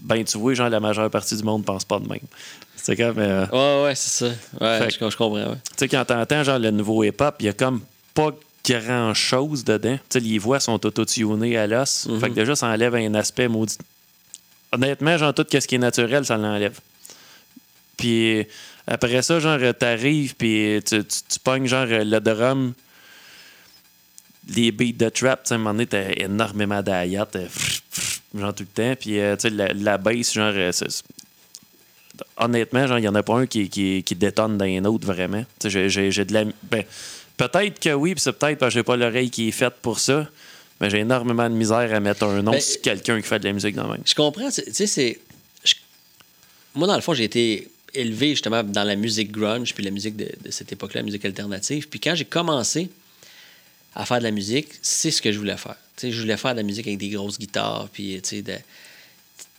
Ben, 0.01 0.25
tu 0.25 0.39
vois, 0.39 0.55
genre, 0.55 0.71
la 0.71 0.81
majeure 0.81 1.11
partie 1.11 1.37
du 1.37 1.43
monde 1.43 1.65
pense 1.65 1.85
pas 1.85 1.99
de 1.99 2.09
même. 2.09 2.19
C'est 2.87 2.97
comme. 2.97 3.19
euh, 3.19 3.47
Ouais, 3.51 3.85
ouais, 3.87 3.95
c'est 3.95 4.11
ça. 4.11 4.35
Ouais, 4.61 4.91
je, 4.91 4.95
je 5.11 5.17
comprends, 5.17 5.33
ouais. 5.33 5.55
tu 5.55 5.73
sais, 5.79 5.89
quand 5.89 6.05
t'entends 6.05 6.45
genre 6.45 6.59
le 6.59 6.71
nouveau 6.71 7.03
hip-hop, 7.03 7.35
il 7.41 7.47
y 7.47 7.49
a 7.49 7.55
comme 7.55 7.81
pas 8.13 8.31
grand 8.69 9.15
chose 9.15 9.65
dedans. 9.65 9.97
Tu 9.97 10.03
sais, 10.11 10.21
les 10.21 10.37
voix 10.39 10.61
sont 10.61 10.85
auto-tunées 10.85 11.57
à 11.57 11.67
l'os. 11.67 12.07
Mhm. 12.07 12.21
Fait 12.21 12.29
que 12.29 12.35
déjà, 12.35 12.55
ça 12.55 12.67
enlève 12.67 12.95
un 12.95 13.15
aspect 13.15 13.49
maudit. 13.49 13.79
Honnêtement, 14.71 15.17
genre, 15.17 15.33
tout 15.33 15.47
ce 15.51 15.67
qui 15.67 15.77
est 15.77 15.79
naturel, 15.79 16.27
ça 16.27 16.37
l'enlève. 16.37 16.79
Puis 17.97 18.47
après 18.87 19.23
ça, 19.23 19.41
genre, 19.41 19.59
t'arrives, 19.79 20.35
puis 20.37 20.79
tu, 20.87 21.03
tu, 21.05 21.17
tu 21.27 21.39
pognes, 21.43 21.67
genre, 21.67 21.87
le 21.89 22.19
drum, 22.21 22.75
les 24.55 24.73
beats 24.73 24.93
de 25.07 25.09
trap, 25.09 25.43
tu 25.45 25.49
sais, 25.49 25.55
à 25.55 25.57
un 25.57 25.59
moment 25.59 25.73
donné, 25.73 25.87
t'as 25.87 26.11
énormément 26.17 26.83
d'ayat, 26.83 27.27
genre 28.35 28.55
tout 28.55 28.65
le 28.65 28.67
temps. 28.67 28.95
Puis, 29.01 29.19
euh, 29.21 29.37
tu 29.37 29.49
sais, 29.49 29.51
la, 29.51 29.69
la 29.73 29.97
bass, 29.97 30.35
genre, 30.35 30.53
euh, 30.55 30.71
honnêtement, 32.37 32.87
genre, 32.87 32.99
il 32.99 33.03
n'y 33.03 33.09
en 33.09 33.15
a 33.15 33.23
pas 33.23 33.35
un 33.39 33.47
qui, 33.47 33.69
qui, 33.69 34.03
qui 34.03 34.15
détonne 34.15 34.57
dans 34.59 34.65
un 34.65 34.85
autre, 34.85 35.07
vraiment. 35.07 35.45
J'ai- 35.65 35.89
j'ai 35.89 36.11
j'ai 36.11 36.25
de 36.25 36.33
la. 36.33 36.45
Ben, 36.65 36.85
peut-être 37.37 37.79
que 37.81 37.91
oui, 37.95 38.15
puis 38.15 38.21
c'est 38.23 38.33
peut-être 38.33 38.59
parce 38.59 38.73
que 38.75 38.81
j'ai 38.81 38.85
pas 38.85 38.97
l'oreille 38.97 39.31
qui 39.31 39.49
est 39.49 39.53
faite 39.53 39.75
pour 39.83 39.99
ça, 40.01 40.29
mais 40.81 40.91
j'ai 40.91 40.99
énormément 41.01 41.49
de 41.49 41.55
misère 41.55 41.93
à 41.95 42.01
mettre 42.01 42.25
un 42.25 42.43
nom 42.43 42.53
Ben, 42.53 42.61
sur 42.61 42.81
quelqu'un 42.81 43.21
qui 43.21 43.27
fait 43.29 43.39
de 43.39 43.45
la 43.47 43.53
musique 43.53 43.75
dans 43.75 43.85
le 43.85 43.93
même. 43.95 44.03
Je 44.05 44.15
comprends. 44.15 44.51
Tu 44.51 44.63
sais, 44.73 44.87
c'est. 44.87 45.19
je- 45.65 45.75
Moi, 46.75 46.87
dans 46.89 46.97
le 46.97 47.03
fond, 47.03 47.15
j'ai 47.15 47.25
été 47.25 47.69
élevé 47.95 48.31
justement 48.31 48.63
dans 48.65 48.85
la 48.85 48.97
musique 48.97 49.31
grunge, 49.31 49.73
puis 49.75 49.85
la 49.85 49.91
musique 49.93 50.17
de, 50.17 50.29
de 50.45 50.51
cette 50.51 50.73
époque-là, 50.73 51.01
la 51.01 51.05
musique 51.07 51.25
alternative. 51.25 51.89
Puis 51.89 52.01
quand 52.01 52.15
j'ai 52.17 52.25
commencé 52.25 52.91
à 53.95 54.05
faire 54.05 54.19
de 54.19 54.25
la 54.25 54.33
musique, 54.33 54.69
c'est 54.83 55.13
ce 55.13 55.23
que 55.23 55.31
je 55.31 55.39
voulais 55.39 55.57
faire. 55.57 55.77
Tu 55.97 56.09
sais, 56.09 56.11
je 56.13 56.21
voulais 56.21 56.37
faire 56.37 56.53
de 56.53 56.57
la 56.57 56.65
musique 56.65 56.87
avec 56.89 56.99
des 56.99 57.11
grosses 57.11 57.39
guitares, 57.39 57.89
puis 57.93 58.21
tu 58.23 58.29
sais, 58.29 58.43
de- 58.43 58.53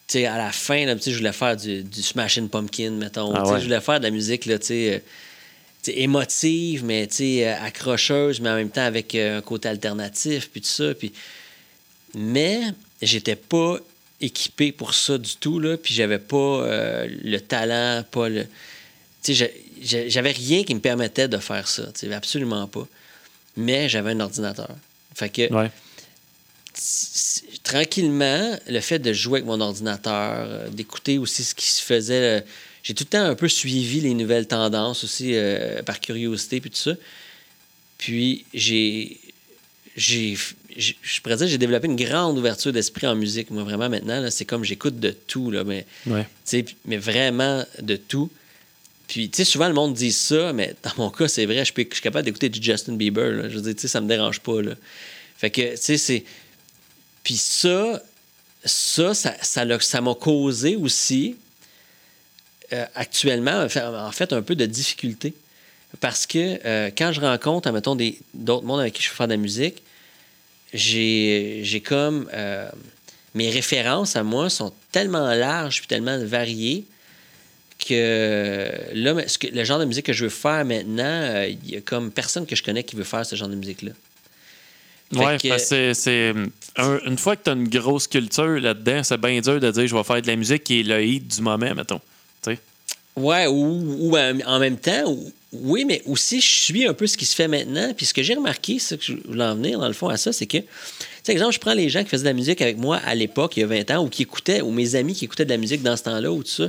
sais, 0.07 0.25
à 0.25 0.37
la 0.37 0.51
fin, 0.51 0.85
là, 0.85 0.95
je 0.97 1.17
voulais 1.17 1.33
faire 1.33 1.57
du, 1.57 1.83
du 1.83 2.01
Smashing 2.01 2.49
Pumpkin, 2.49 2.91
mettons. 2.91 3.33
Ah 3.33 3.47
ouais. 3.47 3.59
Je 3.59 3.65
voulais 3.65 3.81
faire 3.81 3.99
de 3.99 4.05
la 4.05 4.11
musique, 4.11 4.45
là, 4.45 4.59
tu 4.59 4.67
sais, 4.67 4.93
euh, 4.95 4.99
émotive, 5.91 6.83
mais 6.85 7.07
tu 7.07 7.15
sais, 7.15 7.47
euh, 7.47 7.63
accrocheuse, 7.63 8.39
mais 8.39 8.49
en 8.49 8.55
même 8.55 8.69
temps 8.69 8.85
avec 8.85 9.15
euh, 9.15 9.39
un 9.39 9.41
côté 9.41 9.69
alternatif, 9.69 10.49
puis 10.51 10.61
tout 10.61 10.67
ça. 10.67 10.93
Puis... 10.93 11.11
Mais 12.13 12.61
j'étais 13.01 13.35
pas 13.35 13.77
équipé 14.21 14.71
pour 14.71 14.93
ça 14.93 15.17
du 15.17 15.35
tout, 15.35 15.59
là, 15.59 15.77
puis 15.77 15.93
j'avais 15.93 16.19
pas 16.19 16.35
euh, 16.35 17.07
le 17.23 17.39
talent, 17.39 18.03
pas 18.09 18.29
le... 18.29 18.45
J'avais 19.81 20.31
rien 20.31 20.63
qui 20.63 20.75
me 20.75 20.79
permettait 20.79 21.27
de 21.27 21.37
faire 21.37 21.67
ça, 21.67 21.83
absolument 22.13 22.67
pas. 22.67 22.87
Mais 23.57 23.89
j'avais 23.89 24.11
un 24.11 24.19
ordinateur. 24.19 24.69
Fait 25.15 25.29
que 25.29 25.51
Ouais. 25.51 25.71
Tranquillement, 27.63 28.57
le 28.67 28.79
fait 28.79 28.99
de 28.99 29.13
jouer 29.13 29.39
avec 29.39 29.45
mon 29.47 29.61
ordinateur, 29.61 30.45
euh, 30.47 30.69
d'écouter 30.69 31.17
aussi 31.17 31.43
ce 31.43 31.55
qui 31.55 31.67
se 31.67 31.81
faisait, 31.81 32.39
euh, 32.39 32.41
j'ai 32.83 32.93
tout 32.93 33.03
le 33.05 33.09
temps 33.09 33.23
un 33.23 33.35
peu 33.35 33.47
suivi 33.47 34.01
les 34.01 34.13
nouvelles 34.13 34.47
tendances 34.47 35.03
aussi 35.03 35.31
euh, 35.33 35.81
par 35.83 35.99
curiosité 35.99 36.61
puis 36.61 36.69
tout 36.69 36.77
ça. 36.77 36.93
Puis 37.97 38.45
j'ai 38.53 39.17
j'ai 39.95 40.37
je 40.77 41.21
pourrais 41.21 41.37
dire 41.37 41.47
j'ai 41.47 41.57
développé 41.57 41.87
une 41.87 41.95
grande 41.95 42.37
ouverture 42.37 42.73
d'esprit 42.73 43.07
en 43.07 43.15
musique 43.15 43.49
moi 43.49 43.63
vraiment 43.63 43.87
maintenant 43.87 44.27
c'est 44.29 44.43
comme 44.43 44.65
j'écoute 44.65 44.99
de 44.99 45.11
tout 45.11 45.49
là 45.49 45.63
mais 45.63 45.85
Ouais. 46.05 46.25
mais 46.85 46.97
vraiment 46.97 47.63
de 47.81 47.95
tout. 47.95 48.29
Puis, 49.07 49.29
tu 49.29 49.37
sais, 49.37 49.45
souvent, 49.45 49.67
le 49.67 49.75
monde 49.75 49.93
dit 49.93 50.11
ça, 50.11 50.51
mais 50.51 50.73
dans 50.81 50.91
mon 50.97 51.09
cas, 51.11 51.27
c'est 51.27 51.45
vrai, 51.45 51.63
je, 51.63 51.71
peux- 51.71 51.85
je 51.87 51.93
suis 51.93 52.01
capable 52.01 52.25
d'écouter 52.25 52.49
du 52.49 52.59
Justin 52.59 52.93
Bieber. 52.95 53.29
là. 53.33 53.49
Je 53.49 53.55
veux 53.57 53.61
dire, 53.61 53.75
tu 53.75 53.81
sais, 53.81 53.87
ça 53.87 54.01
me 54.01 54.07
dérange 54.07 54.39
pas. 54.39 54.63
Là. 54.63 54.71
Fait 55.37 55.51
que, 55.51 55.61
tu 55.75 55.77
sais, 55.77 55.97
c'est. 55.97 56.23
Puis 57.25 57.35
ça, 57.35 58.01
ça, 58.63 59.13
ça, 59.13 60.01
m'a 60.01 60.13
causé 60.15 60.77
aussi, 60.77 61.35
euh, 62.71 62.85
actuellement, 62.95 63.63
en 63.63 64.11
fait- 64.11 64.31
un 64.31 64.41
peu 64.41 64.55
de 64.55 64.65
difficulté. 64.65 65.33
Parce 65.99 66.25
que 66.27 66.59
euh, 66.65 66.91
quand 66.97 67.11
je 67.11 67.19
rencontre, 67.19 67.67
admettons, 67.67 67.95
des- 67.95 68.19
d'autres 68.33 68.65
mondes 68.65 68.79
avec 68.79 68.93
qui 68.93 69.01
je 69.03 69.09
veux 69.09 69.15
faire 69.15 69.27
de 69.27 69.33
la 69.33 69.37
musique, 69.37 69.81
j'ai 70.73 71.61
j'ai 71.63 71.81
comme. 71.81 72.29
euh, 72.33 72.69
mes 73.33 73.49
références 73.49 74.15
à 74.15 74.23
moi 74.23 74.49
sont 74.49 74.71
tellement 74.93 75.27
larges 75.33 75.79
puis 75.79 75.87
tellement 75.87 76.17
variées 76.23 76.85
que 77.85 78.71
là, 78.93 79.13
le 79.13 79.63
genre 79.65 79.79
de 79.79 79.83
musique 79.85 80.05
que 80.05 80.13
je 80.13 80.23
veux 80.23 80.29
faire 80.29 80.63
maintenant, 80.63 81.43
il 81.43 81.69
y 81.69 81.75
a 81.75 81.81
comme 81.81 82.11
personne 82.11 82.45
que 82.45 82.55
je 82.55 82.63
connais 82.63 82.83
qui 82.85 82.95
veut 82.95 83.03
faire 83.03 83.25
ce 83.25 83.35
genre 83.35 83.49
de 83.49 83.55
musique-là. 83.55 83.91
Ouais, 85.13 85.37
que- 85.37 85.47
parce 85.49 85.63
que 85.63 85.93
c'est- 85.93 85.93
c'est. 85.93 86.33
un- 86.77 86.99
une 87.05 87.17
fois 87.17 87.35
que 87.35 87.43
tu 87.43 87.49
as 87.51 87.53
une 87.53 87.67
grosse 87.69 88.07
culture 88.07 88.59
là-dedans, 88.59 89.03
c'est 89.03 89.17
bien 89.19 89.39
dur 89.39 89.59
de 89.59 89.71
dire 89.71 89.87
je 89.87 89.95
vais 89.95 90.03
faire 90.03 90.21
de 90.21 90.27
la 90.27 90.35
musique 90.35 90.63
qui 90.63 90.79
est 90.79 90.83
le 90.83 91.03
hit 91.03 91.35
du 91.35 91.41
moment, 91.41 91.73
mettons. 91.75 92.01
Tu 92.43 92.51
sais? 92.51 92.59
Ouais, 93.15 93.47
ou, 93.47 94.09
ou 94.11 94.17
en 94.17 94.59
même 94.59 94.77
temps, 94.77 95.09
ou- 95.09 95.31
oui, 95.53 95.85
mais 95.85 96.01
aussi, 96.05 96.41
je 96.41 96.47
suis 96.47 96.85
un 96.85 96.93
peu 96.93 97.07
ce 97.07 97.15
qui 97.15 97.25
se 97.25 97.33
fait 97.35 97.47
maintenant. 97.47 97.93
Puis 97.95 98.07
ce 98.07 98.13
que 98.13 98.21
j'ai 98.23 98.33
remarqué, 98.33 98.77
c'est 98.79 98.97
que 98.97 99.05
je 99.05 99.13
voulais 99.25 99.43
en 99.45 99.55
venir, 99.55 99.79
dans 99.79 99.87
le 99.87 99.93
fond, 99.93 100.09
à 100.09 100.17
ça, 100.17 100.33
c'est 100.33 100.47
que, 100.47 100.57
tu 100.57 100.65
sais, 101.23 101.31
exemple, 101.31 101.53
je 101.53 101.59
prends 101.59 101.73
les 101.75 101.87
gens 101.87 102.03
qui 102.03 102.09
faisaient 102.09 102.23
de 102.23 102.27
la 102.29 102.33
musique 102.33 102.61
avec 102.61 102.77
moi 102.77 102.97
à 103.05 103.15
l'époque, 103.15 103.55
il 103.55 103.61
y 103.61 103.63
a 103.63 103.67
20 103.67 103.89
ans, 103.91 104.03
ou 104.03 104.09
qui 104.09 104.23
écoutaient, 104.23 104.59
ou 104.61 104.71
mes 104.71 104.95
amis 104.95 105.13
qui 105.13 105.23
écoutaient 105.25 105.45
de 105.45 105.49
la 105.51 105.57
musique 105.57 105.81
dans 105.81 105.95
ce 105.95 106.03
temps-là, 106.03 106.29
ou 106.31 106.43
tout 106.43 106.49
ça. 106.49 106.67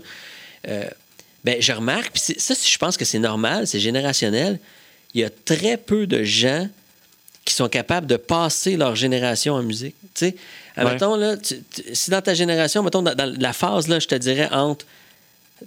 Euh, 0.69 0.85
ben, 1.43 1.57
je 1.61 1.73
remarque, 1.73 2.13
puis 2.13 2.35
ça, 2.39 2.55
je 2.55 2.79
pense 2.79 2.97
que 2.97 3.05
c'est 3.05 3.19
normal, 3.19 3.67
c'est 3.67 3.81
générationnel. 3.81 4.61
Il 5.15 5.21
y 5.23 5.25
a 5.25 5.31
très 5.31 5.77
peu 5.79 6.07
de 6.07 6.23
gens 6.23 6.69
qui 7.47 7.55
sont 7.55 7.69
capables 7.71 8.07
de 8.07 8.17
passer 8.17 8.77
leur 8.77 8.95
génération 8.97 9.55
en 9.55 9.63
musique. 9.63 9.95
Tu 10.15 10.27
sais, 10.27 10.37
admettons, 10.77 11.15
là, 11.17 11.37
tu- 11.39 11.63
tu- 11.73 11.83
si 11.95 12.11
dans 12.11 12.21
ta 12.21 12.35
génération, 12.35 12.83
mettons, 12.83 13.01
dans, 13.03 13.15
dans 13.15 13.35
la 13.41 13.53
phase, 13.55 13.89
là, 13.89 13.99
je 14.01 14.07
te 14.09 14.15
dirais, 14.17 14.49
entre 14.53 14.85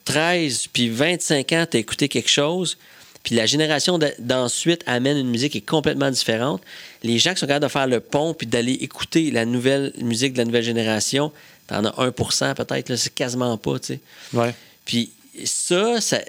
13 0.06 0.68
puis 0.72 0.90
25 0.90 1.52
ans, 1.54 1.66
tu 1.70 1.78
as 1.78 1.80
écouté 1.80 2.08
quelque 2.10 2.30
chose, 2.30 2.78
puis 3.24 3.36
la 3.36 3.46
génération 3.46 3.98
de- 3.98 4.14
d'ensuite 4.20 4.84
amène 4.86 5.18
une 5.18 5.30
musique 5.30 5.54
qui 5.54 5.58
est 5.60 5.62
complètement 5.62 6.12
différente. 6.12 6.62
Les 7.04 7.18
gens 7.18 7.34
qui 7.34 7.40
sont 7.40 7.48
capables 7.48 7.66
de 7.66 7.72
faire 7.72 7.88
le 7.88 8.00
pont 8.00 8.34
puis 8.34 8.48
d'aller 8.48 8.74
écouter 8.74 9.32
la 9.32 9.46
nouvelle 9.46 9.94
musique 10.02 10.34
de 10.34 10.40
la 10.40 10.46
nouvelle 10.46 10.64
génération, 10.64 11.32
t'en 11.68 11.86
as 11.86 11.92
1% 11.98 12.54
peut-être, 12.56 12.90
là, 12.90 12.98
c'est 12.98 13.14
quasiment 13.14 13.58
pas, 13.58 13.80
tu 13.80 13.88
sais. 13.94 14.00
Ouais. 14.34 14.54
Puis 14.86 15.12
ça, 15.46 16.02
ça, 16.02 16.20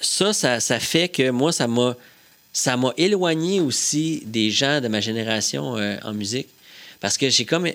ça, 0.00 0.32
ça, 0.32 0.60
ça 0.60 0.78
fait 0.80 1.08
que 1.08 1.30
moi, 1.30 1.50
ça 1.52 1.66
m'a, 1.66 1.96
ça 2.52 2.76
m'a 2.76 2.92
éloigné 2.96 3.60
aussi 3.60 4.22
des 4.26 4.50
gens 4.50 4.80
de 4.80 4.88
ma 4.88 5.00
génération 5.00 5.76
euh, 5.76 5.96
en 6.02 6.12
musique. 6.12 6.48
Parce 7.00 7.16
que 7.16 7.30
j'ai 7.30 7.44
comme. 7.44 7.68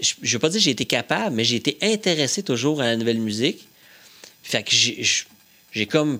Je 0.00 0.14
ne 0.22 0.28
veux 0.28 0.38
pas 0.38 0.48
dire 0.48 0.58
que 0.58 0.64
j'ai 0.64 0.72
été 0.72 0.84
capable, 0.84 1.36
mais 1.36 1.44
j'ai 1.44 1.56
été 1.56 1.78
intéressé 1.80 2.42
toujours 2.42 2.80
à 2.80 2.86
la 2.86 2.96
nouvelle 2.96 3.20
musique. 3.20 3.68
Fait 4.42 4.62
que 4.62 4.74
j'ai, 4.74 5.86
comme 5.86 6.18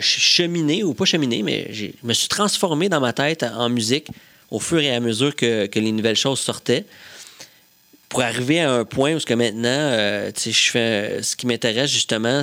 cheminé, 0.00 0.82
ou 0.82 0.94
pas 0.94 1.04
cheminé, 1.04 1.42
mais 1.42 1.68
je 1.72 1.86
me 2.02 2.14
suis 2.14 2.28
transformé 2.28 2.88
dans 2.88 3.00
ma 3.00 3.12
tête 3.12 3.42
en 3.42 3.68
musique 3.68 4.08
au 4.50 4.58
fur 4.58 4.80
et 4.80 4.92
à 4.92 5.00
mesure 5.00 5.36
que, 5.36 5.66
que 5.66 5.78
les 5.78 5.92
nouvelles 5.92 6.16
choses 6.16 6.40
sortaient 6.40 6.84
pour 8.10 8.22
arriver 8.22 8.60
à 8.60 8.72
un 8.72 8.84
point 8.84 9.14
où 9.14 9.20
ce 9.20 9.24
que 9.24 9.34
maintenant, 9.34 9.68
euh, 9.68 10.32
je 10.36 10.50
fais 10.50 11.22
ce 11.22 11.36
qui 11.36 11.46
m'intéresse 11.46 11.90
justement, 11.90 12.42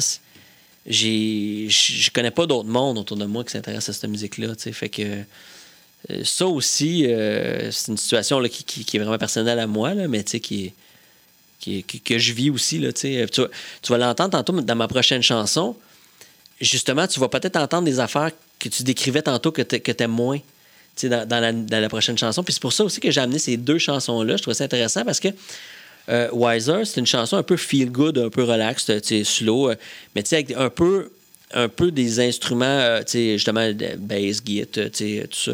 j'ai, 0.87 1.67
je 1.69 2.09
connais 2.11 2.31
pas 2.31 2.45
d'autres 2.45 2.69
mondes 2.69 2.97
autour 2.97 3.17
de 3.17 3.25
moi 3.25 3.43
qui 3.43 3.51
s'intéressent 3.51 3.89
à 3.89 3.99
cette 3.99 4.09
musique-là. 4.09 4.53
Fait 4.57 4.89
que 4.89 5.01
euh, 6.09 6.23
ça 6.23 6.47
aussi, 6.47 7.05
euh, 7.07 7.71
c'est 7.71 7.91
une 7.91 7.97
situation 7.97 8.41
qui, 8.43 8.85
est 8.95 8.99
vraiment 8.99 9.17
personnelle 9.17 9.59
à 9.59 9.67
moi, 9.67 9.93
là, 9.93 10.07
mais 10.07 10.23
qui 10.23 10.73
qui 11.59 11.83
que 11.83 12.17
je 12.17 12.33
vis 12.33 12.49
aussi. 12.49 12.79
Là, 12.79 12.93
tu 12.93 13.01
sais. 13.01 13.25
tu, 13.31 13.41
vas- 13.89 13.97
l'entendre 13.97 14.31
tantôt 14.31 14.61
dans 14.61 14.75
ma 14.75 14.87
prochaine 14.87 15.21
chanson. 15.21 15.75
Justement, 16.61 17.07
tu 17.07 17.19
vas 17.19 17.27
peut-être 17.27 17.57
entendre 17.57 17.85
des 17.85 17.99
affaires 17.99 18.31
que 18.57 18.69
tu 18.69 18.83
décrivais 18.83 19.21
tantôt 19.21 19.51
que 19.51 19.61
tu 19.61 20.03
aimes 20.03 20.11
moins 20.11 20.39
dans, 21.03 21.27
dans 21.27 21.39
la, 21.39 21.51
dans 21.51 21.79
la 21.81 21.89
prochaine 21.89 22.17
chanson. 22.17 22.43
Puis 22.43 22.53
c'est 22.53 22.61
pour 22.61 22.73
ça 22.73 22.83
aussi 22.83 22.99
que 22.99 23.11
j'ai 23.11 23.21
amené 23.21 23.39
ces 23.39 23.57
deux 23.57 23.77
chansons-là. 23.77 24.37
Je 24.37 24.41
trouve 24.41 24.53
ça 24.53 24.63
intéressant 24.63 25.03
parce 25.03 25.19
que 25.19 25.27
euh, 26.09 26.29
Wiser, 26.31 26.85
c'est 26.85 26.99
une 26.99 27.05
chanson 27.05 27.37
un 27.37 27.43
peu 27.43 27.57
feel 27.57 27.91
good, 27.91 28.17
un 28.17 28.29
peu 28.29 28.43
relax, 28.43 28.85
sais, 28.85 29.23
slow, 29.23 29.71
euh, 29.71 29.75
mais 30.15 30.23
tu 30.23 30.35
avec 30.35 30.51
un 30.51 30.69
peu, 30.69 31.11
un 31.53 31.67
peu 31.69 31.91
des 31.91 32.19
instruments, 32.19 32.65
euh, 32.65 33.03
tu 33.03 33.33
justement, 33.33 33.69
bass, 33.97 34.43
guitare, 34.43 34.89
tout 34.91 35.27
ça. 35.31 35.51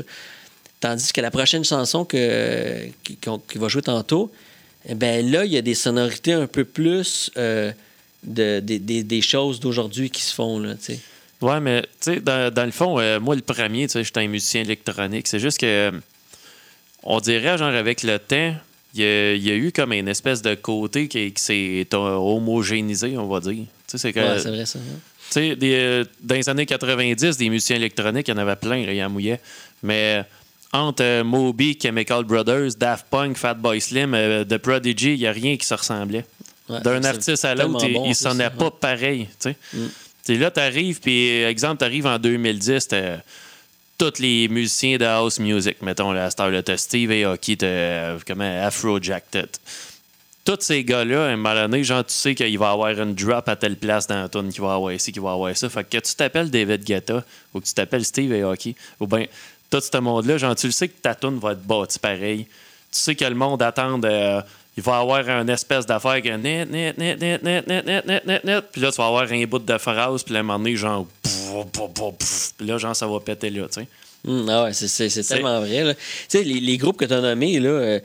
Tandis 0.80 1.14
que 1.14 1.22
la 1.22 1.32
prochaine 1.32 1.64
chanson 1.64 2.04
que, 2.06 2.88
va 3.56 3.68
jouer 3.68 3.82
tantôt, 3.82 4.32
eh 4.88 4.96
ben 4.96 5.32
là, 5.32 5.46
il 5.46 5.52
y 5.52 5.58
a 5.58 5.62
des 5.62 5.76
sonorités 5.76 6.34
un 6.34 6.46
peu 6.48 6.66
plus 6.66 7.32
euh, 7.38 7.72
de, 8.24 8.60
des- 8.60 9.22
choses 9.22 9.60
d'aujourd'hui 9.60 10.10
qui 10.10 10.22
se 10.22 10.34
font, 10.34 10.62
tu 10.62 10.76
sais. 10.80 11.00
Ouais, 11.42 11.60
mais 11.60 11.82
tu 11.82 11.88
sais, 12.14 12.20
dans, 12.20 12.54
dans 12.54 12.66
le 12.66 12.72
fond, 12.72 13.00
euh, 13.00 13.20
moi, 13.20 13.36
le 13.36 13.42
premier, 13.42 13.88
tu 13.88 13.94
sais, 13.94 14.04
j'étais 14.04 14.22
un 14.22 14.28
musicien 14.28 14.62
électronique. 14.62 15.28
C'est 15.28 15.40
juste 15.40 15.60
que, 15.60 15.66
euh, 15.66 15.92
on 17.04 17.20
dirait, 17.20 17.58
genre, 17.58 17.74
avec 17.74 18.04
le 18.04 18.20
temps, 18.20 18.54
il 18.94 19.02
y, 19.02 19.04
a, 19.04 19.34
il 19.34 19.44
y 19.48 19.52
a 19.52 19.56
eu 19.56 19.72
comme 19.72 19.94
une 19.94 20.08
espèce 20.08 20.42
de 20.42 20.54
côté 20.56 21.08
qui, 21.08 21.32
qui 21.32 21.42
s'est 21.44 21.88
euh, 21.94 21.98
homogénéisé, 22.16 23.18
on 23.18 23.28
va 23.28 23.40
dire. 23.40 23.54
Tu 23.56 23.66
sais, 23.88 23.98
c'est 23.98 24.16
Ouais, 24.16 24.38
vrai, 24.38 24.66
ça. 24.66 24.80
hein. 24.80 24.82
tu 25.30 25.34
sais, 25.34 25.56
des, 25.56 25.74
euh, 25.76 26.04
dans 26.22 26.36
les 26.36 26.48
années 26.50 26.66
90, 26.66 27.38
des 27.38 27.50
musiciens 27.50 27.76
électroniques, 27.78 28.28
il 28.28 28.32
y 28.32 28.34
en 28.34 28.38
avait 28.38 28.56
plein, 28.56 28.86
là, 28.86 28.94
il 28.94 28.98
y 28.98 29.04
en 29.04 29.10
mouillait. 29.10 29.40
Mais 29.82 30.24
entre 30.72 31.04
euh, 31.04 31.24
Moby, 31.24 31.78
Chemical 31.82 32.24
Brothers, 32.24 32.76
Daft 32.78 33.08
Punk, 33.10 33.38
Fatboy 33.38 33.80
Slim, 33.82 34.14
euh, 34.14 34.44
The 34.44 34.58
Prodigy, 34.58 35.14
il 35.14 35.20
n'y 35.20 35.28
a 35.28 35.32
rien 35.32 35.56
qui 35.58 35.66
se 35.66 35.74
ressemblait. 35.74 36.26
Ouais, 36.70 36.80
D'un 36.82 37.04
artiste 37.04 37.44
à 37.46 37.54
l'autre, 37.56 37.86
il- 37.86 37.94
bon, 37.94 38.06
il 38.06 38.16
ça, 38.16 38.30
sonnait 38.30 38.46
ça, 38.46 38.50
pas 38.52 38.66
ouais. 38.66 38.72
pareil. 38.80 39.28
Tu 39.40 39.50
sais. 39.52 39.56
Mm. 39.74 40.40
Là, 40.40 40.52
tu 40.52 40.60
arrives, 40.62 41.00
puis 41.02 41.42
exemple, 41.44 41.80
tu 41.80 41.84
arrives 41.86 42.06
en 42.08 42.18
2010, 42.18 42.88
t'as 42.88 43.18
tous 44.12 44.20
les 44.20 44.50
musiciens 44.50 44.98
de 44.98 45.06
house 45.06 45.40
music, 45.40 45.82
mettons, 45.82 46.12
là, 46.12 46.26
à 46.26 46.30
cette 46.30 46.40
heure-là, 46.42 46.62
t'as 46.62 46.78
Steve 46.78 47.12
Aoki, 47.12 47.56
t'as 47.58 47.68
euh, 47.68 48.20
comment, 48.28 48.66
Afrojack, 48.66 49.24
tous 50.44 50.58
ces 50.60 50.84
gars-là, 50.84 51.28
un 51.28 51.38
moment 51.38 51.84
genre, 51.84 52.04
tu 52.06 52.14
sais 52.14 52.36
qu'il 52.36 52.60
va 52.60 52.72
avoir 52.72 52.90
une 52.90 53.16
drop 53.16 53.48
à 53.48 53.56
telle 53.56 53.78
place 53.78 54.06
dans 54.08 54.24
la 54.24 54.28
tune, 54.28 54.50
qu'il 54.50 54.62
va 54.62 54.74
avoir 54.74 54.92
ici, 54.92 55.14
qu'il 55.14 55.22
va 55.22 55.32
avoir 55.32 55.56
ça. 55.56 55.70
Fait 55.70 55.86
que, 55.86 55.98
tu 55.98 56.16
t'appelles 56.16 56.52
David 56.52 56.84
Guetta 56.84 57.24
ou 57.54 57.62
que 57.62 57.66
tu 57.66 57.74
t'appelles 57.74 58.04
Steve 58.04 58.34
Aoki, 58.34 58.76
ou 59.00 59.08
bien 59.08 59.26
tout 59.70 59.80
ce 59.80 59.98
monde-là, 59.98 60.38
genre, 60.38 60.56
tu 60.56 60.66
le 60.66 60.74
sais 60.74 60.90
que 60.90 61.00
ta 61.02 61.16
tune 61.16 61.40
va 61.40 61.54
être 61.54 61.64
bâtie 61.64 61.98
pareil. 61.98 62.46
Tu 62.92 63.00
sais 63.00 63.16
que 63.16 63.24
le 63.24 63.36
monde 63.36 63.62
attend 63.62 64.02
euh, 64.04 64.42
il 64.76 64.82
va 64.84 64.94
y 64.94 65.02
avoir 65.02 65.30
une 65.30 65.50
espèce 65.50 65.86
d'affaire 65.86 66.22
que 66.22 66.30
net, 66.36 66.70
net, 66.70 66.98
net, 66.98 67.20
net, 67.22 67.44
net, 67.44 67.68
net, 67.68 67.86
net, 67.86 68.06
net, 68.06 68.26
net, 68.26 68.44
net. 68.44 68.64
Puis 68.72 68.82
là, 68.82 68.92
tu 68.92 68.98
vas 68.98 69.08
avoir 69.08 69.32
un 69.32 69.46
bout 69.46 69.60
de 69.60 69.78
phrase, 69.78 70.24
puis 70.24 70.34
là, 70.34 70.40
à 70.40 70.42
un 70.42 70.44
moment 70.44 70.60
donné, 70.60 70.76
genre. 70.76 71.06
Puis 72.58 72.68
là, 72.68 72.78
genre, 72.78 72.96
ça 72.96 73.08
va 73.08 73.20
péter 73.20 73.50
là, 73.50 73.68
tu 73.68 73.82
sais. 73.82 73.88
Hum, 74.28 74.48
ah 74.50 74.64
ouais, 74.64 74.74
c'est, 74.74 74.88
c'est- 74.88 75.10
c'est 75.10 75.22
C'est- 75.24 75.36
tellement 75.36 75.60
vrai. 75.60 75.96
Tu 75.96 76.02
sais, 76.30 76.44
les, 76.44 76.60
les 76.60 76.78
groupes 76.78 76.98
que 76.98 77.06
tu 77.06 77.14
as 77.14 77.20
nommés, 77.22 77.60
là, 77.60 77.70
euh, 77.70 78.00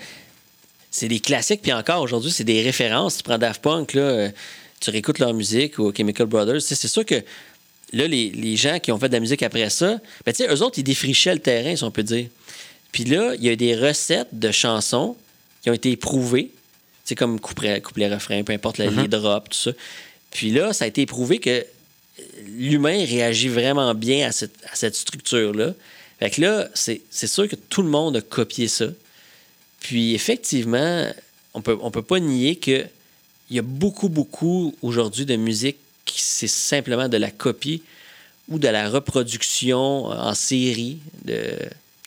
c'est 0.90 1.08
des 1.08 1.20
classiques, 1.20 1.62
puis 1.62 1.72
encore 1.72 2.02
aujourd'hui, 2.02 2.30
c'est 2.32 2.44
des 2.44 2.62
références. 2.62 3.18
Tu 3.18 3.22
prends 3.22 3.38
Daft 3.38 3.62
Punk, 3.62 3.94
là, 3.94 4.02
euh, 4.02 4.28
tu 4.80 4.90
réécoutes 4.90 5.20
leur 5.20 5.32
musique 5.32 5.78
ou 5.78 5.92
Chemical 5.96 6.26
Brothers. 6.26 6.60
C'est 6.60 6.74
sûr 6.88 7.04
que 7.06 7.14
là, 7.92 8.06
les, 8.08 8.30
les 8.30 8.56
gens 8.56 8.78
qui 8.80 8.90
ont 8.90 8.98
fait 8.98 9.08
de 9.08 9.14
la 9.14 9.20
musique 9.20 9.42
après 9.42 9.70
ça, 9.70 9.98
ben, 10.26 10.32
tu 10.32 10.44
sais, 10.44 10.52
eux 10.52 10.62
autres, 10.62 10.78
ils 10.78 10.84
défrichaient 10.84 11.34
le 11.34 11.40
terrain, 11.40 11.74
si 11.76 11.84
on 11.84 11.90
peut 11.90 12.02
dire. 12.02 12.26
Puis 12.90 13.04
là, 13.04 13.34
il 13.36 13.44
y 13.44 13.48
a 13.50 13.56
des 13.56 13.76
recettes 13.76 14.28
de 14.32 14.50
chansons 14.50 15.16
qui 15.62 15.70
ont 15.70 15.74
été 15.74 15.90
éprouvées, 15.92 16.50
sais, 17.08 17.14
comme 17.14 17.40
couplet, 17.40 17.80
couplet 17.80 18.12
refrain, 18.12 18.42
peu 18.42 18.52
importe 18.52 18.78
la- 18.78 18.86
les 19.02 19.08
drops, 19.08 19.48
tout 19.50 19.58
ça. 19.70 19.70
Puis 20.30 20.50
là, 20.50 20.72
ça 20.72 20.84
a 20.84 20.88
été 20.88 21.02
éprouvé 21.02 21.38
que 21.38 21.64
l'humain 22.46 23.04
réagit 23.04 23.48
vraiment 23.48 23.94
bien 23.94 24.28
à 24.28 24.32
cette, 24.32 24.54
à 24.70 24.74
cette 24.76 24.94
structure-là. 24.94 25.72
Fait 26.18 26.30
que 26.30 26.40
là, 26.40 26.68
c'est 26.74 27.26
sûr 27.26 27.48
que 27.48 27.56
tout 27.56 27.82
le 27.82 27.88
monde 27.88 28.16
a 28.16 28.20
copié 28.20 28.66
ça. 28.68 28.86
Puis 29.80 30.14
effectivement, 30.14 31.06
on 31.54 31.60
peut, 31.62 31.78
on 31.80 31.90
peut 31.90 32.02
pas 32.02 32.18
nier 32.18 32.56
qu'il 32.56 32.88
y 33.50 33.58
a 33.58 33.62
beaucoup, 33.62 34.08
beaucoup 34.08 34.74
aujourd'hui 34.82 35.24
de 35.24 35.36
musique 35.36 35.76
qui 36.04 36.20
c'est 36.20 36.48
simplement 36.48 37.08
de 37.08 37.16
la 37.16 37.30
copie 37.30 37.82
ou 38.48 38.58
de 38.58 38.66
la 38.68 38.88
reproduction 38.90 40.06
en 40.06 40.34
série 40.34 40.98
de, 41.24 41.52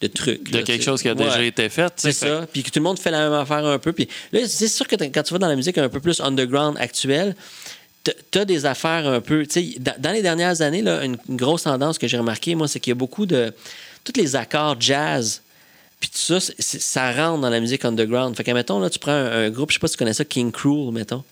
de 0.01 0.07
trucs. 0.07 0.49
De 0.51 0.57
là, 0.57 0.63
quelque 0.63 0.83
chose 0.83 1.01
qui 1.01 1.09
a 1.09 1.15
déjà 1.15 1.41
été 1.43 1.69
fait. 1.69 1.93
C'est 1.97 2.11
ça. 2.11 2.47
Puis 2.51 2.63
que 2.63 2.69
tout 2.69 2.79
le 2.79 2.83
monde 2.83 2.99
fait 2.99 3.11
la 3.11 3.19
même 3.29 3.33
affaire 3.39 3.65
un 3.65 3.77
peu. 3.79 3.93
Puis 3.93 4.07
là, 4.31 4.41
c'est 4.47 4.67
sûr 4.67 4.87
que 4.87 4.95
t'as- 4.95 5.07
quand 5.09 5.23
tu 5.23 5.33
vas 5.33 5.39
dans 5.39 5.47
la 5.47 5.55
musique 5.55 5.77
un 5.77 5.89
peu 5.89 5.99
plus 5.99 6.19
underground 6.21 6.77
actuelle, 6.79 7.35
tu 8.03 8.39
as 8.39 8.45
des 8.45 8.65
affaires 8.65 9.07
un 9.07 9.21
peu. 9.21 9.45
Tu 9.45 9.73
sais, 9.73 9.79
dans, 9.79 9.93
dans 9.99 10.11
les 10.11 10.21
dernières 10.23 10.61
années, 10.61 10.81
là, 10.81 11.03
une, 11.05 11.17
une 11.29 11.37
grosse 11.37 11.63
tendance 11.63 11.97
que 11.99 12.07
j'ai 12.07 12.17
remarqué, 12.17 12.55
moi, 12.55 12.67
c'est 12.67 12.79
qu'il 12.79 12.91
y 12.91 12.93
a 12.93 12.95
beaucoup 12.95 13.25
de. 13.25 13.53
Tous 14.03 14.13
les 14.19 14.35
accords 14.35 14.75
jazz. 14.79 15.41
Puis 15.99 16.09
tout 16.09 16.39
ça, 16.39 16.53
ça 16.57 17.11
rentre 17.11 17.41
dans 17.41 17.49
la 17.51 17.59
musique 17.59 17.85
underground. 17.85 18.35
Fait 18.35 18.43
que, 18.43 18.49
mettons, 18.49 18.79
là, 18.79 18.89
tu 18.89 18.97
prends 18.97 19.11
un, 19.11 19.45
un 19.45 19.49
groupe, 19.51 19.69
je 19.69 19.75
sais 19.75 19.79
pas 19.79 19.87
si 19.87 19.93
tu 19.93 19.99
connais 19.99 20.13
ça, 20.15 20.25
King 20.25 20.51
Cruel, 20.51 20.91
mettons. 20.91 21.23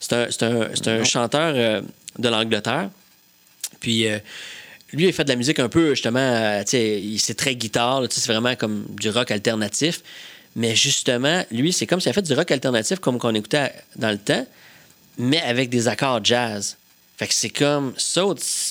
C'est 0.00 0.12
un, 0.14 0.26
c'est 0.30 0.42
un, 0.42 0.68
c'est 0.74 0.88
un 0.88 1.04
chanteur 1.04 1.52
euh, 1.54 1.80
de 2.18 2.28
l'Angleterre. 2.28 2.90
Puis 3.78 4.08
euh, 4.08 4.18
lui, 4.92 5.06
il 5.06 5.12
fait 5.12 5.24
de 5.24 5.30
la 5.30 5.36
musique 5.36 5.58
un 5.58 5.68
peu, 5.68 5.90
justement, 5.90 6.20
euh, 6.20 6.62
c'est 6.66 7.34
très 7.36 7.56
guitare, 7.56 8.04
c'est 8.10 8.26
vraiment 8.32 8.54
comme 8.54 8.84
du 8.90 9.10
rock 9.10 9.30
alternatif. 9.30 10.02
Mais 10.54 10.74
justement, 10.74 11.44
lui, 11.50 11.72
c'est 11.72 11.86
comme 11.86 12.00
s'il 12.00 12.08
a 12.08 12.12
fait 12.12 12.22
du 12.22 12.32
rock 12.32 12.50
alternatif 12.50 12.98
comme 12.98 13.18
qu'on 13.18 13.34
écoutait 13.34 13.72
dans 13.96 14.10
le 14.10 14.18
temps, 14.18 14.46
mais 15.18 15.40
avec 15.42 15.68
des 15.68 15.86
accords 15.86 16.24
jazz. 16.24 16.76
Fait 17.18 17.26
que 17.26 17.34
c'est 17.34 17.50
comme 17.50 17.94
ça, 17.96 18.22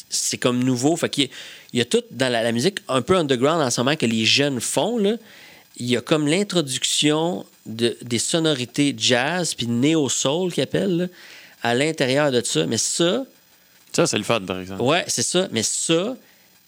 c'est 0.09 0.37
comme 0.37 0.63
nouveau. 0.63 0.95
Fait 0.95 1.09
qu'il 1.09 1.29
y 1.73 1.77
y 1.77 1.81
a 1.81 1.85
tout 1.85 2.03
dans 2.11 2.31
la, 2.31 2.51
musique 2.51 2.79
un 2.87 3.01
peu 3.01 3.15
underground 3.15 3.61
en 3.61 3.69
ce 3.69 3.81
moment 3.81 3.95
que 3.95 4.05
les 4.05 4.25
jeunes 4.25 4.61
font. 4.61 4.99
Il 5.77 5.85
y 5.85 5.97
a 5.97 6.01
comme 6.01 6.27
l'introduction 6.27 7.45
de, 7.65 7.97
des 8.01 8.19
sonorités 8.19 8.95
jazz 8.97 9.53
puis 9.55 9.67
néo-soul 9.67 10.53
qu'ils 10.53 10.63
appellent 10.63 11.09
à 11.63 11.73
l'intérieur 11.73 12.31
de 12.31 12.41
ça. 12.43 12.65
Mais 12.67 12.77
ça, 12.77 13.25
Ça, 13.95 14.05
c'est 14.07 14.17
le 14.17 14.23
fun, 14.23 14.41
par 14.41 14.59
exemple. 14.59 14.81
Ouais, 14.81 15.03
c'est 15.07 15.23
ça. 15.23 15.47
Mais 15.51 15.63
ça, 15.63 16.15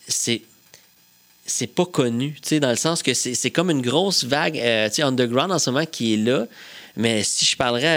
c'est. 0.07 0.41
C'est 1.49 1.67
pas 1.67 1.85
connu, 1.85 2.33
tu 2.41 2.49
sais, 2.49 2.59
dans 2.59 2.69
le 2.71 2.75
sens 2.75 3.01
que 3.01 3.13
c'est 3.13 3.51
comme 3.51 3.69
une 3.71 3.81
grosse 3.81 4.25
vague, 4.25 4.57
euh, 4.59 4.89
tu 4.89 4.95
sais, 4.95 5.01
underground 5.03 5.49
en 5.51 5.59
ce 5.59 5.69
moment 5.69 5.85
qui 5.85 6.13
est 6.13 6.17
là. 6.17 6.45
Mais 6.97 7.23
si 7.23 7.45
je 7.45 7.55
parlerais, 7.55 7.87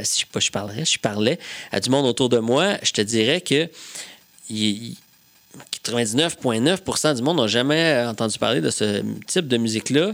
à- 0.00 0.04
si 0.04 0.20
je, 0.20 0.26
pas 0.26 0.40
je 0.40 0.50
parlerais, 0.50 0.84
je 0.84 0.98
parlais 0.98 1.38
à 1.72 1.80
du 1.80 1.88
monde 1.88 2.04
autour 2.04 2.28
de 2.28 2.38
moi, 2.38 2.76
je 2.82 2.92
te 2.92 3.00
dirais 3.00 3.40
que 3.40 3.66
il- 4.50 4.88
il- 4.90 4.96
99,9% 5.82 7.14
du 7.14 7.22
monde 7.22 7.38
n'a 7.38 7.46
jamais 7.46 8.04
entendu 8.06 8.38
parler 8.38 8.60
de 8.60 8.68
ce 8.70 9.02
type 9.26 9.48
de 9.48 9.56
musique-là 9.56 10.12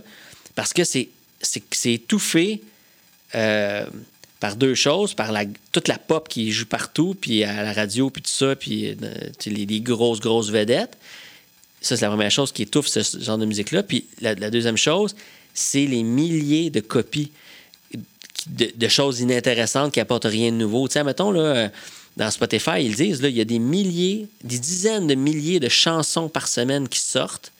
parce 0.55 0.73
que 0.73 0.85
c'est 0.85 1.09
étouffé 1.87 2.63
euh, 3.35 3.87
par 4.43 4.57
deux 4.57 4.75
choses, 4.75 5.15
par 5.15 5.31
la, 5.31 5.45
toute 5.71 5.87
la 5.87 5.99
pop 5.99 6.29
qui 6.29 6.51
joue 6.51 6.67
partout, 6.67 7.17
puis 7.19 7.45
à 7.45 7.63
la 7.63 7.73
radio, 7.73 8.11
puis 8.11 8.23
tout 8.23 8.29
ça, 8.29 8.57
puis 8.57 8.89
euh, 8.89 8.95
les, 9.47 9.81
grosses, 9.81 10.19
grosses 10.19 10.51
vedettes. 10.51 10.99
Ça, 11.81 11.97
c'est 11.97 12.05
la 12.05 12.09
première 12.09 12.33
chose 12.33 12.51
qui 12.51 12.63
étouffe 12.63 12.89
ce, 12.89 13.21
genre 13.21 13.39
de 13.39 13.47
musique-là. 13.47 13.85
Puis 13.85 14.05
la, 14.21 14.35
deuxième 14.35 14.77
chose, 14.77 15.15
c'est 15.55 15.87
les 15.87 16.03
milliers 16.03 16.71
de 16.71 16.81
copies 16.81 17.31
de, 18.49 18.89
choses 18.89 19.21
inintéressantes 19.21 19.93
qui 19.93 20.01
apportent 20.01 20.25
rien 20.25 20.51
de 20.51 20.57
nouveau. 20.57 20.89
Tu 20.89 20.95
sais, 20.95 21.05
mettons, 21.05 21.33
euh, 21.37 21.69
dans 22.17 22.31
Spotify, 22.33 22.85
ils 22.85 22.97
disent, 22.97 23.23
là, 23.23 23.29
il 23.29 23.37
y 23.37 23.41
a 23.41 23.45
des 23.45 23.61
milliers, 23.61 24.27
des 24.43 24.59
dizaines 24.59 25.07
de 25.07 25.15
milliers 25.15 25.61
de 25.61 25.69
chansons 25.69 26.29
par 26.29 26.49
semaine 26.49 26.89
qui 26.89 26.99
sortent. 26.99 27.53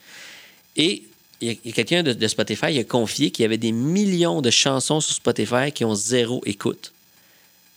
Et 0.77 1.05
il 1.43 1.59
y 1.65 1.71
a, 1.71 1.73
quelqu'un 1.73 2.03
de, 2.03 2.13
de 2.13 2.29
Spotify 2.29 2.73
qui 2.73 2.79
a 2.79 2.85
confié 2.85 3.31
qu'il 3.31 3.43
y 3.43 3.47
avait 3.47 3.59
des 3.59 3.73
millions 3.73 4.41
de 4.41 4.51
chansons 4.51 5.01
sur 5.01 5.15
Spotify 5.15 5.73
qui 5.75 5.85
ont 5.85 5.95
zéro 5.95 6.41
écoute. 6.47 6.93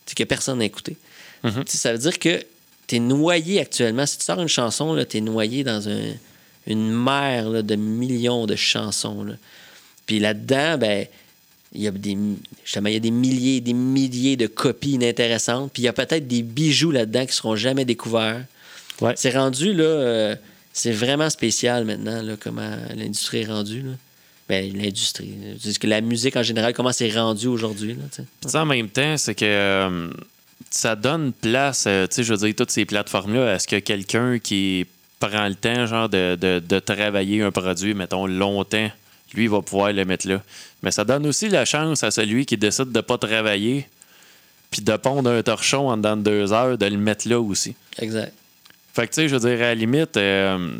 C'est 0.06 0.16
que 0.16 0.24
personne 0.24 0.58
n'a 0.58 0.64
écouté. 0.64 0.96
Sais, 1.44 1.76
Ça 1.76 1.92
veut 1.92 1.98
dire 1.98 2.18
que 2.18 2.42
tu 2.86 2.96
es 2.96 2.98
noyé 3.00 3.60
actuellement. 3.60 4.06
Si 4.06 4.18
tu 4.18 4.24
sors 4.24 4.40
une 4.40 4.48
chanson, 4.48 4.96
tu 5.08 5.16
es 5.16 5.20
noyé 5.20 5.64
dans 5.64 5.88
un- 5.88 6.14
une 6.66 6.90
mer 6.92 7.48
là, 7.50 7.62
de 7.62 7.74
millions 7.76 8.46
de 8.46 8.56
chansons. 8.56 9.22
là. 9.24 9.34
Puis 10.06 10.18
là-dedans, 10.20 10.78
ben, 10.78 11.06
il 11.72 11.82
y 11.82 11.88
a 11.88 11.90
des, 11.90 12.16
justement, 12.64 12.88
il 12.88 12.94
y 12.94 12.96
a 12.96 13.00
des 13.00 13.10
milliers 13.10 13.60
des 13.60 13.72
milliers 13.72 14.36
de 14.36 14.46
copies 14.46 14.92
inintéressantes. 14.92 15.72
Puis 15.72 15.82
il 15.82 15.86
y 15.86 15.88
a 15.88 15.92
peut-être 15.92 16.26
des 16.26 16.42
bijoux 16.42 16.90
là-dedans 16.92 17.26
qui 17.26 17.34
seront 17.34 17.56
jamais 17.56 17.84
découverts. 17.84 18.44
Ouais. 19.00 19.12
C'est 19.16 19.36
rendu, 19.36 19.72
là, 19.74 19.84
euh, 19.84 20.36
c'est 20.78 20.92
vraiment 20.92 21.30
spécial 21.30 21.84
maintenant, 21.86 22.20
là, 22.20 22.34
comment 22.38 22.70
l'industrie 22.94 23.38
est 23.40 23.46
rendue. 23.46 23.80
Là. 23.82 23.92
Ben, 24.48 24.76
l'industrie. 24.76 25.34
Que 25.80 25.86
la 25.86 26.00
musique 26.02 26.36
en 26.36 26.42
général, 26.42 26.74
comment 26.74 26.92
c'est 26.92 27.10
rendu 27.10 27.46
aujourd'hui. 27.46 27.96
Puis, 28.42 28.56
en 28.56 28.66
même 28.66 28.88
temps, 28.90 29.16
c'est 29.16 29.34
que 29.34 29.44
euh, 29.44 30.08
ça 30.70 30.94
donne 30.94 31.32
place, 31.32 31.84
euh, 31.88 32.06
tu 32.06 32.16
sais, 32.16 32.24
je 32.24 32.32
veux 32.34 32.38
dire, 32.46 32.54
toutes 32.54 32.70
ces 32.70 32.84
plateformes-là, 32.84 33.52
à 33.54 33.58
ce 33.58 33.66
que 33.66 33.76
quelqu'un 33.80 34.38
qui 34.38 34.86
prend 35.18 35.48
le 35.48 35.54
temps, 35.54 35.86
genre, 35.86 36.08
de, 36.10 36.36
de- 36.38 36.60
de 36.64 36.78
travailler 36.78 37.42
un 37.42 37.50
produit, 37.50 37.94
mettons, 37.94 38.26
longtemps, 38.26 38.90
lui, 39.34 39.46
va 39.48 39.62
pouvoir 39.62 39.92
le 39.92 40.04
mettre 40.04 40.28
là. 40.28 40.42
Mais 40.82 40.90
ça 40.90 41.04
donne 41.04 41.26
aussi 41.26 41.48
la 41.48 41.64
chance 41.64 42.04
à 42.04 42.10
celui 42.10 42.44
qui 42.46 42.56
décide 42.58 42.92
de 42.92 43.00
pas 43.00 43.16
travailler, 43.18 43.88
puis 44.70 44.82
de 44.82 44.96
pondre 44.96 45.30
un 45.30 45.42
torchon 45.42 45.88
en 45.88 45.96
dedans 45.96 46.16
de 46.18 46.22
deux 46.22 46.52
heures, 46.52 46.76
de 46.78 46.86
le 46.86 46.98
mettre 46.98 47.26
là 47.28 47.40
aussi. 47.40 47.74
Exact. 47.98 48.32
Fait 48.96 49.06
que, 49.06 49.12
tu 49.12 49.20
sais, 49.22 49.28
je 49.28 49.36
veux 49.36 49.40
dire, 49.48 49.58
à 49.58 49.68
la 49.68 49.74
limite, 49.74 50.16
euh, 50.16 50.78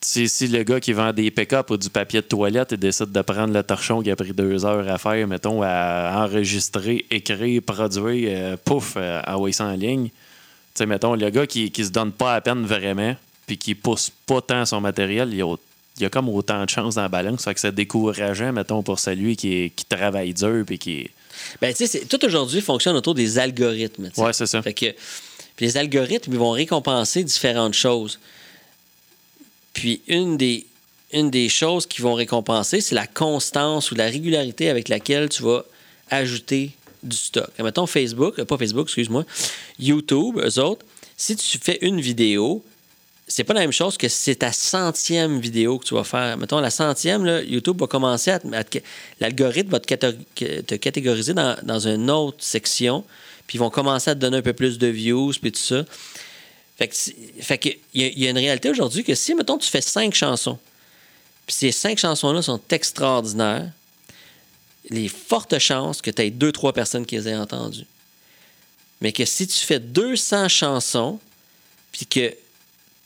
si, 0.00 0.28
si 0.28 0.46
le 0.48 0.62
gars 0.62 0.80
qui 0.80 0.92
vend 0.92 1.12
des 1.12 1.30
pick-up 1.30 1.70
ou 1.70 1.76
du 1.76 1.90
papier 1.90 2.20
de 2.20 2.26
toilette 2.26 2.68
il 2.72 2.78
décide 2.78 3.10
de 3.12 3.20
prendre 3.22 3.52
le 3.52 3.62
torchon 3.62 4.02
qui 4.02 4.10
a 4.10 4.16
pris 4.16 4.32
deux 4.32 4.64
heures 4.64 4.88
à 4.88 4.98
faire, 4.98 5.26
mettons, 5.26 5.62
à 5.62 6.24
enregistrer, 6.24 7.04
écrire, 7.10 7.60
produire, 7.62 8.28
euh, 8.32 8.56
pouf, 8.64 8.94
euh, 8.96 9.20
envoyer 9.26 9.52
ça 9.52 9.64
en 9.66 9.72
ligne, 9.72 10.06
tu 10.08 10.12
sais, 10.74 10.86
mettons, 10.86 11.14
le 11.14 11.28
gars 11.30 11.46
qui, 11.46 11.70
qui 11.70 11.84
se 11.84 11.90
donne 11.90 12.12
pas 12.12 12.34
à 12.36 12.40
peine 12.40 12.64
vraiment, 12.64 13.16
puis 13.46 13.56
qui 13.58 13.74
pousse 13.74 14.10
pas 14.26 14.40
tant 14.40 14.64
son 14.66 14.80
matériel, 14.80 15.28
il 15.32 15.36
y 15.38 15.40
a, 15.42 15.46
au- 15.46 15.58
il 15.98 16.02
y 16.02 16.06
a 16.06 16.10
comme 16.10 16.28
autant 16.28 16.62
de 16.64 16.68
chances 16.68 16.96
dans 16.96 17.02
la 17.02 17.08
balance. 17.08 17.44
Fait 17.44 17.54
que 17.54 17.60
c'est 17.60 17.74
décourageant, 17.74 18.52
mettons, 18.52 18.82
pour 18.82 18.98
celui 18.98 19.34
qui, 19.34 19.72
qui 19.74 19.84
travaille 19.86 20.34
dur, 20.34 20.62
puis 20.66 20.78
qui. 20.78 21.10
Ben, 21.60 21.72
tu 21.74 21.86
sais, 21.86 22.04
tout 22.04 22.22
aujourd'hui 22.24 22.60
fonctionne 22.60 22.96
autour 22.96 23.14
des 23.14 23.38
algorithmes. 23.38 24.08
tu 24.08 24.14
sais. 24.14 24.20
Ouais, 24.20 24.32
c'est 24.34 24.46
ça. 24.46 24.60
Fait 24.60 24.74
que, 24.74 24.86
puis 25.56 25.66
les 25.66 25.76
algorithmes, 25.78 26.36
vont 26.36 26.50
récompenser 26.50 27.24
différentes 27.24 27.74
choses. 27.74 28.18
Puis 29.72 30.02
une 30.06 30.36
des, 30.36 30.66
choses 31.48 31.86
qu'ils 31.86 32.04
vont 32.04 32.14
récompenser, 32.14 32.80
c'est 32.80 32.94
la 32.94 33.06
constance 33.06 33.90
ou 33.90 33.94
la 33.94 34.06
régularité 34.06 34.68
avec 34.68 34.88
laquelle 34.88 35.28
tu 35.28 35.42
vas 35.42 35.64
ajouter 36.10 36.70
du 37.02 37.16
stock. 37.16 37.50
Mettons 37.58 37.86
Facebook, 37.86 38.38
euh, 38.38 38.44
pas 38.44 38.58
Facebook, 38.58 38.86
excuse-moi, 38.86 39.24
YouTube, 39.78 40.38
eux 40.38 40.58
autres, 40.58 40.84
si 41.16 41.36
tu 41.36 41.58
fais 41.58 41.78
une 41.82 42.00
vidéo, 42.00 42.62
c'est 43.28 43.44
pas 43.44 43.54
la 43.54 43.60
même 43.60 43.72
chose 43.72 43.96
que 43.96 44.08
si 44.08 44.16
c'est 44.16 44.36
ta 44.36 44.52
centième 44.52 45.40
vidéo 45.40 45.78
que 45.78 45.84
tu 45.84 45.94
vas 45.94 46.04
faire. 46.04 46.36
Mettons, 46.36 46.60
la 46.60 46.70
centième, 46.70 47.26
YouTube 47.46 47.80
va 47.80 47.86
commencer 47.86 48.30
à... 48.30 48.36
à 48.36 48.62
L'algorithme 49.20 49.70
va 49.70 49.80
te, 49.80 49.86
catégo- 49.86 50.62
te 50.64 50.74
catégoriser 50.74 51.34
dans 51.34 51.78
une 51.80 52.10
autre 52.10 52.38
section, 52.40 53.04
puis 53.46 53.56
ils 53.56 53.60
vont 53.60 53.70
commencer 53.70 54.10
à 54.10 54.14
te 54.14 54.20
donner 54.20 54.38
un 54.38 54.42
peu 54.42 54.52
plus 54.52 54.78
de 54.78 54.86
views, 54.86 55.32
puis 55.40 55.52
tout 55.52 55.60
ça. 55.60 55.84
Fait 56.78 56.88
que, 56.88 56.94
fait 57.42 57.58
que 57.58 57.68
y, 57.94 58.04
a- 58.04 58.08
il 58.08 58.18
y 58.18 58.26
a 58.26 58.30
une 58.30 58.38
réalité 58.38 58.68
aujourd'hui 58.70 59.02
que 59.04 59.14
si, 59.14 59.34
mettons, 59.34 59.56
tu 59.58 59.68
fais 59.70 59.80
cinq 59.80 60.14
chansons, 60.14 60.58
puis 61.46 61.54
ces 61.56 61.72
cinq 61.72 61.96
chansons-là 61.98 62.42
sont 62.42 62.60
extraordinaires, 62.70 63.70
les 64.90 65.08
fortes 65.08 65.58
chances 65.58 66.00
que 66.02 66.10
tu 66.10 66.22
aies 66.22 66.30
deux, 66.30 66.52
trois 66.52 66.72
personnes 66.72 67.06
qui 67.06 67.16
les 67.16 67.28
aient 67.28 67.36
entendues. 67.36 67.86
Mais 69.00 69.12
que 69.12 69.24
si 69.24 69.46
tu 69.46 69.58
fais 69.66 69.78
200 69.80 70.48
chansons, 70.48 71.18
puis 71.92 72.06
que 72.06 72.34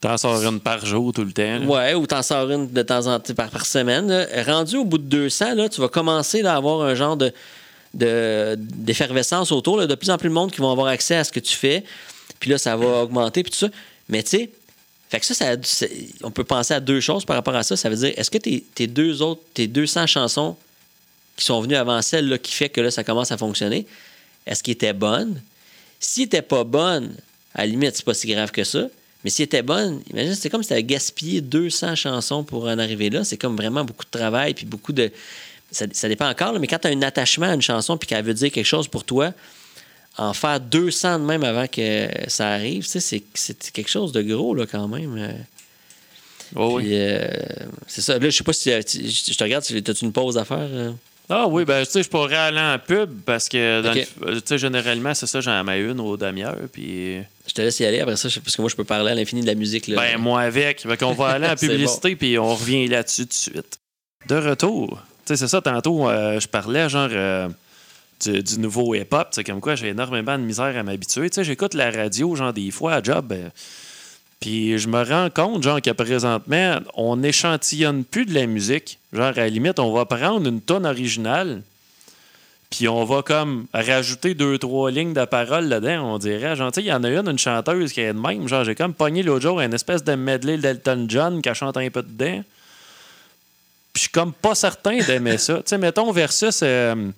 T'en 0.01 0.17
sors 0.17 0.43
une 0.47 0.61
par 0.61 0.87
jour 0.87 1.13
tout 1.13 1.25
le 1.25 1.33
temps. 1.33 1.59
là. 1.59 1.67
Ouais, 1.67 1.95
ou 1.95 2.07
t'en 2.07 2.23
sors 2.23 2.51
une 2.51 2.71
de 2.71 2.83
temps 2.83 3.07
en 3.07 3.21
temps 3.21 3.35
par, 3.35 3.51
par 3.51 3.67
semaine. 3.67 4.09
là. 4.09 4.27
Rendu 4.45 4.77
au 4.79 4.85
bout 4.85 4.97
de 4.99 5.05
200, 5.05 5.55
là, 5.55 5.69
tu 5.69 5.79
vas 5.81 5.89
commencer 5.89 6.41
là, 6.43 6.55
à 6.55 6.57
avoir 6.57 6.81
un 6.87 6.95
genre 6.95 7.17
de, 7.19 7.33
de- 7.95 8.57
d'effervescence 8.59 9.53
autour. 9.53 9.79
là. 9.79 9.87
De 9.87 9.95
plus 9.95 10.11
en 10.11 10.19
plus 10.19 10.29
de 10.29 10.35
monde 10.35 10.51
qui 10.53 10.61
vont 10.61 10.71
avoir 10.71 10.87
accès 10.89 11.17
à 11.17 11.25
ce 11.25 11.33
que 11.33 11.41
tu 11.41 11.55
fais. 11.57 11.85
Puis 12.39 12.51
là, 12.51 12.59
ça 12.59 12.77
va 12.77 13.03
augmenter, 13.03 13.43
puis 13.43 13.53
tout 13.53 13.59
ça. 13.59 13.69
Mais 14.09 14.23
tu 14.23 14.31
sais, 14.31 14.51
fait 15.11 15.21
que 15.21 15.27
ça, 15.27 15.35
ça- 15.63 15.87
on 16.23 16.31
peut 16.31 16.45
penser 16.45 16.73
à 16.75 16.81
deux 16.81 17.01
choses 17.01 17.25
par 17.25 17.37
rapport 17.37 17.55
à 17.57 17.63
ça. 17.63 17.77
Ça 17.77 17.89
veut 17.91 17.97
dire, 17.97 18.13
est-ce 18.17 18.31
que 18.31 18.39
tes, 18.39 18.65
tes 18.75 18.87
deux 18.87 19.23
autres, 19.23 19.43
tes 19.55 19.67
200 19.67 20.07
chansons 20.07 20.57
qui 21.37 21.45
sont 21.45 21.61
venues 21.61 21.77
avant 21.77 22.01
celle-là 22.03 22.39
qui 22.39 22.53
fait 22.53 22.69
que 22.69 22.81
là, 22.81 22.91
ça 22.91 23.03
commence 23.05 23.33
à 23.33 23.37
fonctionner, 23.39 23.87
est-ce 24.47 24.63
qu'elles 24.63 24.73
étaient 24.75 24.93
bonnes? 24.93 25.41
S'ils 25.99 26.25
n'étaient 26.25 26.43
pas 26.43 26.65
bonnes, 26.65 27.15
à 27.55 27.63
la 27.63 27.67
limite, 27.67 27.97
c'est 27.97 28.05
pas 28.05 28.15
si 28.15 28.29
grave 28.29 28.51
que 28.53 28.63
ça. 28.65 28.87
Mais 29.25 29.31
s'ils 29.31 29.45
étaient 29.45 29.63
bonnes, 29.63 30.01
imagine, 30.13 30.35
c'est 30.35 30.49
comme 30.49 30.63
si 30.63 30.69
tu 30.69 30.73
avais 30.75 30.83
gaspillé 30.85 31.41
200 31.41 31.95
chansons 31.95 32.43
pour 32.45 32.65
en 32.65 32.79
arriver 32.79 33.11
là. 33.11 33.23
C'est 33.25 33.37
comme 33.37 33.57
vraiment 33.57 33.85
beaucoup 33.85 34.05
de 34.05 34.11
travail, 34.19 34.55
puis 34.55 34.65
beaucoup 34.65 34.93
de. 34.93 35.11
Ça, 35.73 35.87
ça 35.93 36.09
dépend 36.09 36.29
encore, 36.29 36.53
là, 36.53 36.59
mais 36.59 36.67
quand 36.67 36.79
tu 36.79 36.89
as 36.89 36.91
un 36.91 37.03
attachement 37.03 37.47
à 37.51 37.55
une 37.55 37.63
chanson, 37.63 37.97
puis 37.97 38.07
qu'elle 38.09 38.25
veut 38.25 38.35
dire 38.35 38.51
quelque 38.51 38.67
chose 38.67 38.89
pour 38.89 39.05
toi, 39.05 39.33
en 40.19 40.33
faire 40.33 40.59
200 40.61 41.21
de 41.21 41.25
même 41.25 41.45
avant 41.45 41.67
que 41.69 42.09
ça 42.29 42.49
arrive, 42.49 42.87
tu 42.89 43.01
c'est, 43.01 43.23
quelque 43.73 43.89
chose 43.91 44.13
de 44.13 44.23
gros, 44.23 44.55
là, 44.55 44.67
quand 44.67 44.89
même. 44.89 45.17
Euh, 45.19 45.33
Oh, 46.57 46.73
oui. 46.79 46.83
puis, 46.83 46.93
euh, 46.95 47.29
c'est 47.87 48.01
ça. 48.01 48.19
Là, 48.19 48.29
je 48.29 48.37
sais 48.37 48.43
pas 48.43 48.53
si. 48.53 48.73
euh, 48.73 48.83
tu- 48.83 49.09
Je 49.09 49.37
te 49.39 49.45
regarde, 49.45 49.63
tu- 49.65 49.77
as-tu 49.77 50.05
une 50.05 50.13
pause 50.13 50.37
à 50.37 50.45
faire? 50.45 50.59
euh? 50.59 50.91
Ah 51.29 51.47
oui, 51.47 51.65
ben 51.65 51.85
tu 51.87 51.93
sais, 51.93 52.03
je 52.03 52.09
pourrais 52.09 52.35
aller 52.35 52.59
en 52.59 52.77
pub 52.85 53.21
parce 53.25 53.49
que 53.49 53.83
tu 53.95 54.41
sais, 54.45 54.59
généralement, 54.59 55.15
c'est 55.15 55.29
ça, 55.29 55.41
j'en 55.41 55.63
mets 55.63 55.79
une 55.81 56.01
aux 56.01 56.17
demi-heures. 56.17 56.57
Puis 56.73 57.19
Je 57.47 57.55
te 57.55 57.63
laisse 57.63 57.79
y 57.79 57.85
aller 57.85 58.01
après 58.01 58.17
ça, 58.17 58.29
parce 58.43 58.57
que 58.57 58.63
moi, 58.63 58.69
je 58.69 58.75
peux 58.75 58.83
parler 58.83 59.13
à 59.13 59.15
l'infini 59.15 59.43
de 59.43 59.47
la 59.47 59.55
musique. 59.55 59.87
Là. 59.87 59.95
ben 59.97 60.19
moi 60.19 60.41
avec. 60.41 60.81
Fait 60.83 60.97
qu'on 60.97 61.13
va 61.13 61.29
aller 61.29 61.47
en 61.47 61.55
publicité 61.57 62.17
puis 62.17 62.37
on 62.37 62.53
revient 62.57 62.89
là-dessus 62.89 63.23
tout 63.23 63.29
de 63.29 63.33
suite. 63.35 63.79
De 64.29 64.35
retour. 64.35 65.01
Sais, 65.31 65.37
c'est 65.37 65.47
ça, 65.47 65.61
tantôt, 65.61 66.09
euh, 66.09 66.41
je 66.41 66.49
parlais 66.49 66.89
genre 66.89 67.09
euh, 67.13 67.49
du, 68.21 68.59
nouveau 68.59 68.97
hip-hop. 68.97 69.29
Sais, 69.31 69.45
comme 69.45 69.61
quoi 69.61 69.77
j'ai 69.77 69.91
énormément 69.91 70.37
de 70.37 70.43
misère 70.43 70.77
à 70.77 70.83
m'habituer. 70.83 71.31
J'écoute 71.33 71.75
la 71.75 71.93
radio, 71.93 72.35
genre 72.35 72.53
des 72.53 72.73
fois 72.73 72.95
à 72.95 73.03
job. 73.03 73.31
euh, 73.31 73.49
puis 74.41 74.77
je 74.77 74.89
me 74.89 75.05
rends 75.05 75.31
compte, 75.31 75.63
genre, 75.63 75.81
que 75.81 75.91
présentement, 75.91 76.81
on 76.95 77.19
n'échantillonne 77.19 78.03
plus 78.03 78.27
de 78.27 78.35
la 78.35 78.47
musique. 78.47 78.99
Genre, 79.13 79.27
à 79.27 79.33
la 79.33 79.49
limite, 79.49 79.79
on 79.79 79.93
va 79.93 80.05
prendre 80.05 80.49
une 80.49 80.61
tonne 80.61 80.85
originale, 80.85 81.63
puis 82.69 82.89
on 82.89 83.05
va 83.05 83.23
comme 83.23 83.67
rajouter 83.73 84.35
deux, 84.35 84.59
trois 84.59 84.91
lignes 84.91 85.13
de 85.13 85.25
paroles 85.27 85.69
là-dedans, 85.69 86.15
on 86.15 86.19
dirait. 86.19 86.57
Genre, 86.57 86.73
il 86.77 86.87
y 86.87 86.93
en 86.93 87.05
a 87.05 87.09
une, 87.09 87.29
une 87.29 87.39
chanteuse 87.39 87.93
qui 87.93 88.01
est 88.01 88.13
de 88.13 88.19
même. 88.19 88.49
Genre, 88.49 88.65
j'ai 88.65 88.75
comme 88.75 88.95
pogné 88.95 89.23
l'autre 89.23 89.43
jour 89.43 89.61
une 89.61 89.75
espèce 89.75 90.03
de 90.03 90.17
medley 90.17 90.57
d'Elton 90.57 91.07
John 91.09 91.41
qui 91.41 91.55
chante 91.55 91.77
un 91.77 91.89
peu 91.89 92.03
dedans. 92.03 92.43
Puis 93.93 94.01
je 94.01 94.01
suis 94.03 94.11
comme 94.11 94.33
pas 94.33 94.55
certain 94.55 94.99
d'aimer 94.99 95.39
ça. 95.39 95.57
Tu 95.57 95.63
sais, 95.67 95.79
mettons, 95.79 96.11
versus. 96.13 96.61
euh, 96.63 97.11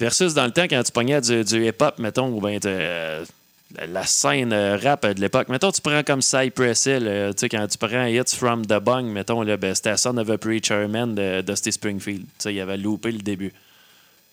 versus 0.00 0.34
dans 0.34 0.44
le 0.46 0.50
temps, 0.50 0.64
quand 0.64 0.82
tu 0.82 0.92
pognais 0.92 1.20
du, 1.20 1.44
du 1.44 1.66
hip-hop, 1.68 1.98
mettons, 1.98 2.28
ou 2.28 2.40
bien 2.40 2.58
euh, 2.64 3.24
la- 3.86 4.06
scène 4.06 4.52
euh, 4.52 4.76
rap 4.82 5.06
de 5.06 5.20
l'époque. 5.20 5.48
Mettons, 5.48 5.70
tu 5.72 5.80
prends 5.80 6.02
comme 6.02 6.22
Cypress 6.22 6.86
Hill, 6.86 7.04
euh, 7.06 7.32
tu 7.32 7.40
sais, 7.40 7.48
quand 7.48 7.66
tu 7.68 7.78
prends 7.78 8.06
Hits 8.06 8.34
from 8.36 8.64
the 8.66 8.78
Bung, 8.80 9.04
mettons, 9.06 9.42
là, 9.42 9.56
ben, 9.56 9.74
c'était 9.74 9.96
Son 9.96 10.16
of 10.16 10.28
a 10.30 10.38
Preacher 10.38 10.86
Man 10.88 11.14
de 11.14 11.42
Dusty 11.42 11.70
Springfield. 11.72 12.22
Tu 12.22 12.28
sais, 12.38 12.54
il 12.54 12.60
avait 12.60 12.76
loupé 12.76 13.12
le 13.12 13.18
début. 13.18 13.50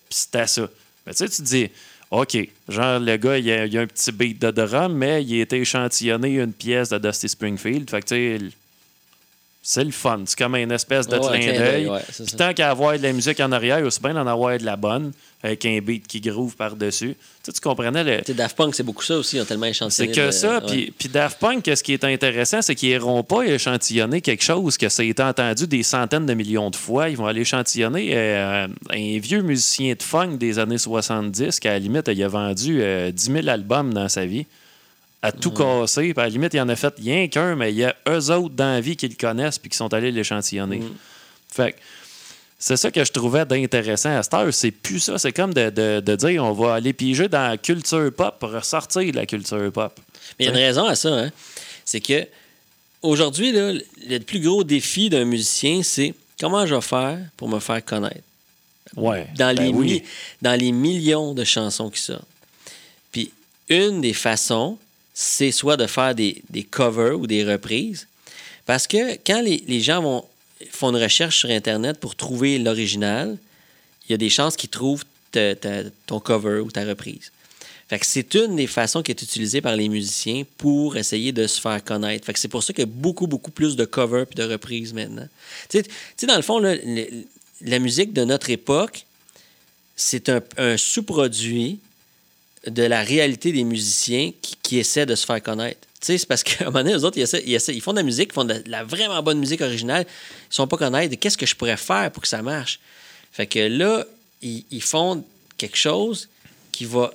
Puis 0.09 0.19
c'était 0.19 0.47
ça. 0.47 0.67
Mais 1.05 1.13
tu 1.13 1.17
sais, 1.19 1.29
tu 1.29 1.37
te 1.43 1.47
dis, 1.47 1.69
OK, 2.11 2.37
genre, 2.67 2.99
le 2.99 3.15
gars, 3.17 3.37
il 3.37 3.51
a, 3.51 3.61
a 3.79 3.83
un 3.83 3.87
petit 3.87 4.11
beat 4.11 4.41
de 4.41 4.51
drum, 4.51 4.93
mais 4.93 5.23
il 5.23 5.39
a 5.39 5.43
été 5.43 5.57
échantillonné 5.61 6.35
une 6.35 6.53
pièce 6.53 6.89
de 6.89 6.97
Dusty 6.97 7.29
Springfield. 7.29 7.89
Fait 7.89 8.01
que, 8.01 8.07
tu 8.07 8.15
sais, 8.49 8.55
c'est 9.61 9.83
le 9.83 9.91
fun. 9.91 10.21
C'est 10.25 10.37
comme 10.37 10.55
une 10.55 10.71
espèce 10.71 11.07
de 11.07 11.17
Ouais, 11.17 11.39
clin 11.39 11.53
d'œil. 11.53 11.87
ouais, 11.87 11.99
c'est 12.11 12.25
Puis 12.25 12.35
tant 12.35 12.53
qu'à 12.53 12.71
avoir 12.71 12.97
de 12.97 13.03
la 13.03 13.13
musique 13.13 13.39
en 13.39 13.51
arrière, 13.51 13.83
aussi 13.85 13.99
bien 13.99 14.13
d'en 14.13 14.25
avoir 14.25 14.57
de 14.57 14.65
la 14.65 14.75
bonne, 14.75 15.11
avec 15.43 15.65
un 15.65 15.79
beat 15.79 16.05
qui 16.07 16.19
groove 16.21 16.55
par-dessus. 16.55 17.15
Tu 17.15 17.15
sais, 17.43 17.51
tu 17.53 17.61
comprenais 17.61 18.03
le. 18.03 18.17
Tu 18.19 18.25
sais, 18.27 18.33
Daft 18.35 18.55
Punk, 18.55 18.75
c'est 18.75 18.83
beaucoup 18.83 19.03
ça 19.03 19.17
aussi. 19.17 19.37
Ils 19.37 19.41
ont 19.41 19.45
tellement 19.45 19.65
C'est 19.65 20.05
échantillonné. 20.05 20.11
que 20.13 20.25
de- 20.27 20.31
ça. 20.31 20.61
Puis, 20.61 20.93
puis 20.97 21.09
Daft 21.09 21.39
Punk, 21.39 21.63
ce 21.75 21.81
qui 21.83 21.93
est 21.93 22.03
intéressant, 22.03 22.61
c'est 22.61 22.75
qu'ils 22.75 22.89
n'iront 22.89 23.23
pas 23.23 23.43
échantillonner 23.43 24.21
quelque 24.21 24.43
chose 24.43 24.77
que 24.77 24.87
ça 24.89 25.01
a 25.01 25.05
été 25.05 25.21
entendu 25.23 25.65
des 25.67 25.81
centaines 25.83 26.25
de 26.27 26.33
millions 26.35 26.69
de 26.69 26.75
fois. 26.75 27.09
Ils 27.09 27.17
vont 27.17 27.25
aller 27.27 27.41
échantillonner 27.41 28.11
euh, 28.15 28.67
un 28.91 29.19
vieux 29.19 29.41
musicien 29.41 29.93
de 29.93 30.03
funk 30.03 30.37
des 30.37 30.59
années 30.59 30.77
70 30.77 31.59
qui, 31.59 31.67
à 31.67 31.71
la 31.73 31.79
limite, 31.79 32.07
il 32.07 32.23
a 32.23 32.27
vendu 32.27 32.79
euh, 32.81 33.11
10 33.11 33.31
000 33.31 33.47
albums 33.47 33.93
dans 33.93 34.09
sa 34.09 34.25
vie. 34.25 34.45
À 35.23 35.31
tout 35.31 35.51
casser. 35.51 36.13
Puis 36.13 36.19
à 36.21 36.23
la 36.23 36.29
limite, 36.29 36.53
il 36.53 36.61
en 36.61 36.69
a 36.69 36.75
fait 36.75 36.93
rien 36.97 37.27
qu'un, 37.27 37.55
mais 37.55 37.71
il 37.71 37.77
y 37.77 37.83
a 37.83 37.95
eux 38.09 38.31
autres 38.31 38.55
dans 38.55 38.73
la 38.73 38.81
vie 38.81 38.95
qui 38.95 39.07
le 39.07 39.15
connaissent 39.15 39.59
puis 39.59 39.69
qui 39.69 39.77
sont 39.77 39.93
allés 39.93 40.11
l'échantillonner. 40.11 40.81
Fait 41.53 41.73
que 41.73 41.77
c'est 42.57 42.77
ça 42.77 42.91
que 42.91 43.03
je 43.03 43.11
trouvais 43.11 43.45
d'intéressant 43.45 44.15
à 44.17 44.23
cette 44.23 44.33
heure. 44.33 44.53
C'est 44.53 44.71
plus 44.71 44.99
ça. 44.99 45.17
C'est 45.19 45.31
comme 45.31 45.53
de, 45.53 45.69
de- 45.69 45.99
de 45.99 46.15
dire 46.15 46.43
on 46.43 46.53
va 46.53 46.75
aller 46.75 46.93
piger 46.93 47.27
dans 47.27 47.49
la 47.49 47.57
culture 47.57 48.11
pop 48.15 48.37
pour 48.39 48.51
ressortir 48.51 49.11
de 49.11 49.15
la 49.17 49.25
culture 49.25 49.71
pop. 49.71 49.93
Mais 50.39 50.45
il 50.45 50.47
y 50.47 50.47
a 50.49 50.51
une 50.51 50.57
raison 50.57 50.85
à 50.85 50.95
ça. 50.95 51.09
Hein? 51.09 51.31
C'est 51.85 51.99
que 52.01 52.25
aujourd'hui, 53.01 53.51
le 53.51 54.19
plus 54.19 54.39
gros 54.39 54.63
défi 54.63 55.09
d'un 55.09 55.25
musicien, 55.25 55.81
c'est 55.83 56.13
comment 56.39 56.65
je 56.65 56.75
vais 56.75 56.81
faire 56.81 57.19
pour 57.37 57.49
me 57.49 57.59
faire 57.59 57.83
connaître. 57.83 58.21
Ouais. 58.95 59.27
Dans, 59.37 59.53
Ben 59.55 59.65
les, 59.67 59.69
oui. 59.73 60.03
dans 60.41 60.59
les 60.59 60.71
millions 60.71 61.33
de 61.33 61.43
chansons 61.43 61.89
qui 61.89 62.01
sortent. 62.01 62.25
Puis 63.11 63.31
une 63.69 64.01
des 64.01 64.13
façons, 64.13 64.77
c'est 65.23 65.51
soit 65.51 65.77
de 65.77 65.85
faire 65.85 66.15
des, 66.15 66.41
des 66.49 66.63
covers 66.63 67.19
ou 67.19 67.27
des 67.27 67.43
reprises. 67.43 68.07
Parce 68.65 68.87
que 68.87 69.13
quand 69.23 69.39
les, 69.41 69.63
les 69.67 69.79
gens 69.79 70.01
vont, 70.01 70.25
font 70.71 70.89
une 70.89 71.01
recherche 71.01 71.37
sur 71.37 71.49
Internet 71.51 71.99
pour 71.99 72.15
trouver 72.15 72.57
l'original, 72.57 73.37
il 74.07 74.13
y 74.13 74.15
a 74.15 74.17
des 74.17 74.31
chances 74.31 74.55
qu'ils 74.55 74.71
trouvent 74.71 75.05
ton 76.07 76.19
cover 76.19 76.61
ou 76.61 76.71
ta 76.71 76.83
reprise. 76.85 77.31
Fait 77.87 77.99
que 77.99 78.05
c'est 78.07 78.33
une 78.33 78.55
des 78.55 78.65
façons 78.65 79.03
qui 79.03 79.11
est 79.11 79.21
utilisée 79.21 79.61
par 79.61 79.75
les 79.75 79.89
musiciens 79.89 80.43
pour 80.57 80.97
essayer 80.97 81.31
de 81.31 81.45
se 81.45 81.61
faire 81.61 81.83
connaître. 81.83 82.25
Fait 82.25 82.33
que 82.33 82.39
c'est 82.39 82.47
pour 82.47 82.63
ça 82.63 82.73
qu'il 82.73 82.81
y 82.81 82.89
a 82.89 82.91
beaucoup, 82.91 83.27
beaucoup 83.27 83.51
plus 83.51 83.75
de 83.75 83.85
covers 83.85 84.25
et 84.31 84.35
de 84.35 84.43
reprises 84.43 84.91
maintenant. 84.91 85.27
Tu 85.69 86.25
dans 86.25 86.35
le 86.35 86.41
fond, 86.41 86.57
là, 86.57 86.75
la 87.61 87.77
musique 87.77 88.11
de 88.11 88.23
notre 88.23 88.49
époque, 88.49 89.05
c'est 89.95 90.31
un 90.57 90.77
sous-produit 90.77 91.79
de 92.67 92.83
la 92.83 93.01
réalité 93.01 93.51
des 93.51 93.63
musiciens 93.63 94.31
qui, 94.41 94.77
essaient 94.77 95.05
de 95.05 95.15
se 95.15 95.25
faire 95.25 95.41
connaître. 95.41 95.79
Tu 95.99 96.07
sais, 96.07 96.17
c'est 96.17 96.27
parce 96.27 96.43
qu'à 96.43 96.55
un 96.61 96.65
moment 96.65 96.83
donné, 96.83 96.93
eux 96.93 97.03
autres, 97.03 97.17
ils, 97.17 97.81
font 97.81 97.91
de 97.91 97.97
la 97.97 98.03
musique, 98.03 98.29
ils 98.31 98.33
font 98.33 98.45
de 98.45 98.63
la, 98.67 98.83
vraiment 98.83 99.21
bonne 99.21 99.39
musique 99.39 99.61
originale. 99.61 100.05
Ils 100.07 100.51
ne 100.51 100.53
sont 100.53 100.67
pas 100.67 100.77
connaître. 100.77 101.15
Qu'est-ce 101.15 101.37
que 101.37 101.45
je 101.45 101.55
pourrais 101.55 101.77
faire 101.77 102.11
pour 102.11 102.21
que 102.21 102.27
ça 102.27 102.41
marche? 102.41 102.79
Fait 103.31 103.47
que 103.47 103.59
là, 103.59 104.05
ils, 104.41 104.81
font 104.81 105.23
quelque 105.57 105.77
chose 105.77 106.27
qui 106.71 106.85
va, 106.85 107.11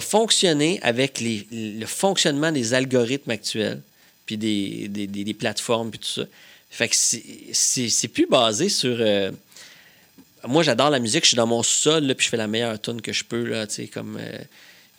fonctionner 0.00 0.78
avec 0.82 1.20
le 1.20 1.86
fonctionnement 1.86 2.52
des 2.52 2.74
algorithmes 2.74 3.30
actuels, 3.30 3.80
puis 4.26 4.36
des, 4.36 5.36
plateformes, 5.38 5.90
puis 5.90 5.98
tout 5.98 6.20
ça. 6.20 6.26
Fait 6.70 6.88
que 6.88 6.96
c'est 6.96 8.08
plus 8.08 8.26
basé 8.26 8.68
sur... 8.68 8.96
euh, 9.00 9.30
moi, 10.46 10.62
j'adore 10.62 10.90
la 10.90 10.98
musique. 10.98 11.24
Je 11.24 11.28
suis 11.28 11.36
dans 11.36 11.46
mon 11.46 11.62
sol, 11.62 12.04
là, 12.04 12.14
puis 12.14 12.24
je 12.24 12.30
fais 12.30 12.36
la 12.36 12.46
meilleure 12.46 12.80
tune 12.80 13.00
que 13.02 13.12
je 13.12 13.24
peux, 13.24 13.44
là, 13.44 13.66
tu 13.66 13.74
sais, 13.74 13.86
comme... 13.86 14.18
euh, 14.20 14.38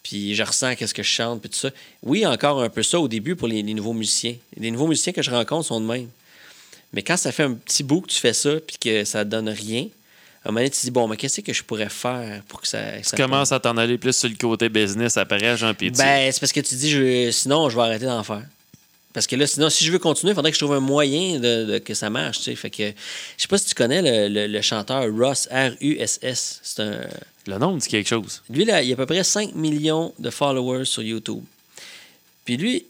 puis 0.02 0.36
je 0.36 0.44
ressens 0.44 0.76
qu'est-ce 0.76 0.94
que 0.94 1.02
je 1.04 1.08
chante, 1.10 1.40
puis 1.40 1.50
tout 1.50 1.58
ça. 1.58 1.70
Oui, 2.04 2.26
encore 2.26 2.62
un 2.62 2.70
peu 2.70 2.84
ça 2.84 3.00
au 3.00 3.08
début 3.08 3.36
pour 3.38 3.48
les, 3.48 3.62
les 3.64 3.74
nouveaux 3.74 3.94
musiciens. 3.94 4.36
Les 4.58 4.70
nouveaux 4.70 4.88
musiciens 4.88 5.14
que 5.14 5.22
je 5.22 5.32
rencontre 5.32 5.66
sont 5.68 5.80
de 5.80 5.86
même. 5.86 6.10
Mais 6.92 7.02
quand 7.04 7.16
ça 7.18 7.32
fait 7.32 7.44
un 7.44 7.54
petit 7.54 7.84
bout 7.84 8.02
que 8.02 8.08
tu 8.08 8.20
fais 8.20 8.34
ça, 8.34 8.52
puis 8.68 8.76
que 8.80 9.06
ça 9.06 9.24
donne 9.24 9.48
rien, 9.50 9.88
à 10.44 10.50
un 10.50 10.52
moment 10.52 10.60
donné, 10.60 10.70
tu 10.72 10.78
te 10.80 10.86
dis, 10.86 10.92
bon, 10.92 11.08
mais 11.08 11.16
qu'est-ce 11.16 11.40
que 11.40 11.54
je 11.54 11.64
pourrais 11.64 11.88
faire 11.88 12.42
pour 12.50 12.60
que 12.60 12.68
ça... 12.68 12.80
Tu 13.02 13.16
commences 13.16 13.54
à 13.54 13.62
t'en 13.62 13.78
aller 13.78 13.98
plus 13.98 14.14
sur 14.16 14.28
le 14.28 14.36
côté 14.36 14.68
business 14.68 15.16
après, 15.16 15.56
Jean 15.56 15.74
Pétu. 15.74 15.98
Ben, 15.98 16.30
c'est 16.34 16.40
parce 16.42 16.52
que 16.52 16.60
tu 16.60 16.76
dis, 16.76 16.90
je- 16.92 17.32
sinon, 17.32 17.70
je 17.70 17.78
vais 17.78 17.84
arrêter 17.84 18.06
d'en 18.06 18.24
faire. 18.24 18.44
Parce 19.14 19.28
que 19.28 19.36
là, 19.36 19.46
sinon, 19.46 19.70
si 19.70 19.86
je 19.86 19.92
veux 19.92 20.00
continuer, 20.00 20.32
il 20.32 20.36
faudrait 20.36 20.52
que 20.52 20.58
je 20.58 20.64
trouve 20.64 20.76
un 20.76 20.80
moyen 20.80 21.40
de, 21.40 21.66
de- 21.66 21.78
que 21.78 21.94
ça 21.94 22.10
marche. 22.10 22.40
Tu 22.40 22.44
sais. 22.46 22.56
Fait 22.56 22.72
que, 22.72 22.88
je 22.88 23.42
sais 23.44 23.48
pas 23.48 23.58
si 23.60 23.66
tu 23.66 23.76
connais 23.76 24.02
le, 24.02 24.28
le- 24.34 24.48
le 24.48 24.62
chanteur 24.62 25.04
Russ, 25.16 25.48
R-U-S-S. 25.52 26.60
C'est 26.64 26.82
un. 26.82 27.02
Le 27.46 27.58
nom 27.60 27.74
me 27.74 27.80
dit 27.80 27.88
quelque 27.88 28.08
chose. 28.10 28.42
Lui, 28.50 28.66
là, 28.66 28.82
il 28.82 28.90
a 28.92 28.94
à 28.94 28.98
peu 28.98 29.06
près 29.06 29.24
5 29.24 29.54
millions 29.54 30.14
de 30.18 30.30
followers 30.30 30.86
sur 30.86 31.04
YouTube. 31.04 31.44
Puis 32.46 32.58
lui, 32.58 32.86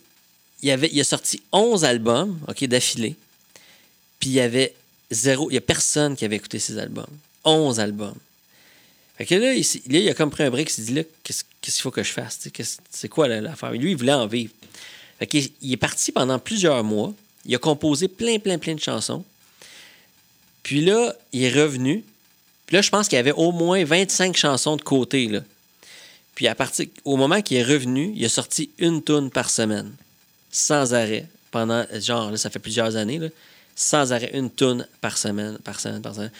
il, 0.61 0.71
avait, 0.71 0.89
il 0.93 0.99
a 1.01 1.03
sorti 1.03 1.41
11 1.51 1.83
albums, 1.83 2.39
OK, 2.47 2.63
d'affilée. 2.65 3.15
Puis 4.19 4.29
il 4.29 4.33
y 4.33 4.39
avait 4.39 4.73
zéro. 5.11 5.49
Il 5.51 5.55
y 5.55 5.57
a 5.57 5.61
personne 5.61 6.15
qui 6.15 6.23
avait 6.23 6.37
écouté 6.37 6.57
ses 6.59 6.77
albums. 6.77 7.05
11 7.43 7.79
albums. 7.81 8.15
Fait 9.17 9.25
que 9.25 9.35
là, 9.35 9.53
il, 9.53 9.61
là, 9.61 9.99
il 9.99 10.09
a 10.09 10.13
comme 10.13 10.29
pris 10.31 10.43
un 10.43 10.49
break, 10.49 10.69
il 10.69 10.73
s'est 10.73 10.81
dit 10.83 10.93
là, 10.93 11.01
qu'est-ce 11.23 11.43
qu'il 11.61 11.73
faut 11.81 11.91
que 11.91 12.01
je 12.01 12.11
fasse? 12.11 12.39
C'est 12.89 13.09
quoi 13.09 13.27
la- 13.27 13.41
l'affaire? 13.41 13.71
Lui, 13.73 13.91
il 13.91 13.97
voulait 13.97 14.13
en 14.13 14.25
vivre. 14.27 14.53
Il 15.31 15.71
est 15.71 15.77
parti 15.77 16.11
pendant 16.11 16.39
plusieurs 16.39 16.83
mois. 16.83 17.13
Il 17.45 17.53
a 17.55 17.57
composé 17.57 18.07
plein, 18.07 18.39
plein, 18.39 18.57
plein 18.57 18.75
de 18.75 18.79
chansons. 18.79 19.23
Puis 20.63 20.81
là, 20.81 21.13
il 21.33 21.43
est 21.43 21.51
revenu. 21.51 22.03
Puis 22.65 22.75
là, 22.75 22.81
je 22.81 22.89
pense 22.89 23.07
qu'il 23.07 23.17
y 23.17 23.19
avait 23.19 23.33
au 23.33 23.51
moins 23.51 23.83
25 23.83 24.35
chansons 24.35 24.77
de 24.77 24.81
côté. 24.81 25.27
Là. 25.27 25.41
Puis 26.35 26.47
à 26.47 26.55
partir, 26.55 26.87
au 27.03 27.17
moment 27.17 27.41
qu'il 27.41 27.57
est 27.57 27.63
revenu, 27.63 28.13
il 28.15 28.25
a 28.25 28.29
sorti 28.29 28.69
une 28.79 29.03
tune 29.03 29.29
par 29.29 29.49
semaine, 29.49 29.91
sans 30.51 30.93
arrêt, 30.93 31.27
pendant, 31.51 31.85
genre, 31.99 32.31
là, 32.31 32.37
ça 32.37 32.49
fait 32.49 32.59
plusieurs 32.59 32.95
années, 32.95 33.19
là, 33.19 33.27
sans 33.75 34.11
arrêt, 34.13 34.31
une 34.33 34.49
tune 34.49 34.87
par 35.01 35.17
semaine, 35.17 35.57
par 35.63 35.79
semaine, 35.79 36.01
par 36.01 36.15
semaine. 36.15 36.31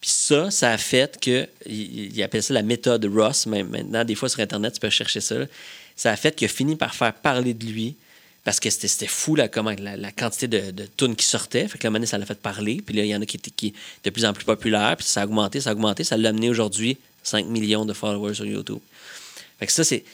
Puis 0.00 0.10
ça, 0.10 0.50
ça 0.50 0.72
a 0.72 0.78
fait 0.78 1.18
que, 1.20 1.46
il, 1.66 2.16
il 2.16 2.22
appelle 2.22 2.42
ça 2.42 2.54
la 2.54 2.62
méthode 2.62 3.04
Ross, 3.04 3.46
maintenant, 3.46 4.04
des 4.04 4.14
fois 4.14 4.28
sur 4.28 4.40
Internet, 4.40 4.74
tu 4.74 4.80
peux 4.80 4.90
chercher 4.90 5.20
ça. 5.20 5.36
Ça 5.94 6.10
a 6.10 6.16
fait 6.16 6.34
qu'il 6.34 6.46
a 6.46 6.48
fini 6.48 6.76
par 6.76 6.94
faire 6.94 7.12
parler 7.12 7.54
de 7.54 7.64
lui, 7.64 7.94
parce 8.46 8.60
que 8.60 8.70
c'était 8.70 9.08
fou 9.08 9.34
là, 9.34 9.48
comment, 9.48 9.74
la, 9.76 9.96
la 9.96 10.12
quantité 10.12 10.46
de, 10.46 10.70
de 10.70 10.88
tunes 10.96 11.16
qui 11.16 11.26
sortaient. 11.26 11.66
Fait 11.66 11.78
que 11.78 11.88
la 11.88 12.06
ça 12.06 12.16
l'a 12.16 12.24
fait 12.26 12.38
parler. 12.38 12.80
Puis 12.80 12.94
là, 12.94 13.02
il 13.02 13.08
y 13.08 13.16
en 13.16 13.20
a 13.20 13.26
qui 13.26 13.38
étaient 13.38 13.50
qui, 13.50 13.74
de 14.04 14.10
plus 14.10 14.24
en 14.24 14.32
plus 14.32 14.44
populaires. 14.44 14.94
Puis 14.96 15.04
ça 15.04 15.22
a 15.22 15.24
augmenté, 15.24 15.60
ça 15.60 15.70
a 15.70 15.72
augmenté. 15.72 16.04
Ça 16.04 16.16
l'a 16.16 16.28
amené 16.28 16.48
aujourd'hui 16.48 16.96
5 17.24 17.46
millions 17.46 17.84
de 17.84 17.92
followers 17.92 18.34
sur 18.34 18.46
YouTube. 18.46 18.78
Fait 19.58 19.66
que 19.66 19.72
ça, 19.72 19.82
c'est. 19.82 20.04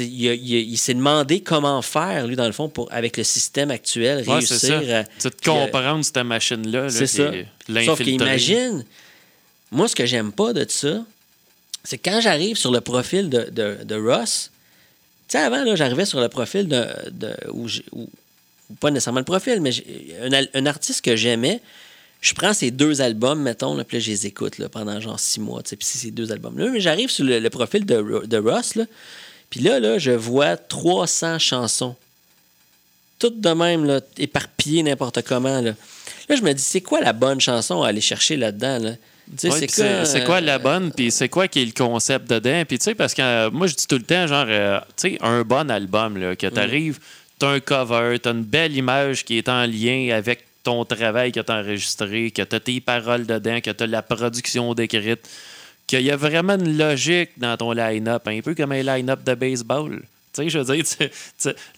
il 0.00 0.24
il 0.24 0.76
s'est 0.76 0.94
demandé 0.94 1.42
comment 1.42 1.80
faire, 1.80 2.26
lui, 2.26 2.34
dans 2.34 2.46
le 2.46 2.52
fond, 2.52 2.68
pour, 2.68 2.92
avec 2.92 3.16
le 3.16 3.22
système 3.22 3.70
actuel, 3.70 4.24
Ouais, 4.26 4.34
réussir 4.34 4.78
à. 4.92 5.04
C'est 5.18 5.30
de 5.30 5.48
euh, 5.48 5.66
comprendre 5.66 6.04
cette 6.04 6.18
machine-là. 6.18 6.82
là, 6.82 6.90
c'est 6.90 7.06
ça. 7.06 7.30
Sauf 7.84 8.02
qu'imagine, 8.02 8.84
moi, 9.70 9.86
ce 9.86 9.94
que 9.94 10.06
j'aime 10.06 10.32
pas 10.32 10.52
de 10.52 10.66
ça, 10.68 11.04
c'est 11.84 11.98
quand 11.98 12.20
j'arrive 12.20 12.56
sur 12.56 12.72
le 12.72 12.80
profil 12.80 13.30
de, 13.30 13.48
de, 13.48 13.84
de 13.84 13.94
Ross, 13.94 14.50
sais, 15.28 15.38
avant, 15.38 15.76
j'arrivais 15.76 16.04
sur 16.04 16.20
le 16.20 16.28
profil 16.28 16.68
de. 16.68 16.86
de 17.10 17.34
pas 18.80 18.90
nécessairement 18.90 19.20
le 19.20 19.24
profil, 19.24 19.60
mais 19.60 19.70
un, 20.22 20.44
un 20.54 20.66
artiste 20.66 21.04
que 21.04 21.14
j'aimais, 21.14 21.60
je 22.20 22.34
prends 22.34 22.52
ces 22.52 22.72
deux 22.72 23.00
albums, 23.00 23.40
mettons, 23.40 23.74
là, 23.74 23.84
puis 23.84 23.98
là, 23.98 24.00
je 24.02 24.10
les 24.10 24.26
écoute 24.26 24.58
là, 24.58 24.68
pendant 24.68 25.00
genre 25.00 25.20
six 25.20 25.38
mois, 25.38 25.62
tu 25.62 25.76
puis 25.76 25.86
c'est 25.86 25.98
ces 25.98 26.10
deux 26.10 26.32
albums-là. 26.32 26.70
Mais 26.70 26.80
j'arrive 26.80 27.10
sur 27.10 27.24
le, 27.24 27.48
profil 27.48 27.86
de, 27.86 28.26
de 28.26 28.36
Ross, 28.38 28.74
là, 28.74 28.84
puis 29.50 29.60
là, 29.60 29.78
là, 29.78 29.98
je 29.98 30.10
vois 30.10 30.56
300 30.56 31.38
chansons. 31.38 31.94
Toutes 33.18 33.40
de 33.40 33.50
même, 33.50 33.84
là, 33.84 34.00
éparpillées 34.18 34.82
n'importe 34.82 35.22
comment. 35.22 35.60
Là. 35.60 35.72
là, 36.28 36.36
je 36.36 36.42
me 36.42 36.52
dis, 36.52 36.62
c'est 36.62 36.80
quoi 36.80 37.00
la 37.00 37.12
bonne 37.12 37.40
chanson 37.40 37.82
à 37.82 37.88
aller 37.88 38.00
chercher 38.00 38.36
là-dedans? 38.36 38.78
Là? 38.78 38.92
Ouais, 39.42 39.66
c'est 39.66 40.20
quoi, 40.20 40.24
quoi 40.24 40.36
euh, 40.36 40.40
la 40.40 40.58
bonne, 40.58 40.92
puis 40.92 41.10
c'est 41.10 41.28
quoi 41.28 41.48
qui 41.48 41.62
est 41.62 41.64
le 41.64 41.72
concept 41.72 42.30
dedans? 42.30 42.62
Puis 42.66 42.78
tu 42.78 42.84
sais, 42.84 42.94
parce 42.94 43.12
que 43.12 43.22
euh, 43.22 43.50
moi, 43.50 43.66
je 43.66 43.74
dis 43.74 43.86
tout 43.86 43.96
le 43.96 44.04
temps, 44.04 44.26
genre, 44.26 44.46
euh, 44.48 44.78
tu 44.96 45.10
sais, 45.10 45.18
un 45.20 45.42
bon 45.42 45.68
album, 45.70 46.16
là, 46.16 46.32
Mm. 46.32 46.36
que 46.36 46.46
t'arrives, 46.46 46.98
t'as 47.38 47.50
un 47.50 47.60
cover, 47.60 48.18
t'as 48.22 48.32
une 48.32 48.44
belle 48.44 48.76
image 48.76 49.24
qui 49.24 49.38
est 49.38 49.48
en 49.48 49.66
lien 49.66 50.10
avec 50.14 50.44
ton 50.62 50.84
travail 50.84 51.32
que 51.32 51.40
t'as 51.40 51.60
enregistré, 51.60 52.30
que 52.30 52.42
t'as 52.42 52.60
tes 52.60 52.80
paroles 52.80 53.26
dedans, 53.26 53.60
que 53.60 53.70
t'as 53.70 53.86
la 53.86 54.02
production 54.02 54.74
décrite, 54.74 55.28
qu'il 55.86 56.02
y 56.02 56.10
a 56.10 56.16
vraiment 56.16 56.54
une 56.54 56.76
logique 56.76 57.30
dans 57.36 57.56
ton 57.56 57.72
line-up, 57.72 58.26
un 58.26 58.40
peu 58.40 58.54
comme 58.54 58.72
un 58.72 58.82
line-up 58.82 59.22
de 59.24 59.34
baseball. 59.34 60.02
Tu 60.32 60.42
sais, 60.42 60.50
je 60.50 60.58
veux 60.58 60.76
dire, 60.76 60.84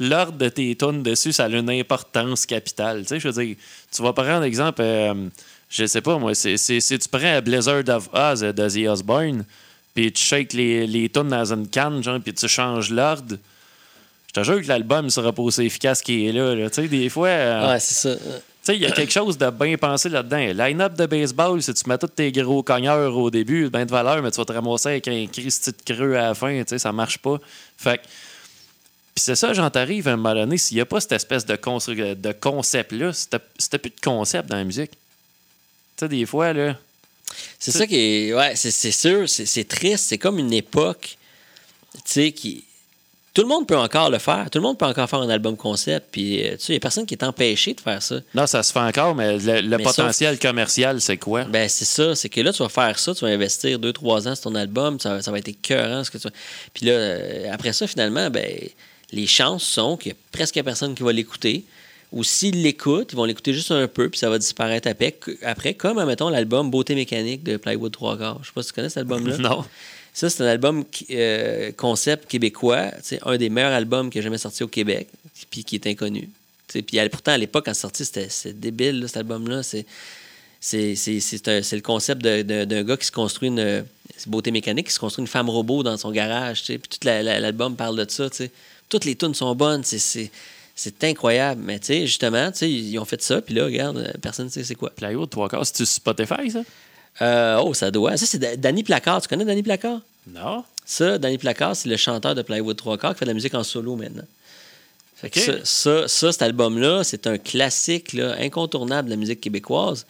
l'ordre 0.00 0.38
de 0.38 0.48
tes 0.48 0.74
tunes 0.74 1.02
dessus, 1.02 1.32
ça 1.32 1.44
a 1.44 1.48
une 1.48 1.70
importance 1.70 2.44
capitale. 2.46 3.02
Tu 3.02 3.08
sais, 3.08 3.20
je 3.20 3.28
veux 3.28 3.44
dire, 3.44 3.56
tu 3.94 4.02
vas 4.02 4.12
prendre 4.12 4.42
exemple, 4.44 4.80
euh, 4.82 5.14
je 5.70 5.86
sais 5.86 6.00
pas, 6.00 6.18
moi, 6.18 6.34
c'est, 6.34 6.56
c'est- 6.56 6.80
si 6.80 6.98
tu 6.98 7.08
prends 7.08 7.40
Blizzard 7.42 7.88
of 7.88 8.08
Oz 8.12 8.40
de 8.40 8.52
The 8.68 8.88
Osborne, 8.88 9.44
puis 9.94 10.12
tu 10.12 10.22
shakes 10.22 10.52
les, 10.52 10.86
les 10.86 11.08
tunes 11.08 11.28
dans 11.28 11.52
une 11.52 11.68
canne, 11.68 12.02
genre, 12.02 12.20
puis 12.20 12.32
tu 12.32 12.48
changes 12.48 12.90
l'ordre, 12.90 13.36
je 14.28 14.32
te 14.32 14.44
jure 14.44 14.62
que 14.62 14.68
l'album 14.68 15.10
sera 15.10 15.32
pas 15.32 15.42
aussi 15.42 15.62
efficace 15.62 16.02
qu'il 16.02 16.26
est 16.26 16.32
là. 16.32 16.54
là. 16.54 16.68
Tu 16.70 16.82
sais, 16.82 16.88
des 16.88 17.08
fois, 17.08 17.28
euh, 17.28 17.68
Ouais, 17.72 17.80
c'est 17.80 17.94
ça. 17.94 18.16
tu 18.16 18.22
sais, 18.62 18.76
il 18.76 18.82
y 18.82 18.86
a 18.86 18.90
quelque 18.92 19.12
chose 19.12 19.36
de 19.38 19.50
bien 19.50 19.76
pensé 19.76 20.08
là-dedans. 20.08 20.52
Line-up 20.64 20.94
de 20.94 21.06
baseball, 21.06 21.60
si 21.62 21.72
tu 21.74 21.88
mets 21.88 21.98
tous 21.98 22.06
tes 22.08 22.30
gros 22.30 22.62
cogneurs 22.62 23.16
au 23.16 23.30
début, 23.30 23.68
ben 23.70 23.84
de 23.86 23.90
valeur, 23.90 24.22
mais 24.22 24.30
tu 24.30 24.36
vas 24.36 24.44
te 24.44 24.52
ramasser 24.52 24.88
avec 24.90 25.08
un 25.08 25.26
Christy 25.26 25.70
de 25.72 25.94
creux 25.94 26.14
à 26.14 26.22
la 26.28 26.34
fin, 26.34 26.56
tu 26.62 26.68
sais, 26.68 26.78
ça 26.78 26.92
marche 26.92 27.18
pas. 27.18 27.38
Fait 27.78 27.96
que- 27.98 28.02
Puis 29.14 29.24
c'est 29.24 29.34
ça, 29.34 29.52
j'en 29.54 29.68
t'arrive 29.70 30.06
à 30.06 30.12
un 30.12 30.16
moment 30.16 30.34
donné, 30.34 30.58
s'il 30.58 30.76
n'y 30.76 30.80
a 30.82 30.86
pas 30.86 31.00
cette 31.00 31.12
espèce 31.12 31.44
de, 31.44 31.54
de 32.14 32.32
concept-là, 32.32 33.12
c'était 33.12 33.40
c'était 33.58 33.78
plus 33.78 33.90
de 33.90 34.00
concept 34.00 34.48
dans 34.48 34.56
la 34.56 34.64
musique. 34.64 34.92
Tu 35.98 36.04
sais, 36.04 36.08
des 36.08 36.26
fois, 36.26 36.52
là. 36.52 36.76
C'est 37.58 37.72
ça 37.72 37.86
qui 37.86 37.96
est. 37.96 38.34
Ouais, 38.34 38.54
c'est 38.54 38.92
sûr, 38.92 39.28
c'est 39.28 39.68
triste. 39.68 40.04
C'est 40.08 40.18
comme 40.18 40.38
une 40.38 40.52
époque, 40.52 41.18
tu 41.94 42.00
sais, 42.04 42.32
qui. 42.32 42.64
Tout 43.34 43.42
le 43.42 43.48
monde 43.48 43.68
peut 43.68 43.76
encore 43.76 44.10
le 44.10 44.18
faire. 44.18 44.48
Tout 44.50 44.58
le 44.58 44.62
monde 44.62 44.78
peut 44.78 44.86
encore 44.86 45.08
faire 45.08 45.20
un 45.20 45.28
album 45.28 45.56
concept. 45.56 46.08
Puis, 46.10 46.44
euh, 46.44 46.52
tu 46.52 46.58
sais, 46.58 46.64
il 46.68 46.72
n'y 46.72 46.76
a 46.78 46.80
personne 46.80 47.06
qui 47.06 47.14
est 47.14 47.22
empêché 47.22 47.72
de 47.72 47.80
faire 47.80 48.02
ça. 48.02 48.16
Non, 48.34 48.48
ça 48.48 48.64
se 48.64 48.72
fait 48.72 48.80
encore, 48.80 49.14
mais 49.14 49.38
le, 49.38 49.60
le 49.60 49.76
Mais 49.76 49.84
potentiel 49.84 50.40
commercial, 50.40 51.00
c'est 51.00 51.18
quoi? 51.18 51.44
Ben, 51.44 51.68
c'est 51.68 51.84
ça. 51.84 52.16
C'est 52.16 52.28
que 52.28 52.40
là, 52.40 52.52
tu 52.52 52.62
vas 52.64 52.68
faire 52.68 52.98
ça. 52.98 53.14
Tu 53.14 53.24
vas 53.24 53.30
investir 53.30 53.78
deux, 53.78 53.92
trois 53.92 54.26
ans 54.26 54.34
sur 54.34 54.44
ton 54.44 54.54
album. 54.56 54.98
Ça, 54.98 55.22
ça 55.22 55.30
va 55.30 55.38
être 55.38 55.48
écœurant. 55.48 56.02
Ce 56.02 56.10
que 56.10 56.18
tu... 56.18 56.26
Puis 56.74 56.86
là, 56.86 56.92
euh, 56.92 57.52
après 57.52 57.72
ça, 57.72 57.86
finalement, 57.86 58.28
ben, 58.28 58.50
les 59.12 59.26
chances 59.26 59.62
sont 59.62 59.96
qu'il 59.96 60.12
y 60.12 60.14
a 60.14 60.18
presque 60.32 60.60
personne 60.64 60.94
qui 60.96 61.02
va 61.04 61.12
l'écouter. 61.12 61.64
Ou 62.12 62.24
s'ils 62.24 62.62
l'écoutent, 62.62 63.12
ils 63.12 63.16
vont 63.16 63.24
l'écouter 63.24 63.52
juste 63.52 63.70
un 63.70 63.86
peu, 63.86 64.08
puis 64.08 64.18
ça 64.18 64.30
va 64.30 64.38
disparaître 64.38 64.88
après, 64.88 65.14
après 65.42 65.74
comme, 65.74 65.98
admettons, 65.98 66.30
l'album 66.30 66.70
Beauté 66.70 66.94
mécanique 66.94 67.42
de 67.42 67.58
Plywood 67.58 67.92
3 67.92 68.16
quarts. 68.16 68.38
Je 68.42 68.46
sais 68.48 68.52
pas 68.54 68.62
si 68.62 68.68
tu 68.68 68.74
connais 68.74 68.88
cet 68.88 68.98
album-là. 68.98 69.36
non. 69.38 69.64
Ça, 70.14 70.30
c'est 70.30 70.42
un 70.42 70.46
album 70.46 70.84
euh, 71.10 71.70
concept 71.76 72.28
québécois. 72.28 72.86
C'est 73.02 73.20
un 73.26 73.36
des 73.36 73.50
meilleurs 73.50 73.72
albums 73.72 74.10
qui 74.10 74.18
a 74.18 74.22
jamais 74.22 74.38
sorti 74.38 74.62
au 74.62 74.68
Québec, 74.68 75.06
puis 75.50 75.64
qui 75.64 75.74
est 75.76 75.86
inconnu. 75.86 76.28
Puis 76.66 76.82
pourtant, 77.10 77.32
à 77.32 77.38
l'époque, 77.38 77.66
quand 77.66 77.74
c'est 77.74 77.80
sorti, 77.82 78.04
c'était 78.04 78.52
débile, 78.52 79.00
là, 79.00 79.06
cet 79.08 79.18
album-là. 79.18 79.62
C'est 79.62 79.84
c'est- 80.60 80.96
c'est- 80.96 81.20
c'est 81.20 81.46
un- 81.48 81.62
c'est 81.62 81.76
le 81.76 81.82
concept 81.82 82.20
de- 82.22 82.42
de- 82.42 82.64
d'un 82.64 82.82
gars 82.82 82.96
qui 82.96 83.06
se 83.06 83.12
construit 83.12 83.48
une 83.48 83.84
c'est 84.16 84.28
beauté 84.28 84.50
mécanique, 84.50 84.88
qui 84.88 84.92
se 84.92 84.98
construit 84.98 85.22
une 85.22 85.28
femme 85.28 85.48
robot 85.48 85.84
dans 85.84 85.96
son 85.96 86.10
garage. 86.10 86.64
Puis 86.64 86.78
tout 86.78 86.98
la- 87.04 87.22
la- 87.22 87.38
l'album 87.38 87.76
parle 87.76 88.04
de 88.04 88.10
ça. 88.10 88.28
Toutes 88.88 89.04
les 89.04 89.14
tunes 89.14 89.34
sont 89.34 89.54
bonnes. 89.54 89.84
c'est- 89.84 90.30
C'est 90.80 91.02
incroyable. 91.02 91.60
Mais 91.64 91.80
tu 91.80 91.86
sais, 91.86 92.06
justement, 92.06 92.52
tu 92.52 92.58
sais, 92.58 92.70
ils 92.70 92.96
ont 93.00 93.04
fait 93.04 93.20
ça. 93.20 93.42
Puis 93.42 93.52
là, 93.52 93.64
regarde, 93.64 94.16
personne 94.22 94.46
ne 94.46 94.50
sait 94.50 94.62
c'est 94.62 94.76
quoi. 94.76 94.90
Plywood, 94.90 95.28
trois 95.28 95.48
quarts, 95.48 95.66
c'est-tu 95.66 95.84
Spotify, 95.84 96.48
ça? 96.52 96.62
Euh, 97.20 97.60
oh, 97.64 97.74
ça 97.74 97.90
doit. 97.90 98.16
Ça, 98.16 98.26
c'est 98.26 98.38
Da- 98.38 98.56
Danny 98.56 98.84
Placard. 98.84 99.20
Tu 99.20 99.26
connais 99.26 99.44
Danny 99.44 99.64
Placard? 99.64 100.00
Non. 100.32 100.62
Ça, 100.86 101.18
Danny 101.18 101.36
Placard, 101.36 101.74
c'est 101.74 101.88
le 101.88 101.96
chanteur 101.96 102.36
de 102.36 102.42
Plywood 102.42 102.76
3 102.76 102.96
quarts 102.96 103.14
qui 103.14 103.18
fait 103.18 103.24
de 103.24 103.30
la 103.30 103.34
musique 103.34 103.54
en 103.54 103.64
solo 103.64 103.96
maintenant. 103.96 104.22
Fait 105.16 105.30
que 105.30 105.40
ça, 105.64 106.06
ça, 106.06 106.30
cet 106.30 106.42
album-là, 106.42 107.02
c'est 107.02 107.26
un 107.26 107.38
classique 107.38 108.12
là, 108.12 108.36
incontournable 108.38 109.08
de 109.08 109.14
la 109.14 109.16
musique 109.16 109.40
québécoise, 109.40 110.06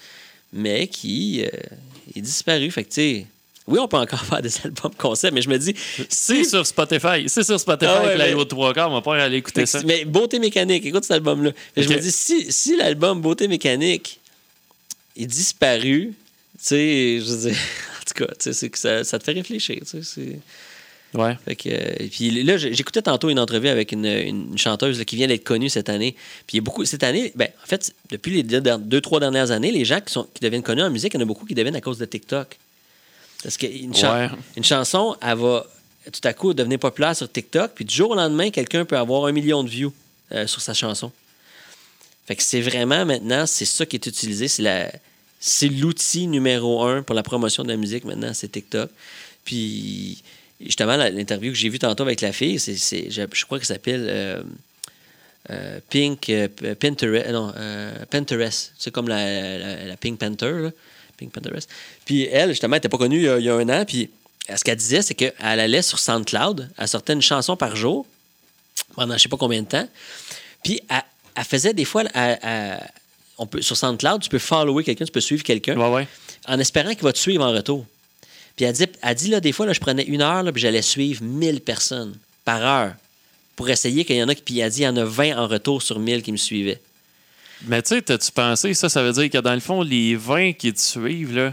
mais 0.52 0.86
qui 0.86 1.46
euh, 1.46 1.48
est 2.14 2.20
disparu. 2.20 2.70
Fait 2.70 2.84
que, 2.84 2.88
tu 2.90 2.94
sais, 2.94 3.26
oui, 3.68 3.78
on 3.78 3.86
peut 3.88 3.96
encore 3.98 4.24
faire 4.24 4.42
des 4.42 4.50
albums 4.64 4.92
concept, 4.96 5.32
mais 5.34 5.42
je 5.42 5.48
me 5.48 5.58
dis, 5.58 5.74
C'est 6.08 6.44
sur 6.44 6.66
Spotify. 6.66 7.28
C'est 7.28 7.44
sur 7.44 7.60
Spotify, 7.60 7.90
Ah 7.94 8.02
ouais, 8.04 8.14
Plywood 8.16 8.38
mais- 8.44 8.48
trois 8.48 8.74
quarts, 8.74 8.90
on 8.90 8.94
va 8.94 9.02
pas 9.02 9.22
aller 9.22 9.36
écouter 9.36 9.66
ça. 9.66 9.80
Mais 9.84 10.04
Beauté 10.04 10.38
mécanique, 10.38 10.84
écoute 10.86 11.04
cet 11.04 11.12
album-là. 11.12 11.52
Je 11.76 11.88
me 11.88 11.98
dis, 11.98 12.10
si, 12.12 12.50
si 12.50 12.76
l'album 12.76 13.20
Beauté 13.20 13.46
mécanique 13.48 14.18
est 15.16 15.26
disparu, 15.26 16.14
tu 16.14 16.64
sais, 16.64 17.20
je 17.20 17.30
veux 17.30 17.48
dire, 17.50 17.58
en 18.00 18.04
tout 18.04 18.24
cas, 18.24 18.32
tu 18.38 18.52
sais, 18.52 18.68
que 18.68 18.78
ça, 18.78 19.04
ça 19.04 19.18
te 19.18 19.24
fait 19.24 19.32
réfléchir, 19.32 19.78
tu 19.80 19.86
sais, 19.86 20.00
c'est... 20.02 20.38
Ouais. 21.14 21.38
Fait 21.46 21.56
que, 21.56 21.70
euh, 21.70 22.08
puis 22.10 22.30
là, 22.44 22.58
j'écoutais 22.58 23.00
tantôt 23.00 23.30
une 23.30 23.38
entrevue 23.38 23.68
avec 23.68 23.92
une, 23.92 24.04
une 24.04 24.58
chanteuse 24.58 24.98
là, 24.98 25.06
qui 25.06 25.16
vient 25.16 25.26
d'être 25.26 25.42
connue 25.42 25.70
cette 25.70 25.88
année. 25.88 26.12
Puis 26.46 26.52
il 26.52 26.56
y 26.56 26.58
a 26.58 26.62
beaucoup, 26.62 26.84
cette 26.84 27.02
année, 27.02 27.32
ben, 27.34 27.48
en 27.64 27.66
fait, 27.66 27.94
depuis 28.10 28.30
les 28.30 28.42
deux, 28.42 28.60
deux, 28.60 29.00
trois 29.00 29.18
dernières 29.18 29.50
années, 29.50 29.72
les 29.72 29.86
gens 29.86 30.02
qui, 30.02 30.12
sont, 30.12 30.26
qui 30.34 30.42
deviennent 30.42 30.62
connus 30.62 30.82
en 30.82 30.90
musique, 30.90 31.14
il 31.14 31.16
y 31.16 31.20
en 31.20 31.22
a 31.22 31.26
beaucoup 31.26 31.46
qui 31.46 31.54
deviennent 31.54 31.76
à 31.76 31.80
cause 31.80 31.96
de 31.96 32.04
TikTok. 32.04 32.58
Parce 33.42 33.56
qu'une 33.56 33.94
chan- 33.94 34.12
Ouais. 34.14 34.28
une 34.56 34.64
chanson, 34.64 35.16
elle 35.22 35.36
va 35.38 35.66
tout 36.12 36.20
à 36.24 36.32
coup 36.32 36.54
devenir 36.54 36.78
populaire 36.78 37.14
sur 37.14 37.30
TikTok, 37.30 37.72
puis 37.74 37.84
du 37.84 37.94
jour 37.94 38.10
au 38.10 38.14
lendemain, 38.14 38.50
quelqu'un 38.50 38.84
peut 38.84 38.96
avoir 38.96 39.26
un 39.26 39.32
million 39.32 39.62
de 39.62 39.68
views 39.68 39.92
euh, 40.32 40.46
sur 40.46 40.60
sa 40.60 40.74
chanson. 40.74 41.12
Fait 42.26 42.36
que 42.36 42.42
c'est 42.42 42.60
vraiment 42.60 43.04
maintenant, 43.06 43.46
c'est 43.46 43.64
ça 43.64 43.86
qui 43.86 43.96
est 43.96 44.06
utilisé. 44.06 44.48
C'est 44.48 44.62
la. 44.62 44.90
C'est 45.40 45.68
l'outil 45.68 46.26
numéro 46.26 46.82
un 46.82 47.02
pour 47.02 47.14
la 47.14 47.22
promotion 47.22 47.62
de 47.62 47.68
la 47.68 47.76
musique 47.76 48.04
maintenant, 48.04 48.32
c'est 48.34 48.48
TikTok. 48.50 48.90
Puis, 49.44 50.22
justement, 50.60 50.96
l'interview 50.96 51.52
que 51.52 51.56
j'ai 51.56 51.68
vue 51.68 51.78
tantôt 51.78 52.02
avec 52.02 52.20
la 52.20 52.32
fille, 52.32 52.58
c'est, 52.58 52.76
je, 53.10 53.22
je 53.32 53.44
crois 53.44 53.58
qu'elle 53.58 53.66
s'appelle 53.66 54.06
euh, 54.10 54.42
euh, 55.50 55.78
Pink 55.88 56.28
euh, 56.28 56.48
Pinterest. 56.78 57.30
Non, 57.30 57.52
euh, 57.56 58.04
Pinterest. 58.10 58.72
C'est 58.78 58.90
comme 58.90 59.08
la, 59.08 59.58
la- 59.58 59.84
la 59.84 59.96
Pink 59.96 60.18
Panther, 60.18 60.50
là. 60.52 60.70
Pink 61.18 61.32
Pinterest. 61.32 61.68
Puis 62.04 62.24
elle, 62.24 62.50
justement, 62.50 62.74
elle 62.76 62.78
n'était 62.78 62.88
pas 62.88 62.98
connue 62.98 63.18
il 63.18 63.24
y 63.24 63.28
a, 63.28 63.38
il 63.38 63.44
y 63.44 63.50
a 63.50 63.54
un 63.54 63.68
an. 63.68 63.84
Puis 63.86 64.08
ce 64.54 64.64
qu'elle 64.64 64.76
disait, 64.78 65.02
c'est 65.02 65.14
qu'elle 65.14 65.34
allait 65.40 65.82
sur 65.82 65.98
SoundCloud, 65.98 66.70
elle 66.78 66.88
sortait 66.88 67.12
une 67.12 67.20
chanson 67.22 67.56
par 67.56 67.76
jour 67.76 68.06
pendant 68.94 69.14
je 69.16 69.22
sais 69.22 69.28
pas 69.28 69.36
combien 69.36 69.62
de 69.62 69.66
temps. 69.68 69.88
Puis 70.64 70.80
elle, 70.88 71.02
elle 71.36 71.44
faisait 71.44 71.74
des 71.74 71.84
fois, 71.84 72.04
elle- 72.14 72.38
elle- 72.42 72.90
on 73.36 73.46
peut, 73.46 73.62
sur 73.62 73.76
SoundCloud, 73.76 74.22
tu 74.22 74.28
peux 74.30 74.38
follower 74.38 74.82
quelqu'un, 74.84 75.04
tu 75.04 75.12
peux 75.12 75.20
suivre 75.20 75.42
quelqu'un 75.44 75.76
Ouais, 75.76 75.88
ouais. 75.94 76.08
en 76.48 76.58
espérant 76.58 76.90
qu'il 76.94 77.02
va 77.04 77.12
te 77.12 77.18
suivre 77.18 77.44
en 77.44 77.52
retour. 77.52 77.84
Puis 78.56 78.64
elle 78.64 78.72
dit, 78.72 78.86
elle 79.02 79.14
dit 79.14 79.28
là, 79.28 79.38
des 79.40 79.52
fois, 79.52 79.66
là, 79.66 79.72
je 79.72 79.78
prenais 79.80 80.02
une 80.04 80.22
heure, 80.22 80.42
là, 80.42 80.50
puis 80.50 80.60
j'allais 80.60 80.82
suivre 80.82 81.22
1000 81.22 81.60
personnes 81.60 82.16
par 82.44 82.64
heure 82.64 82.94
pour 83.54 83.68
essayer 83.70 84.04
qu'il 84.04 84.16
y 84.16 84.22
en 84.22 84.28
a 84.28 84.34
qui. 84.34 84.42
Puis 84.42 84.58
elle 84.58 84.70
dit, 84.70 84.80
il 84.80 84.84
y 84.84 84.88
en 84.88 84.96
a 84.96 85.04
20 85.04 85.36
en 85.38 85.46
retour 85.46 85.82
sur 85.82 85.98
1000 86.00 86.22
qui 86.22 86.32
me 86.32 86.36
suivaient. 86.36 86.80
Mais 87.66 87.82
tu 87.82 87.88
sais, 87.96 88.02
t'as-tu 88.02 88.30
pensé, 88.30 88.74
ça, 88.74 88.88
ça 88.88 89.02
veut 89.02 89.12
dire 89.12 89.28
que 89.30 89.38
dans 89.38 89.54
le 89.54 89.60
fond, 89.60 89.82
les 89.82 90.14
20 90.16 90.52
qui 90.52 90.72
te 90.72 90.80
suivent, 90.80 91.34
là, 91.36 91.52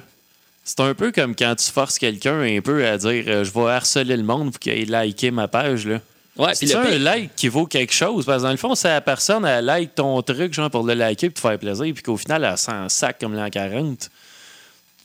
c'est 0.64 0.80
un 0.80 0.93
peu 0.93 1.12
comme 1.12 1.36
quand 1.36 1.56
tu 1.56 1.72
forces 1.72 1.97
quelqu'un 1.99 2.41
un 2.41 2.60
peu 2.62 2.86
à 2.88 2.97
dire 2.97 3.24
euh, 3.28 3.43
je 3.43 3.51
vais 3.51 3.70
harceler 3.72 4.18
le 4.18 4.24
monde 4.24 4.51
pour 4.51 4.60
qu'il 4.60 4.74
ait 4.74 5.03
liké 5.06 5.32
ma 5.32 5.47
page. 5.47 5.86
Là. 5.86 5.99
Ouais, 6.38 6.53
C'est 6.56 6.74
un 6.76 6.84
pire- 6.86 6.99
like 6.99 7.36
qui 7.36 7.47
vaut 7.47 7.66
quelque 7.66 7.93
chose. 7.93 8.26
Parce 8.26 8.39
que 8.39 8.47
dans 8.47 8.51
le 8.51 8.58
fond, 8.58 8.76
c'est 8.76 8.89
la 8.89 9.01
personne, 9.01 9.45
elle 9.45 9.66
like 9.66 9.95
ton 9.95 10.22
truc 10.22 10.53
genre 10.53 10.70
pour 10.70 10.84
le 10.84 10.93
liker 10.93 11.28
et 11.28 11.32
te 11.32 11.39
faire 11.39 11.58
plaisir, 11.58 11.93
puis 11.93 12.03
qu'au 12.03 12.18
final, 12.18 12.43
elle 12.43 12.58
s'en 12.58 12.89
sac 12.89 13.20
comme 13.20 13.34
l'an 13.36 13.49
40. 13.49 14.10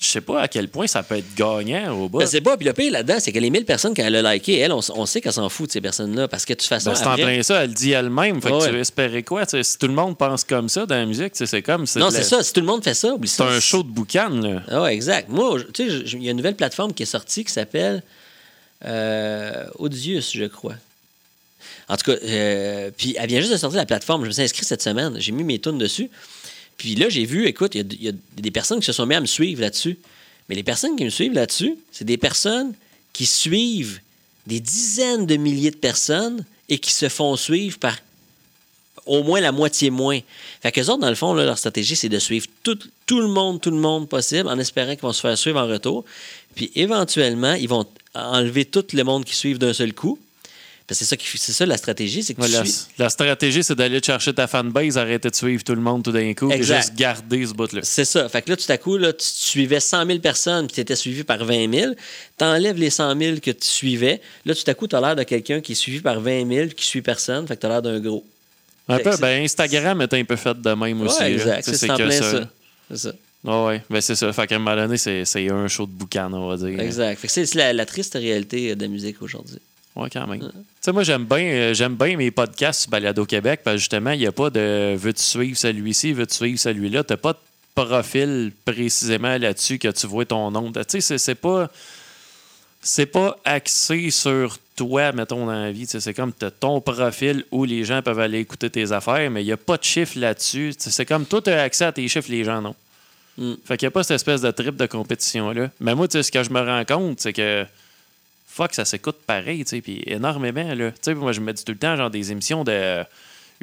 Je 0.03 0.07
sais 0.07 0.23
pas 0.23 0.41
à 0.41 0.49
quel 0.49 0.69
point 0.69 0.87
ça 0.87 1.03
peut 1.03 1.19
être 1.19 1.35
gagnant 1.35 1.93
au 1.93 2.09
bout. 2.09 2.21
Ben, 2.21 2.27
c'est 2.27 2.41
pas. 2.41 2.57
Puis 2.57 2.67
le 2.67 2.73
pire 2.73 2.91
là-dedans, 2.91 3.17
c'est 3.21 3.33
que 3.33 3.39
les 3.39 3.51
1000 3.51 3.67
personnes, 3.67 3.93
quand 3.95 4.03
elle 4.03 4.17
a 4.25 4.33
liké, 4.33 4.57
elle, 4.59 4.73
on, 4.73 4.81
on 4.95 5.05
sait 5.05 5.21
qu'elle 5.21 5.35
s'en 5.35 5.51
fout 5.51 5.67
de 5.67 5.73
ces 5.73 5.83
personnes-là. 5.83 6.27
Parce 6.27 6.47
que 6.47 6.55
de 6.55 6.59
toute 6.59 6.69
façon, 6.69 6.91
Ben, 6.93 6.97
c'est 6.97 7.07
en 7.07 7.15
plein 7.17 7.43
ça, 7.43 7.65
elle 7.65 7.75
dit 7.75 7.91
elle-même. 7.91 8.41
Fait 8.41 8.49
que 8.49 8.55
Ouais. 8.55 8.67
tu 8.67 8.73
veux 8.73 8.81
espérer 8.81 9.23
quoi? 9.23 9.45
tu 9.45 9.51
sais, 9.59 9.63
Si 9.63 9.77
tout 9.77 9.89
le 9.89 9.93
monde 9.93 10.17
pense 10.17 10.43
comme 10.45 10.71
ça 10.71 10.87
dans 10.87 10.95
la 10.95 11.05
musique, 11.05 11.33
tu 11.33 11.39
sais, 11.39 11.47
c'est 11.47 11.61
comme. 11.61 11.85
Non, 11.97 12.07
la- 12.07 12.11
c'est 12.13 12.23
ça. 12.23 12.43
Si 12.43 12.51
tout 12.55 12.61
le 12.61 12.67
monde 12.67 12.83
fait 12.83 12.95
ça, 12.95 13.13
oublie 13.13 13.29
C'est 13.29 13.37
ça. 13.43 13.49
un 13.49 13.61
show 13.61 13.83
de 13.83 13.89
boucan, 13.91 14.31
là. 14.31 14.63
Ah 14.69 14.83
ouais, 14.83 14.95
exact. 14.95 15.29
Moi, 15.29 15.59
je- 15.59 15.65
tu 15.65 15.91
sais, 15.91 16.07
je- 16.07 16.17
il 16.17 16.25
y 16.25 16.29
a 16.29 16.31
une 16.31 16.39
nouvelle 16.39 16.57
plateforme 16.57 16.95
qui 16.95 17.03
est 17.03 17.07
sortie 17.07 17.45
qui 17.45 17.53
s'appelle 17.53 18.03
euh, 18.87 19.67
Audius, 19.79 20.33
je 20.35 20.45
crois. 20.45 20.77
En 21.89 21.97
tout 21.97 22.11
cas, 22.11 22.17
euh, 22.25 22.91
puis 22.97 23.17
elle 23.19 23.29
vient 23.29 23.41
juste 23.41 23.53
de 23.53 23.57
sortir 23.59 23.79
la 23.79 23.85
plateforme. 23.87 24.23
Je 24.23 24.29
me 24.29 24.33
suis 24.33 24.43
inscrit 24.43 24.65
cette 24.65 24.81
semaine. 24.81 25.17
J'ai 25.19 25.33
mis 25.33 25.45
mes 25.45 25.59
tunes 25.59 25.77
dessus. 25.77 26.09
Puis 26.81 26.95
là, 26.95 27.11
j'ai 27.11 27.27
vu, 27.27 27.45
écoute, 27.45 27.75
il 27.75 28.03
y 28.03 28.09
a- 28.09 28.13
des 28.39 28.51
personnes 28.51 28.81
qui 28.81 28.87
se 28.87 28.93
sont 28.95 29.05
mis 29.05 29.15
à 29.15 29.21
me 29.21 29.27
suivre 29.27 29.61
là-dessus. 29.61 29.99
Mais 30.49 30.55
les 30.55 30.63
personnes 30.63 30.97
qui 30.97 31.05
me 31.05 31.11
suivent 31.11 31.35
là-dessus, 31.35 31.77
c'est 31.93 32.07
des 32.07 32.17
personnes 32.17 32.73
qui 33.13 33.27
suivent 33.27 34.01
des 34.47 34.61
dizaines 34.61 35.27
de 35.27 35.37
milliers 35.37 35.73
de 35.73 35.77
personnes 35.77 36.43
et 36.71 36.79
qui 36.79 36.91
se 36.91 37.11
font 37.11 37.37
suivre 37.37 37.79
par 37.79 37.99
au 39.05 39.23
moins 39.23 39.43
la 39.43 39.53
moitié 39.53 39.91
moins. 39.91 40.21
Fait 40.63 40.73
que 40.73 40.81
autres, 40.81 40.97
dans 40.97 41.11
le 41.11 41.15
fond, 41.15 41.35
leur 41.35 41.59
stratégie, 41.59 41.97
c'est 41.97 42.09
de 42.09 42.19
suivre 42.19 42.47
tout, 42.63 42.79
tout 43.05 43.21
le 43.21 43.29
monde, 43.29 43.61
tout 43.61 43.71
le 43.71 43.77
monde 43.77 44.09
possible, 44.09 44.49
en 44.49 44.59
espérant 44.59 44.93
qu'ils 44.93 45.03
vont 45.03 45.13
se 45.13 45.21
faire 45.21 45.37
suivre 45.37 45.61
en 45.61 45.67
retour. 45.67 46.07
Puis 46.55 46.71
éventuellement, 46.75 47.53
ils 47.53 47.69
vont 47.69 47.85
enlever 48.15 48.65
tout 48.65 48.87
le 48.95 49.05
monde 49.05 49.27
qui 49.27 49.35
suivent 49.35 49.59
d'un 49.59 49.75
seul 49.75 49.93
coup. 49.93 50.19
C'est 50.95 51.05
ça, 51.05 51.17
ça 51.39 51.67
la 51.67 51.77
stratégie, 51.77 52.23
c'est 52.23 52.35
que 52.35 52.41
Ouais, 52.41 52.49
tu 52.49 52.53
la, 52.55 52.65
suis- 52.65 52.75
la 52.99 53.09
stratégie, 53.11 53.63
c'est 53.63 53.75
d'aller 53.75 54.01
chercher 54.03 54.35
ta 54.35 54.47
fanbase, 54.47 54.99
arrêter 54.99 55.31
de 55.31 55.35
suivre 55.35 55.63
tout 55.63 55.75
le 55.75 55.81
monde 55.81 56.03
tout 56.03 56.13
d'un 56.13 56.33
coup, 56.35 56.51
et 56.51 56.63
juste 56.63 56.95
garder 56.95 57.47
ce 57.47 57.53
bout-là. 57.53 57.81
C'est 57.83 58.05
ça. 58.05 58.29
Fait 58.29 58.43
que 58.43 58.51
là, 58.51 58.57
tout 58.57 58.71
à 58.73 58.77
coup, 58.79 58.97
là, 58.97 59.13
tu 59.13 59.25
suivais 59.27 59.81
100 59.81 60.07
000 60.07 60.19
personnes 60.19 60.67
puis 60.67 60.75
tu 60.75 60.81
étais 60.81 60.97
suivi 60.97 61.25
par 61.25 61.45
20 61.45 61.73
000. 61.73 61.93
Tu 62.39 62.45
enlèves 62.45 62.77
les 62.77 62.91
100 62.91 63.17
000 63.19 63.37
que 63.41 63.51
tu 63.51 63.67
suivais. 63.69 64.21
Là, 64.45 64.55
tout 64.55 64.63
à 64.67 64.75
coup, 64.75 64.87
tu 64.87 64.97
as 64.97 65.01
l'air 65.01 65.17
de 65.17 65.23
quelqu'un 65.23 65.61
qui 65.61 65.73
est 65.73 65.77
suivi 65.77 66.01
par 66.01 66.21
20 66.21 66.47
000 66.49 66.69
qui 66.77 66.85
suit 66.85 67.03
personne. 67.03 67.47
Fait 67.47 67.57
que 67.57 67.61
tu 67.61 67.67
as 67.67 67.71
l'air 67.71 67.83
d'un 67.83 68.01
gros. 68.01 68.25
Un 68.89 68.97
Fait 68.97 69.03
peu, 69.05 69.17
ben 69.19 69.45
Instagram 69.45 70.01
est 70.03 70.15
un 70.15 70.25
peu 70.25 70.35
fait 70.37 70.61
de 70.61 70.71
même 70.73 71.01
aussi. 71.03 71.21
Ouais, 71.21 71.29
là. 71.31 71.59
exact. 71.61 71.75
C'est 71.75 71.87
plein 71.95 72.11
ça. 72.11 72.49
C'est 72.91 72.97
ça. 72.99 73.13
Ouais. 73.45 73.83
Ben, 73.89 74.01
c'est 74.01 74.17
ça. 74.17 74.33
Fait 74.33 74.47
qu'à 74.47 74.57
un 74.57 74.59
moment 74.59 74.77
donné, 74.77 74.97
c'est 74.99 75.25
c'est 75.25 75.49
un 75.51 75.69
show 75.69 75.87
de 75.87 75.93
boucan, 75.93 76.31
on 76.33 76.49
va 76.49 76.57
dire. 76.57 76.79
Exact. 76.81 77.19
Fait 77.19 77.27
que 77.29 77.33
c'est 77.33 77.47
c'est 77.47 77.57
la, 77.59 77.73
la 77.73 77.87
triste 77.87 78.15
réalité 78.15 78.75
de 78.75 78.83
la 78.83 78.89
musique 78.89 79.23
aujourd'hui. 79.23 79.59
Ouais, 79.97 80.09
quand 80.11 80.27
même. 80.27 80.41
Tu 80.41 80.47
sais, 80.81 80.93
moi, 80.93 81.03
j'aime 81.03 81.25
bien, 81.25 81.39
euh, 81.39 81.75
j'aime 81.75 81.97
bien 81.97 82.17
mes 82.17 82.31
podcasts 82.31 82.83
sur 82.83 82.91
Balado 82.91 83.25
Québec 83.27 83.61
parce 83.65 83.75
que 83.75 83.79
justement, 83.81 84.13
il 84.13 84.21
n'y 84.21 84.27
a 84.27 84.33
pas 84.33 84.49
de 84.51 84.95
veux-tu 84.97 85.23
suivre 85.23 85.57
celui-ci, 85.57 86.13
veux-tu 86.13 86.35
suivre 86.35 86.59
celui-là. 86.61 87.03
T'as 87.05 87.17
pas 87.17 87.35
profil 87.75 88.53
précisément 88.65 89.37
là-dessus 89.37 89.79
que 89.79 89.89
tu 89.89 90.07
vois 90.07 90.25
ton 90.25 90.51
nom. 90.51 90.71
Tu 90.73 91.01
sais, 91.01 91.19
c'est- 91.19 91.35
pas. 91.35 91.71
C'est 92.83 93.07
pas 93.07 93.37
axé 93.45 94.11
sur 94.11 94.57
toi, 94.75 95.13
mettons, 95.13 95.45
dans 95.45 95.53
la 95.53 95.71
vie. 95.71 95.85
Tu 95.85 95.93
sais, 95.93 96.01
C'est 96.01 96.15
comme 96.15 96.33
t'as 96.33 96.51
ton 96.51 96.81
profil 96.81 97.45
où 97.51 97.65
les 97.67 97.85
gens 97.85 98.01
peuvent 98.01 98.19
aller 98.21 98.39
écouter 98.39 98.71
tes 98.71 98.91
affaires, 98.93 99.31
mais 99.31 99.43
il 99.43 99.47
n'y 99.47 99.53
a 99.53 99.59
pas 99.59 99.77
de 99.77 99.85
chiffre 99.85 100.19
là-dessus. 100.19 100.73
Tu 100.81 100.91
C'est 100.91 101.05
comme 101.05 101.27
toi, 101.27 101.43
tu 101.43 101.51
as 101.51 101.63
accès 101.63 101.85
à 101.85 101.93
tes 101.93 102.09
chiffres, 102.09 102.31
les 102.31 102.43
gens 102.43 102.63
non? 102.63 102.75
Mm. 103.37 103.53
Fait 103.67 103.77
qu'il 103.77 103.87
n'y 103.87 103.89
a 103.89 103.91
pas 103.91 104.03
cette 104.03 104.15
espèce 104.15 104.41
de 104.41 104.51
trip 104.51 104.77
de 104.77 104.87
compétition-là. 104.87 105.71
Mais 105.81 105.95
moi, 105.95 106.09
tu 106.09 106.13
sais, 106.13 106.23
ce 106.23 106.33
que 106.33 106.43
je 106.43 106.49
me 106.51 106.61
rends 106.61 106.85
compte, 106.87 107.21
c'est 107.21 107.35
que 107.35 107.67
fuck, 108.53 108.75
ça 108.75 108.85
s'écoute 108.85 109.17
pareil, 109.27 109.65
tu 109.65 109.71
sais, 109.71 109.81
puis 109.81 110.03
énormément, 110.07 110.75
là. 110.75 110.91
Tu 110.91 110.97
sais, 111.03 111.15
moi, 111.15 111.33
je 111.33 111.41
me 111.41 111.53
dis 111.53 111.65
tout 111.65 111.73
le 111.73 111.79
temps, 111.79 111.97
genre, 111.97 112.11
des 112.11 112.33
émissions 112.33 112.65
de 112.65 113.05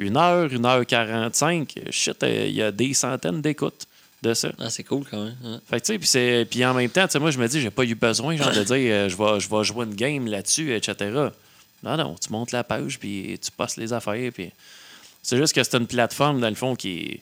1 0.00 0.16
heure, 0.16 0.48
1 0.52 0.64
heure 0.64 0.86
45, 0.86 1.74
shit, 1.90 2.22
euh, 2.22 2.46
il 2.48 2.54
y 2.54 2.62
a 2.62 2.70
des 2.72 2.94
centaines 2.94 3.40
d'écoutes 3.42 3.86
de 4.22 4.34
ça. 4.34 4.50
Ah, 4.58 4.70
c'est 4.70 4.82
cool 4.84 5.04
quand 5.08 5.24
même. 5.24 5.36
hein. 5.44 5.60
Fait 5.68 5.80
que, 5.80 5.86
tu 5.86 5.92
sais, 5.92 5.98
puis 5.98 6.08
c'est- 6.08 6.46
puis 6.50 6.64
en 6.64 6.74
même 6.74 6.90
temps, 6.90 7.06
tu 7.06 7.12
sais, 7.12 7.18
moi, 7.18 7.30
je 7.30 7.38
me 7.38 7.46
dis, 7.46 7.60
j'ai 7.60 7.70
pas 7.70 7.84
eu 7.84 7.94
besoin, 7.94 8.36
genre, 8.36 8.50
de 8.52 8.62
dire, 8.64 8.76
euh, 8.76 9.08
je 9.08 9.16
vais 9.16 9.40
je 9.40 9.48
vais 9.48 9.64
jouer 9.64 9.84
une 9.86 9.94
game 9.94 10.26
là-dessus, 10.26 10.74
etc. 10.74 10.94
Non, 11.82 11.96
non, 11.96 12.16
tu 12.20 12.32
montes 12.32 12.50
la 12.52 12.64
page, 12.64 12.98
puis 12.98 13.38
tu 13.40 13.50
passes 13.52 13.76
les 13.76 13.92
affaires, 13.92 14.32
puis 14.32 14.50
c'est 15.22 15.36
juste 15.36 15.54
que 15.54 15.62
c'est 15.62 15.76
une 15.76 15.86
plateforme, 15.86 16.40
dans 16.40 16.48
le 16.48 16.56
fond, 16.56 16.74
qui 16.74 17.20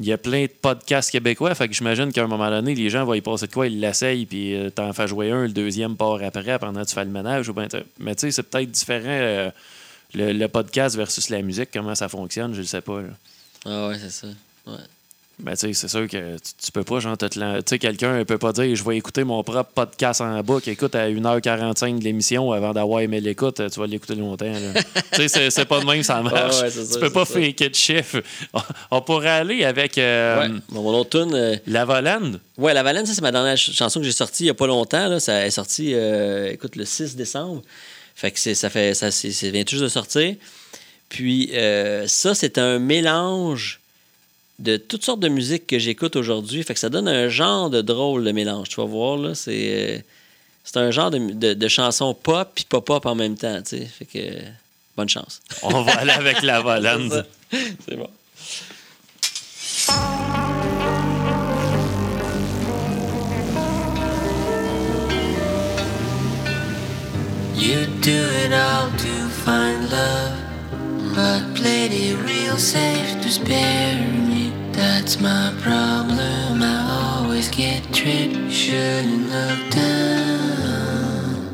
il 0.00 0.06
y 0.06 0.12
a 0.12 0.18
plein 0.18 0.42
de 0.42 0.50
podcasts 0.50 1.10
québécois, 1.10 1.54
fait 1.54 1.66
que 1.68 1.74
j'imagine 1.74 2.12
qu'à 2.12 2.22
un 2.22 2.28
moment 2.28 2.48
donné, 2.50 2.74
les 2.74 2.88
gens 2.88 3.04
vont 3.04 3.14
y 3.14 3.20
passer 3.20 3.48
de 3.48 3.52
quoi, 3.52 3.66
ils 3.66 3.80
l'essayent, 3.80 4.26
puis 4.26 4.54
euh, 4.54 4.70
t'en 4.70 4.92
fais 4.92 5.08
jouer 5.08 5.32
un, 5.32 5.42
le 5.42 5.48
deuxième 5.48 5.96
part 5.96 6.22
après, 6.22 6.58
pendant 6.58 6.82
que 6.82 6.88
tu 6.88 6.94
fais 6.94 7.04
le 7.04 7.10
ménage. 7.10 7.48
Ou 7.48 7.52
ben, 7.52 7.68
mais 7.98 8.14
tu 8.14 8.20
sais, 8.20 8.30
c'est 8.30 8.44
peut-être 8.44 8.70
différent, 8.70 9.02
euh, 9.06 9.50
le, 10.14 10.46
podcast 10.46 10.96
versus 10.96 11.30
la 11.30 11.42
musique, 11.42 11.70
comment 11.72 11.96
ça 11.96 12.08
fonctionne, 12.08 12.54
je 12.54 12.60
le 12.60 12.66
sais 12.66 12.80
pas. 12.80 13.00
Ah 13.64 13.88
ouais, 13.88 13.98
c'est 13.98 14.10
ça. 14.10 14.28
Ouais. 14.66 14.74
Ben, 15.40 15.52
tu 15.52 15.58
sais, 15.68 15.72
c'est 15.72 15.88
sûr 15.88 16.08
que 16.08 16.36
tu, 16.36 16.50
tu 16.64 16.72
peux 16.72 16.82
pas, 16.82 16.98
genre, 16.98 17.16
te 17.16 17.26
Tu 17.26 17.38
sais, 17.64 17.78
quelqu'un 17.78 18.24
peut 18.24 18.38
pas 18.38 18.52
dire, 18.52 18.74
je 18.74 18.82
vais 18.82 18.96
écouter 18.96 19.22
mon 19.22 19.44
propre 19.44 19.70
podcast 19.72 20.20
en 20.20 20.42
boucle. 20.42 20.68
Écoute, 20.68 20.96
à 20.96 21.08
1h45 21.08 22.00
de 22.00 22.04
l'émission, 22.04 22.50
avant 22.50 22.72
d'avoir 22.72 23.00
aimé 23.02 23.20
l'écoute, 23.20 23.62
tu 23.70 23.78
vas 23.78 23.86
l'écouter 23.86 24.16
longtemps. 24.16 24.52
tu 25.12 25.28
sais, 25.28 25.50
c'est- 25.50 25.64
pas 25.64 25.78
de 25.80 25.84
même, 25.86 26.02
ça 26.02 26.20
marche. 26.22 26.56
Ah 26.58 26.62
ouais, 26.64 26.70
ça, 26.70 26.94
tu 26.94 26.98
peux 27.00 27.10
pas 27.10 27.24
faker 27.24 27.70
de 27.70 27.74
chiffre. 27.74 28.20
On, 28.90 29.00
pourrait 29.00 29.28
aller 29.28 29.64
avec 29.64 29.96
euh, 29.98 30.40
Ouais. 30.40 30.54
Mon 30.70 30.92
autre 30.98 31.10
tune, 31.22 31.32
euh, 31.34 31.56
La 31.68 31.84
Volande. 31.84 32.40
Ouais, 32.56 32.74
La 32.74 32.82
Valenne, 32.82 33.06
ça, 33.06 33.14
c'est 33.14 33.20
ma 33.22 33.30
dernière 33.30 33.56
ch- 33.56 33.76
chanson 33.76 34.00
que 34.00 34.06
j'ai 34.06 34.12
sortie 34.12 34.44
il 34.44 34.46
n'y 34.46 34.50
a 34.50 34.54
pas 34.54 34.66
longtemps. 34.66 35.06
Là. 35.08 35.20
Ça 35.20 35.46
est 35.46 35.50
sorti, 35.50 35.92
euh, 35.94 36.50
écoute, 36.50 36.74
le 36.74 36.84
6 36.84 37.14
décembre. 37.14 37.62
Fait 38.16 38.32
que 38.32 38.38
ça 38.54 38.70
fait, 38.70 38.94
ça, 38.94 39.10
vient 39.50 39.62
tout 39.62 39.70
juste 39.76 39.82
de 39.84 39.88
sortir. 39.88 40.34
Puis 41.08 41.50
euh, 41.54 42.06
ça, 42.08 42.34
c'est 42.34 42.58
un 42.58 42.80
mélange 42.80 43.80
de 44.58 44.76
toutes 44.76 45.04
sortes 45.04 45.20
de 45.20 45.28
musiques 45.28 45.66
que 45.66 45.78
j'écoute 45.78 46.16
aujourd'hui. 46.16 46.62
Fait 46.64 46.74
que 46.74 46.80
ça 46.80 46.88
donne 46.88 47.08
un 47.08 47.28
genre 47.28 47.70
de 47.70 47.80
drôle 47.80 48.24
de 48.24 48.32
mélange. 48.32 48.68
Tu 48.68 48.76
vas 48.76 48.86
voir, 48.86 49.16
là, 49.16 49.34
c'est, 49.34 49.96
euh, 49.96 49.98
c'est 50.64 50.76
un 50.78 50.90
genre 50.90 51.10
de, 51.10 51.18
de, 51.18 51.54
de 51.54 51.68
chanson 51.68 52.14
pop 52.14 52.50
puis 52.54 52.64
pop-pop 52.68 53.06
en 53.06 53.14
même 53.14 53.36
temps, 53.36 53.62
tu 53.62 53.78
sais. 53.78 53.84
Fait 53.86 54.04
que 54.04 54.18
bonne 54.96 55.08
chance. 55.08 55.40
On 55.62 55.82
va 55.82 55.92
aller 55.98 56.12
avec 56.12 56.42
La 56.42 56.60
Volande. 56.62 57.26
c'est 57.50 57.96
bon. 57.96 58.08
You 67.54 67.86
do 68.00 68.12
it 68.44 68.52
all 68.52 68.90
to 68.90 69.28
find 69.44 69.90
love, 69.90 70.36
but 71.14 71.42
played 71.54 71.92
it 71.92 72.16
real 72.24 72.56
safe 72.56 73.20
to 73.20 73.28
spare 73.28 74.00
me. 74.28 74.47
That's 74.78 75.18
my 75.20 75.52
problem. 75.60 76.62
I 76.62 77.18
always 77.18 77.48
get 77.48 77.82
tripped. 77.92 78.48
Shouldn't 78.48 79.28
look 79.28 79.70
down. 79.72 81.50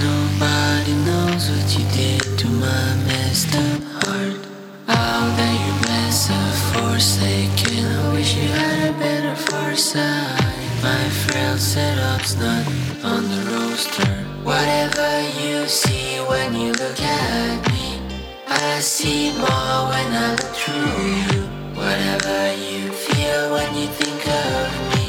Nobody 0.00 0.94
knows 1.04 1.50
what 1.50 1.68
you 1.76 1.84
did 1.92 2.22
to 2.38 2.46
my 2.48 2.94
messed 3.04 3.54
up 3.54 3.82
heart. 4.00 4.40
How 4.88 5.20
that 5.36 5.56
you 5.64 5.72
bless 5.84 6.30
a 6.30 6.44
forsaken. 6.72 7.84
I 7.84 8.12
wish 8.14 8.36
you 8.36 8.48
had 8.48 8.88
a 8.88 8.98
better 8.98 9.36
foresight. 9.36 10.64
My 10.82 11.04
frail 11.28 11.58
setup's 11.58 12.36
not 12.36 12.66
on 13.04 13.22
the 13.28 13.40
roster. 13.52 14.14
Whatever 14.44 15.20
you 15.44 15.68
see 15.68 16.20
when 16.20 16.56
you 16.56 16.72
look 16.72 17.00
at 17.02 17.70
me, 17.70 18.00
I 18.48 18.80
see 18.80 19.30
more 19.36 19.78
when 19.92 20.08
I 20.24 20.30
look 20.30 20.54
through 20.56 21.36
you. 21.36 21.41
Whatever 21.84 22.40
you 22.70 22.92
feel 22.92 23.42
when 23.54 23.70
you 23.74 23.88
think 24.00 24.22
of 24.28 24.66
me, 24.92 25.06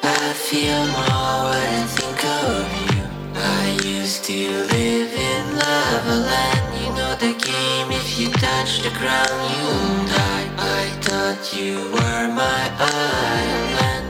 I 0.00 0.32
feel 0.48 0.82
more 0.96 1.38
when 1.50 1.70
I 1.82 1.86
think 1.98 2.20
of 2.46 2.64
you. 2.86 3.02
I 3.34 3.64
used 3.98 4.22
to 4.30 4.38
live 4.74 5.12
in 5.30 5.44
lava 5.58 6.16
land. 6.30 6.66
You 6.80 6.90
know 6.98 7.14
the 7.16 7.34
game. 7.50 7.88
If 8.00 8.08
you 8.20 8.28
touch 8.30 8.72
the 8.86 8.92
ground, 9.00 9.40
you 9.54 9.66
die. 10.14 10.46
I 10.82 10.84
thought 11.04 11.42
you 11.58 11.74
were 11.94 12.26
my 12.44 12.62
island. 12.78 14.06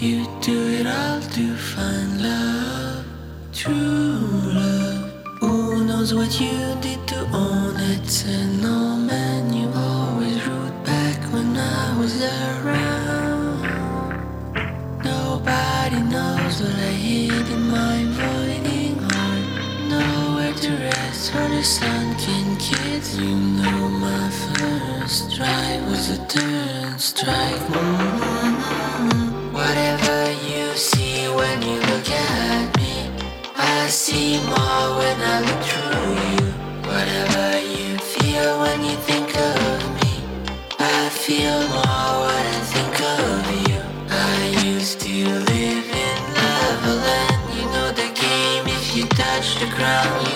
You 0.00 0.26
do 0.40 0.58
it 0.78 0.86
all 0.86 1.20
to 1.20 1.56
find 1.56 2.22
love, 2.22 3.04
true 3.52 4.26
love. 4.60 5.12
Who 5.40 5.84
knows 5.84 6.14
what 6.14 6.40
you 6.40 6.56
did 6.80 7.06
the 21.32 21.62
sun 21.62 22.14
can 22.16 22.56
kiss. 22.56 23.16
You 23.16 23.34
know 23.34 23.88
my 23.88 24.28
first 24.30 25.30
strike 25.30 25.80
was 25.86 26.10
a 26.10 26.26
turn 26.26 26.98
strike. 26.98 27.62
Mm-hmm. 27.72 29.52
Whatever 29.52 30.32
you 30.48 30.76
see 30.76 31.28
when 31.28 31.62
you 31.62 31.78
look 31.90 32.08
at 32.10 32.76
me, 32.76 33.10
I 33.56 33.86
see 33.88 34.38
more 34.44 34.86
when 35.00 35.18
I 35.20 35.36
look 35.48 35.62
through 35.70 36.12
you. 36.32 36.44
Whatever 36.90 37.46
you 37.76 37.98
feel 37.98 38.60
when 38.60 38.84
you 38.84 38.96
think 39.08 39.28
of 39.36 39.80
me, 40.00 40.14
I 40.78 41.08
feel 41.10 41.58
more 41.76 42.12
when 42.26 42.44
I 42.56 42.60
think 42.72 42.96
of 43.18 43.68
you. 43.68 43.80
I 44.10 44.66
used 44.66 45.00
to 45.00 45.14
live 45.52 45.88
in 46.06 46.18
lava 46.36 46.94
land. 47.06 47.40
You 47.56 47.64
know 47.74 47.88
the 47.92 48.08
game. 48.20 48.64
If 48.66 48.96
you 48.96 49.06
touch 49.06 49.58
the 49.60 49.66
ground, 49.76 50.31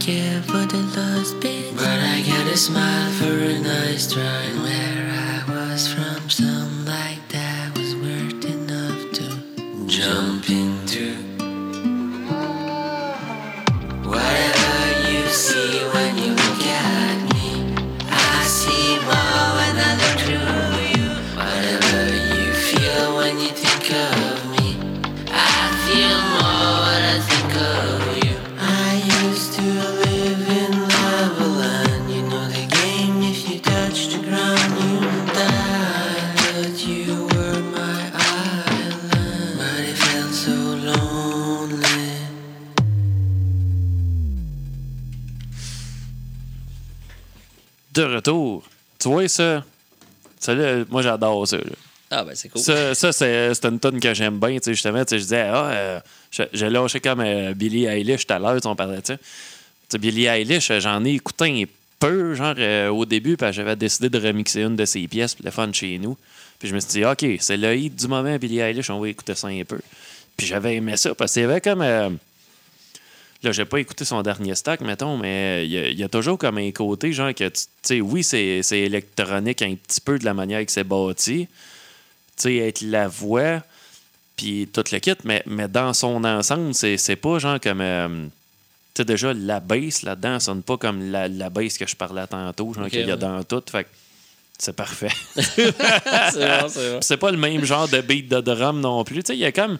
care 0.00 0.42
for 0.42 0.64
the 0.66 0.82
lost 0.96 1.38
bit, 1.40 1.76
but 1.76 1.84
I 1.86 2.22
got 2.22 2.46
a 2.52 2.56
smile 2.56 3.12
for 3.12 3.26
a 3.26 3.58
nice 3.60 4.10
try. 4.12 4.59
Ça? 49.30 49.64
Ça, 50.38 50.54
là, 50.54 50.84
moi, 50.90 51.02
j'adore 51.02 51.46
ça. 51.46 51.56
là. 51.58 51.62
Ah, 52.10 52.24
ben, 52.24 52.34
c'est 52.34 52.48
cool. 52.48 52.60
Ça, 52.60 52.94
ça 52.94 53.12
c'est 53.12 53.54
c'est 53.54 53.66
une 53.66 53.78
tonne 53.78 54.00
que 54.00 54.12
j'aime 54.12 54.40
bien. 54.40 54.56
tu 54.56 54.64
sais, 54.64 54.74
Justement, 54.74 55.04
tu 55.04 55.10
sais, 55.10 55.18
je 55.18 55.22
disais, 55.22 55.48
ah, 55.48 55.70
euh, 55.70 56.00
j'ai 56.52 56.68
lâché 56.68 56.98
comme 56.98 57.20
euh, 57.20 57.54
Billie 57.54 57.84
Eilish 57.86 58.26
tout 58.26 58.32
à 58.34 58.38
l'heure, 58.38 58.58
on 58.64 58.74
parlait 58.74 59.00
de 59.00 59.06
ça. 59.06 59.16
Tu 59.16 59.24
sais, 59.90 59.98
Billie 59.98 60.26
Eilish, 60.26 60.70
euh, 60.72 60.80
j'en 60.80 61.04
ai 61.04 61.14
écouté 61.14 61.44
un 61.44 61.64
peu, 62.00 62.34
genre, 62.34 62.54
euh, 62.58 62.88
au 62.88 63.04
début, 63.06 63.36
puis 63.36 63.52
j'avais 63.52 63.76
décidé 63.76 64.08
de 64.08 64.18
remixer 64.18 64.62
une 64.62 64.74
de 64.74 64.84
ses 64.84 65.06
pièces 65.06 65.34
pour 65.36 65.44
le 65.44 65.52
fun 65.52 65.72
chez 65.72 65.98
nous. 65.98 66.16
Puis 66.58 66.68
je 66.68 66.74
me 66.74 66.80
suis 66.80 66.90
dit, 66.90 67.04
OK, 67.04 67.24
c'est 67.38 67.56
le 67.56 67.76
hit 67.76 67.94
du 67.94 68.08
moment, 68.08 68.36
Billie 68.38 68.58
Eilish, 68.58 68.90
on 68.90 68.98
va 68.98 69.08
écouter 69.08 69.36
ça 69.36 69.46
un 69.46 69.62
peu. 69.62 69.78
Puis 70.36 70.48
j'avais 70.48 70.76
aimé 70.76 70.96
ça, 70.96 71.14
parce 71.14 71.32
qu'il 71.32 71.42
y 71.42 71.44
avait 71.44 71.60
comme. 71.60 72.18
Là, 73.42 73.52
j'ai 73.52 73.64
pas 73.64 73.78
écouté 73.78 74.04
son 74.04 74.20
dernier 74.22 74.54
stock, 74.54 74.80
mettons, 74.80 75.16
mais 75.16 75.64
il 75.64 75.70
y, 75.72 75.78
a- 75.78 75.88
il 75.88 75.98
y 75.98 76.04
a 76.04 76.08
toujours 76.08 76.36
comme 76.36 76.58
un 76.58 76.70
côté, 76.72 77.10
genre, 77.12 77.34
que, 77.34 77.48
tu 77.48 77.60
sais, 77.82 78.00
oui, 78.02 78.22
c'est 78.22 78.62
c'est 78.62 78.80
électronique 78.80 79.62
un 79.62 79.74
petit 79.76 80.00
peu 80.02 80.18
de 80.18 80.24
la 80.26 80.34
manière 80.34 80.64
que 80.66 80.70
c'est 80.70 80.84
bâti. 80.84 81.48
Tu 82.36 82.42
sais, 82.42 82.56
être 82.56 82.82
la 82.82 83.08
voix, 83.08 83.62
puis 84.36 84.68
tout 84.72 84.84
le 84.92 84.98
kit, 84.98 85.14
mais, 85.24 85.42
mais 85.46 85.68
dans 85.68 85.94
son 85.94 86.22
ensemble, 86.24 86.74
c'est 86.74 86.98
c'est 86.98 87.16
pas 87.16 87.38
genre 87.38 87.58
comme. 87.60 87.80
euh, 87.80 88.26
tu 88.92 89.00
sais, 89.02 89.04
déjà, 89.06 89.32
la 89.32 89.60
bass 89.60 90.02
là-dedans 90.02 90.38
sonne 90.40 90.62
pas 90.62 90.76
comme 90.76 91.10
la, 91.10 91.26
la 91.28 91.48
bass 91.48 91.78
que 91.78 91.86
je 91.86 91.96
parlais 91.96 92.26
tantôt, 92.26 92.74
genre 92.74 92.88
qu'il 92.88 93.00
y 93.06 93.10
a 93.10 93.14
ouais. 93.14 93.16
dans 93.16 93.42
tout. 93.44 93.62
Fait 93.70 93.84
que 93.84 93.88
c'est 94.58 94.76
parfait. 94.76 95.08
c'est 95.36 95.72
bon, 95.72 96.68
c'est 96.68 96.92
bon. 96.92 96.98
C'est 97.00 97.16
pas 97.16 97.30
le 97.30 97.38
même 97.38 97.64
genre 97.64 97.88
de 97.88 98.00
beat 98.02 98.28
de 98.28 98.40
drum 98.42 98.80
non 98.80 99.02
plus. 99.04 99.22
Tu 99.22 99.28
sais, 99.28 99.34
il 99.36 99.40
y 99.40 99.46
a 99.46 99.52
comme. 99.52 99.78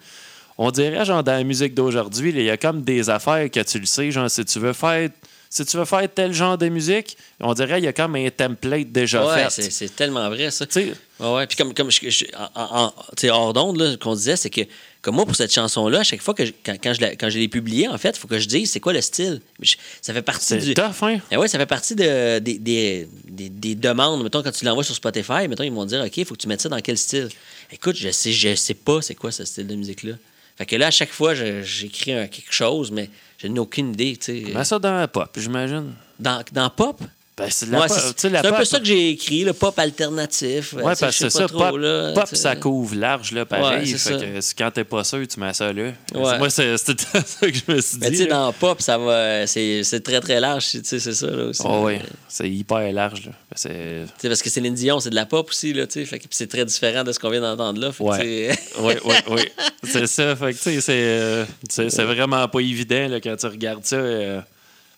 On 0.63 0.71
dirait, 0.71 1.07
genre, 1.07 1.25
dans 1.25 1.33
la 1.33 1.43
musique 1.43 1.73
d'aujourd'hui, 1.75 2.33
il 2.37 2.43
y 2.43 2.51
a 2.51 2.59
comme 2.59 2.83
des 2.83 3.09
affaires 3.09 3.51
que 3.51 3.61
tu 3.61 3.79
le 3.79 3.87
sais, 3.87 4.11
genre, 4.11 4.31
si 4.31 4.45
tu 4.45 4.59
veux 4.59 4.75
faire. 4.75 5.09
Si 5.53 5.65
tu 5.65 5.77
veux 5.79 5.85
faire 5.85 6.07
tel 6.15 6.33
genre 6.33 6.57
de 6.57 6.69
musique, 6.69 7.17
on 7.41 7.53
dirait 7.55 7.81
il 7.81 7.85
y 7.85 7.89
a 7.89 7.93
comme 7.93 8.15
un 8.15 8.31
template 8.31 8.93
déjà 8.93 9.27
Ouais, 9.27 9.49
fait. 9.49 9.63
c'est, 9.63 9.71
c'est 9.73 9.97
tellement 9.97 10.29
vrai, 10.29 10.49
ça. 10.53 10.65
Ouais, 10.77 10.93
ouais. 11.19 11.47
Puis 11.49 11.57
comme, 11.57 11.75
comme 11.75 11.91
je, 11.91 12.09
je- 12.09 12.25
en, 12.55 12.93
hors 13.31 13.53
d'onde, 13.53 13.77
là, 13.81 13.97
qu'on 13.97 14.15
disait, 14.15 14.37
c'est 14.37 14.49
que, 14.51 14.61
comme 15.03 15.17
moi, 15.17 15.27
pour 15.27 15.35
cette 15.35 15.53
chanson-là, 15.53 16.01
à 16.01 16.03
chaque 16.05 16.21
fois 16.23 16.35
que 16.35 16.45
je- 16.45 16.53
quand, 16.65 16.77
quand 16.81 16.93
je, 16.95 17.01
la- 17.01 17.17
quand 17.17 17.29
je 17.31 17.39
l'ai 17.41 17.49
publiée, 17.49 17.89
en 17.89 17.99
fait, 17.99 18.11
il 18.11 18.21
faut 18.21 18.29
que 18.29 18.39
je 18.39 18.47
dise 18.47 18.71
c'est 18.71 18.79
quoi 18.79 18.93
le 18.93 19.01
style. 19.01 19.41
Je- 19.61 19.75
ça 20.03 20.13
fait 20.15 20.23
partie 20.23 20.47
c'est 20.47 20.59
du. 20.59 20.75
tough, 20.75 21.03
hein? 21.03 21.19
Eh 21.33 21.37
ouais, 21.37 21.49
ça 21.49 21.59
fait 21.59 21.67
partie 21.67 21.97
de, 21.97 22.39
des, 22.39 22.59
des, 22.59 23.09
des- 23.27 23.49
des 23.49 23.75
demandes. 23.75 24.23
Mettons, 24.23 24.45
quand 24.45 24.53
tu 24.53 24.65
l'envoies 24.65 24.85
sur 24.85 24.95
Spotify, 24.95 25.49
mettons, 25.49 25.65
ils 25.65 25.73
vont 25.73 25.85
dire 25.87 26.01
OK, 26.05 26.17
il 26.17 26.25
faut 26.25 26.35
que 26.37 26.41
tu 26.43 26.47
mettes 26.47 26.61
ça 26.61 26.69
dans 26.69 26.81
quel 26.81 26.97
style? 26.99 27.29
Écoute, 27.73 27.97
je 27.97 28.11
sais, 28.11 28.31
je 28.31 28.55
sais 28.55 28.75
pas 28.75 29.03
c'est 29.03 29.17
quoi 29.17 29.33
ce 29.33 29.45
style 29.45 29.67
de 29.67 29.75
musique-là. 29.75 30.13
Fait 30.61 30.67
que 30.67 30.77
là, 30.77 30.89
à 30.89 30.91
chaque 30.91 31.11
fois, 31.11 31.33
j'écris 31.33 32.13
quelque 32.29 32.53
chose, 32.53 32.91
mais 32.91 33.09
je 33.39 33.47
n'ai 33.47 33.59
aucune 33.59 33.95
idée. 33.95 34.15
tu 34.19 34.45
sais. 34.45 34.53
Mets 34.53 34.65
ça 34.65 34.79
dans 34.79 34.93
la 34.93 35.09
pop, 35.09 35.31
j'imagine. 35.39 35.95
Dans, 36.19 36.45
dans 36.53 36.69
pop? 36.69 37.01
Ben, 37.41 37.49
c'est 37.51 37.67
Ouais, 37.69 38.37
un 38.47 38.53
peu 38.53 38.65
ça 38.65 38.79
que 38.79 38.85
j'ai 38.85 39.11
écrit, 39.11 39.45
le 39.45 39.53
pop 39.53 39.79
alternatif. 39.79 40.71
Sais, 40.71 40.83
parce 40.83 41.01
que 41.01 41.11
c'est 41.11 41.31
ça. 41.31 41.47
trop, 41.49 41.59
pop, 41.59 41.77
là, 41.79 42.15
ça 42.33 42.55
couvre 42.57 42.95
large, 42.97 43.33
là, 43.33 43.45
pareil. 43.47 43.81
Ouais, 43.81 43.87
c'est 43.87 43.99
fait 43.99 44.43
ça. 44.43 44.55
que 44.55 44.63
quand 44.63 44.71
t'es 44.73 44.85
pas 44.85 45.05
sûr, 45.05 45.27
tu 45.27 45.41
mets 45.41 45.53
ça 45.55 45.73
là. 45.73 45.93
Ouais. 46.15 46.39
Moi, 46.39 46.51
c'est- 46.51 46.77
c'était 46.77 47.03
ça 47.25 47.47
que 47.51 47.53
je 47.55 47.73
me 47.73 47.81
suis 47.81 47.99
Mais 48.01 48.07
tu 48.07 48.13
dit. 48.13 48.19
sais, 48.19 48.27
dans 48.27 48.53
pop, 48.53 48.81
ça 48.83 48.99
va. 48.99 49.47
C'est 49.47 49.83
c'est 49.85 50.01
très, 50.01 50.21
très 50.21 50.39
large, 50.41 50.69
tu 50.71 50.81
sais, 50.85 50.99
c'est 51.01 51.15
ça, 51.15 51.27
là 51.29 51.45
aussi. 51.45 51.63
Oh, 51.65 51.83
oui, 51.87 51.95
c'est 52.29 52.49
hyper 52.51 52.93
large. 52.93 53.27
Là. 53.27 53.33
Sais, 53.57 54.05
parce 54.23 54.43
que 54.43 54.51
Céline 54.51 54.75
Dion, 54.75 55.01
c'est 55.01 55.11
de 55.11 55.15
la 55.15 55.27
pop 55.27 55.49
aussi, 55.51 55.73
là, 55.73 55.87
tu 55.87 55.95
sais. 55.95 56.05
Fait 56.05 56.19
que 56.19 56.25
puis 56.25 56.37
c'est 56.37 56.47
très 56.49 56.65
différent 56.65 57.05
de 57.05 57.13
ce 57.13 57.19
qu'on 57.19 57.31
vient 57.31 57.41
d'entendre 57.41 57.81
là. 57.81 57.91
Oui, 57.99 58.49
oui, 58.79 58.95
oui. 59.31 59.43
C'est 59.85 60.07
ça. 60.07 60.37
Fait 60.37 60.53
que, 60.53 60.59
tu 60.59 60.63
sais, 60.63 60.81
c'est, 60.81 60.93
euh, 60.93 61.45
c'est 61.69 62.05
vraiment 62.05 62.47
pas 62.49 62.61
évident 62.61 63.09
là, 63.09 63.21
quand 63.21 63.35
tu 63.37 63.47
regardes 63.47 63.85
ça 63.85 63.97
euh, 63.97 64.41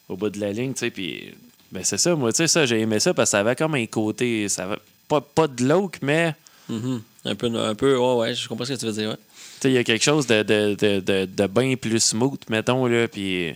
au 0.08 0.16
bout 0.16 0.28
de 0.30 0.40
la 0.40 0.52
ligne. 0.52 0.72
tu 0.74 0.80
sais, 0.80 0.90
Puis, 0.90 1.32
ben, 1.72 1.82
c'est 1.84 1.98
ça. 1.98 2.14
Moi, 2.14 2.32
tu 2.32 2.36
sais, 2.38 2.48
ça, 2.48 2.66
j'ai 2.66 2.80
aimé 2.80 3.00
ça 3.00 3.12
parce 3.14 3.28
que 3.28 3.32
ça 3.32 3.40
avait 3.40 3.56
comme 3.56 3.74
un 3.74 3.86
côté. 3.86 4.48
Ça 4.48 4.64
avait 4.64 4.76
pas, 5.08 5.20
pas 5.20 5.48
de 5.48 5.54
glauque, 5.54 5.98
mais 6.02 6.34
Mhm. 6.68 7.02
Un 7.24 7.34
peu, 7.34 7.46
un 7.54 7.74
peu, 7.74 7.96
ouais, 7.96 8.14
ouais, 8.14 8.34
je 8.34 8.48
comprends 8.48 8.64
ce 8.64 8.72
que 8.72 8.78
tu 8.78 8.86
veux 8.86 8.92
dire, 8.92 9.10
ouais. 9.10 9.16
tu 9.16 9.62
sais, 9.62 9.70
il 9.70 9.74
y 9.74 9.78
a 9.78 9.84
quelque 9.84 10.02
chose 10.02 10.26
de, 10.26 10.42
de, 10.42 10.74
de, 10.78 11.00
de, 11.00 11.24
de 11.26 11.46
bien 11.46 11.74
plus 11.76 12.00
smooth, 12.02 12.40
mettons. 12.48 12.86
Là, 12.86 13.08
puis, 13.08 13.54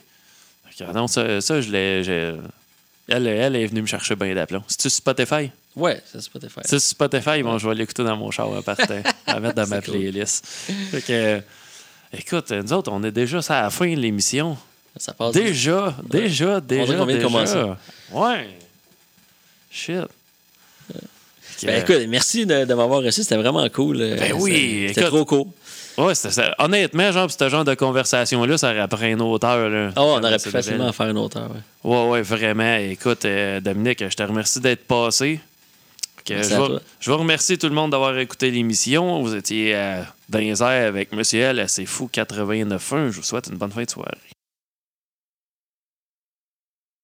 regardons, 0.78 1.06
ça, 1.06 1.40
ça 1.40 1.60
je 1.60 1.70
l'ai. 1.70 2.36
Elle, 3.08 3.26
elle 3.28 3.54
est 3.56 3.66
venue 3.66 3.82
me 3.82 3.86
chercher 3.86 4.16
bien 4.16 4.34
d'aplomb. 4.34 4.62
C'est-tu 4.66 4.90
Spotify? 4.90 5.50
Ouais, 5.76 6.02
c'est 6.04 6.20
Spotify. 6.20 6.60
C'est 6.64 6.80
Spotify, 6.80 7.42
bon, 7.42 7.58
je 7.58 7.68
vais 7.68 7.74
l'écouter 7.76 8.02
dans 8.02 8.16
mon 8.16 8.30
char 8.32 8.52
à 8.54 8.62
partir, 8.62 9.02
à 9.26 9.38
mettre 9.40 9.54
dans 9.54 9.68
ma 9.68 9.80
cool. 9.80 9.94
playlist. 9.94 10.44
Fait 10.90 11.02
que, 11.02 11.40
écoute, 12.12 12.50
nous 12.50 12.72
autres, 12.72 12.90
on 12.92 13.02
est 13.04 13.12
déjà 13.12 13.38
à 13.48 13.62
la 13.62 13.70
fin 13.70 13.88
de 13.88 14.00
l'émission. 14.00 14.58
Ça 14.98 15.12
passe. 15.12 15.32
Déjà, 15.34 15.94
déjà, 16.04 16.60
déjà. 16.60 16.94
qu'on 16.96 17.06
vient 17.06 17.18
de 17.18 17.22
commencer. 17.22 17.62
Ouais. 18.12 18.48
Shit. 19.70 20.06
Ben, 21.62 21.82
écoute, 21.82 22.02
merci 22.08 22.44
de, 22.44 22.64
de 22.66 22.74
m'avoir 22.74 23.02
reçu, 23.02 23.22
c'était 23.22 23.36
vraiment 23.36 23.66
cool. 23.70 23.96
euh, 24.00 24.16
Ben 24.18 24.32
oui, 24.34 24.86
C'était 24.88 25.06
trop 25.06 25.24
cool. 25.24 25.46
ouais, 25.96 26.14
c'était 26.14 26.34
ça. 26.34 26.54
Honnêtement, 26.58 27.10
genre, 27.12 27.30
ce 27.30 27.48
genre 27.48 27.64
de 27.64 27.74
conversation-là, 27.74 28.58
ça 28.58 28.72
aurait 28.72 28.88
pris 28.88 29.12
une 29.12 29.22
auteur. 29.22 29.70
Là. 29.70 29.90
Ah 29.96 30.02
ouais, 30.02 30.10
on 30.16 30.22
aurait 30.22 30.38
pu 30.38 30.50
facilement 30.50 30.92
faire 30.92 31.08
une 31.08 31.16
auteur, 31.16 31.48
ouais. 31.50 31.90
Ouais, 31.90 32.08
ouais, 32.10 32.22
vraiment. 32.22 32.76
Écoute, 32.76 33.24
euh, 33.24 33.60
Dominique, 33.60 34.04
je 34.06 34.14
te 34.14 34.22
remercie 34.22 34.60
d'être 34.60 34.86
passé. 34.86 35.40
Que 36.26 36.42
je, 36.42 37.08
veux 37.10 37.14
remercier 37.14 37.56
tout 37.56 37.68
le 37.68 37.74
monde 37.74 37.92
d'avoir 37.92 38.18
écouté 38.18 38.50
l'émission. 38.50 39.22
Vous 39.22 39.34
étiez 39.34 39.74
euh, 39.76 40.02
dans 40.28 40.40
les 40.40 40.60
airs 40.62 40.88
avec 40.88 41.12
Monsieur 41.12 41.40
L, 41.40 41.64
c'est 41.68 41.86
fou 41.86 42.10
89.1. 42.12 43.10
Je 43.12 43.16
vous 43.16 43.22
souhaite 43.22 43.46
une 43.46 43.56
bonne 43.56 43.70
fin 43.70 43.84
de 43.84 43.90
soirée. 43.90 44.10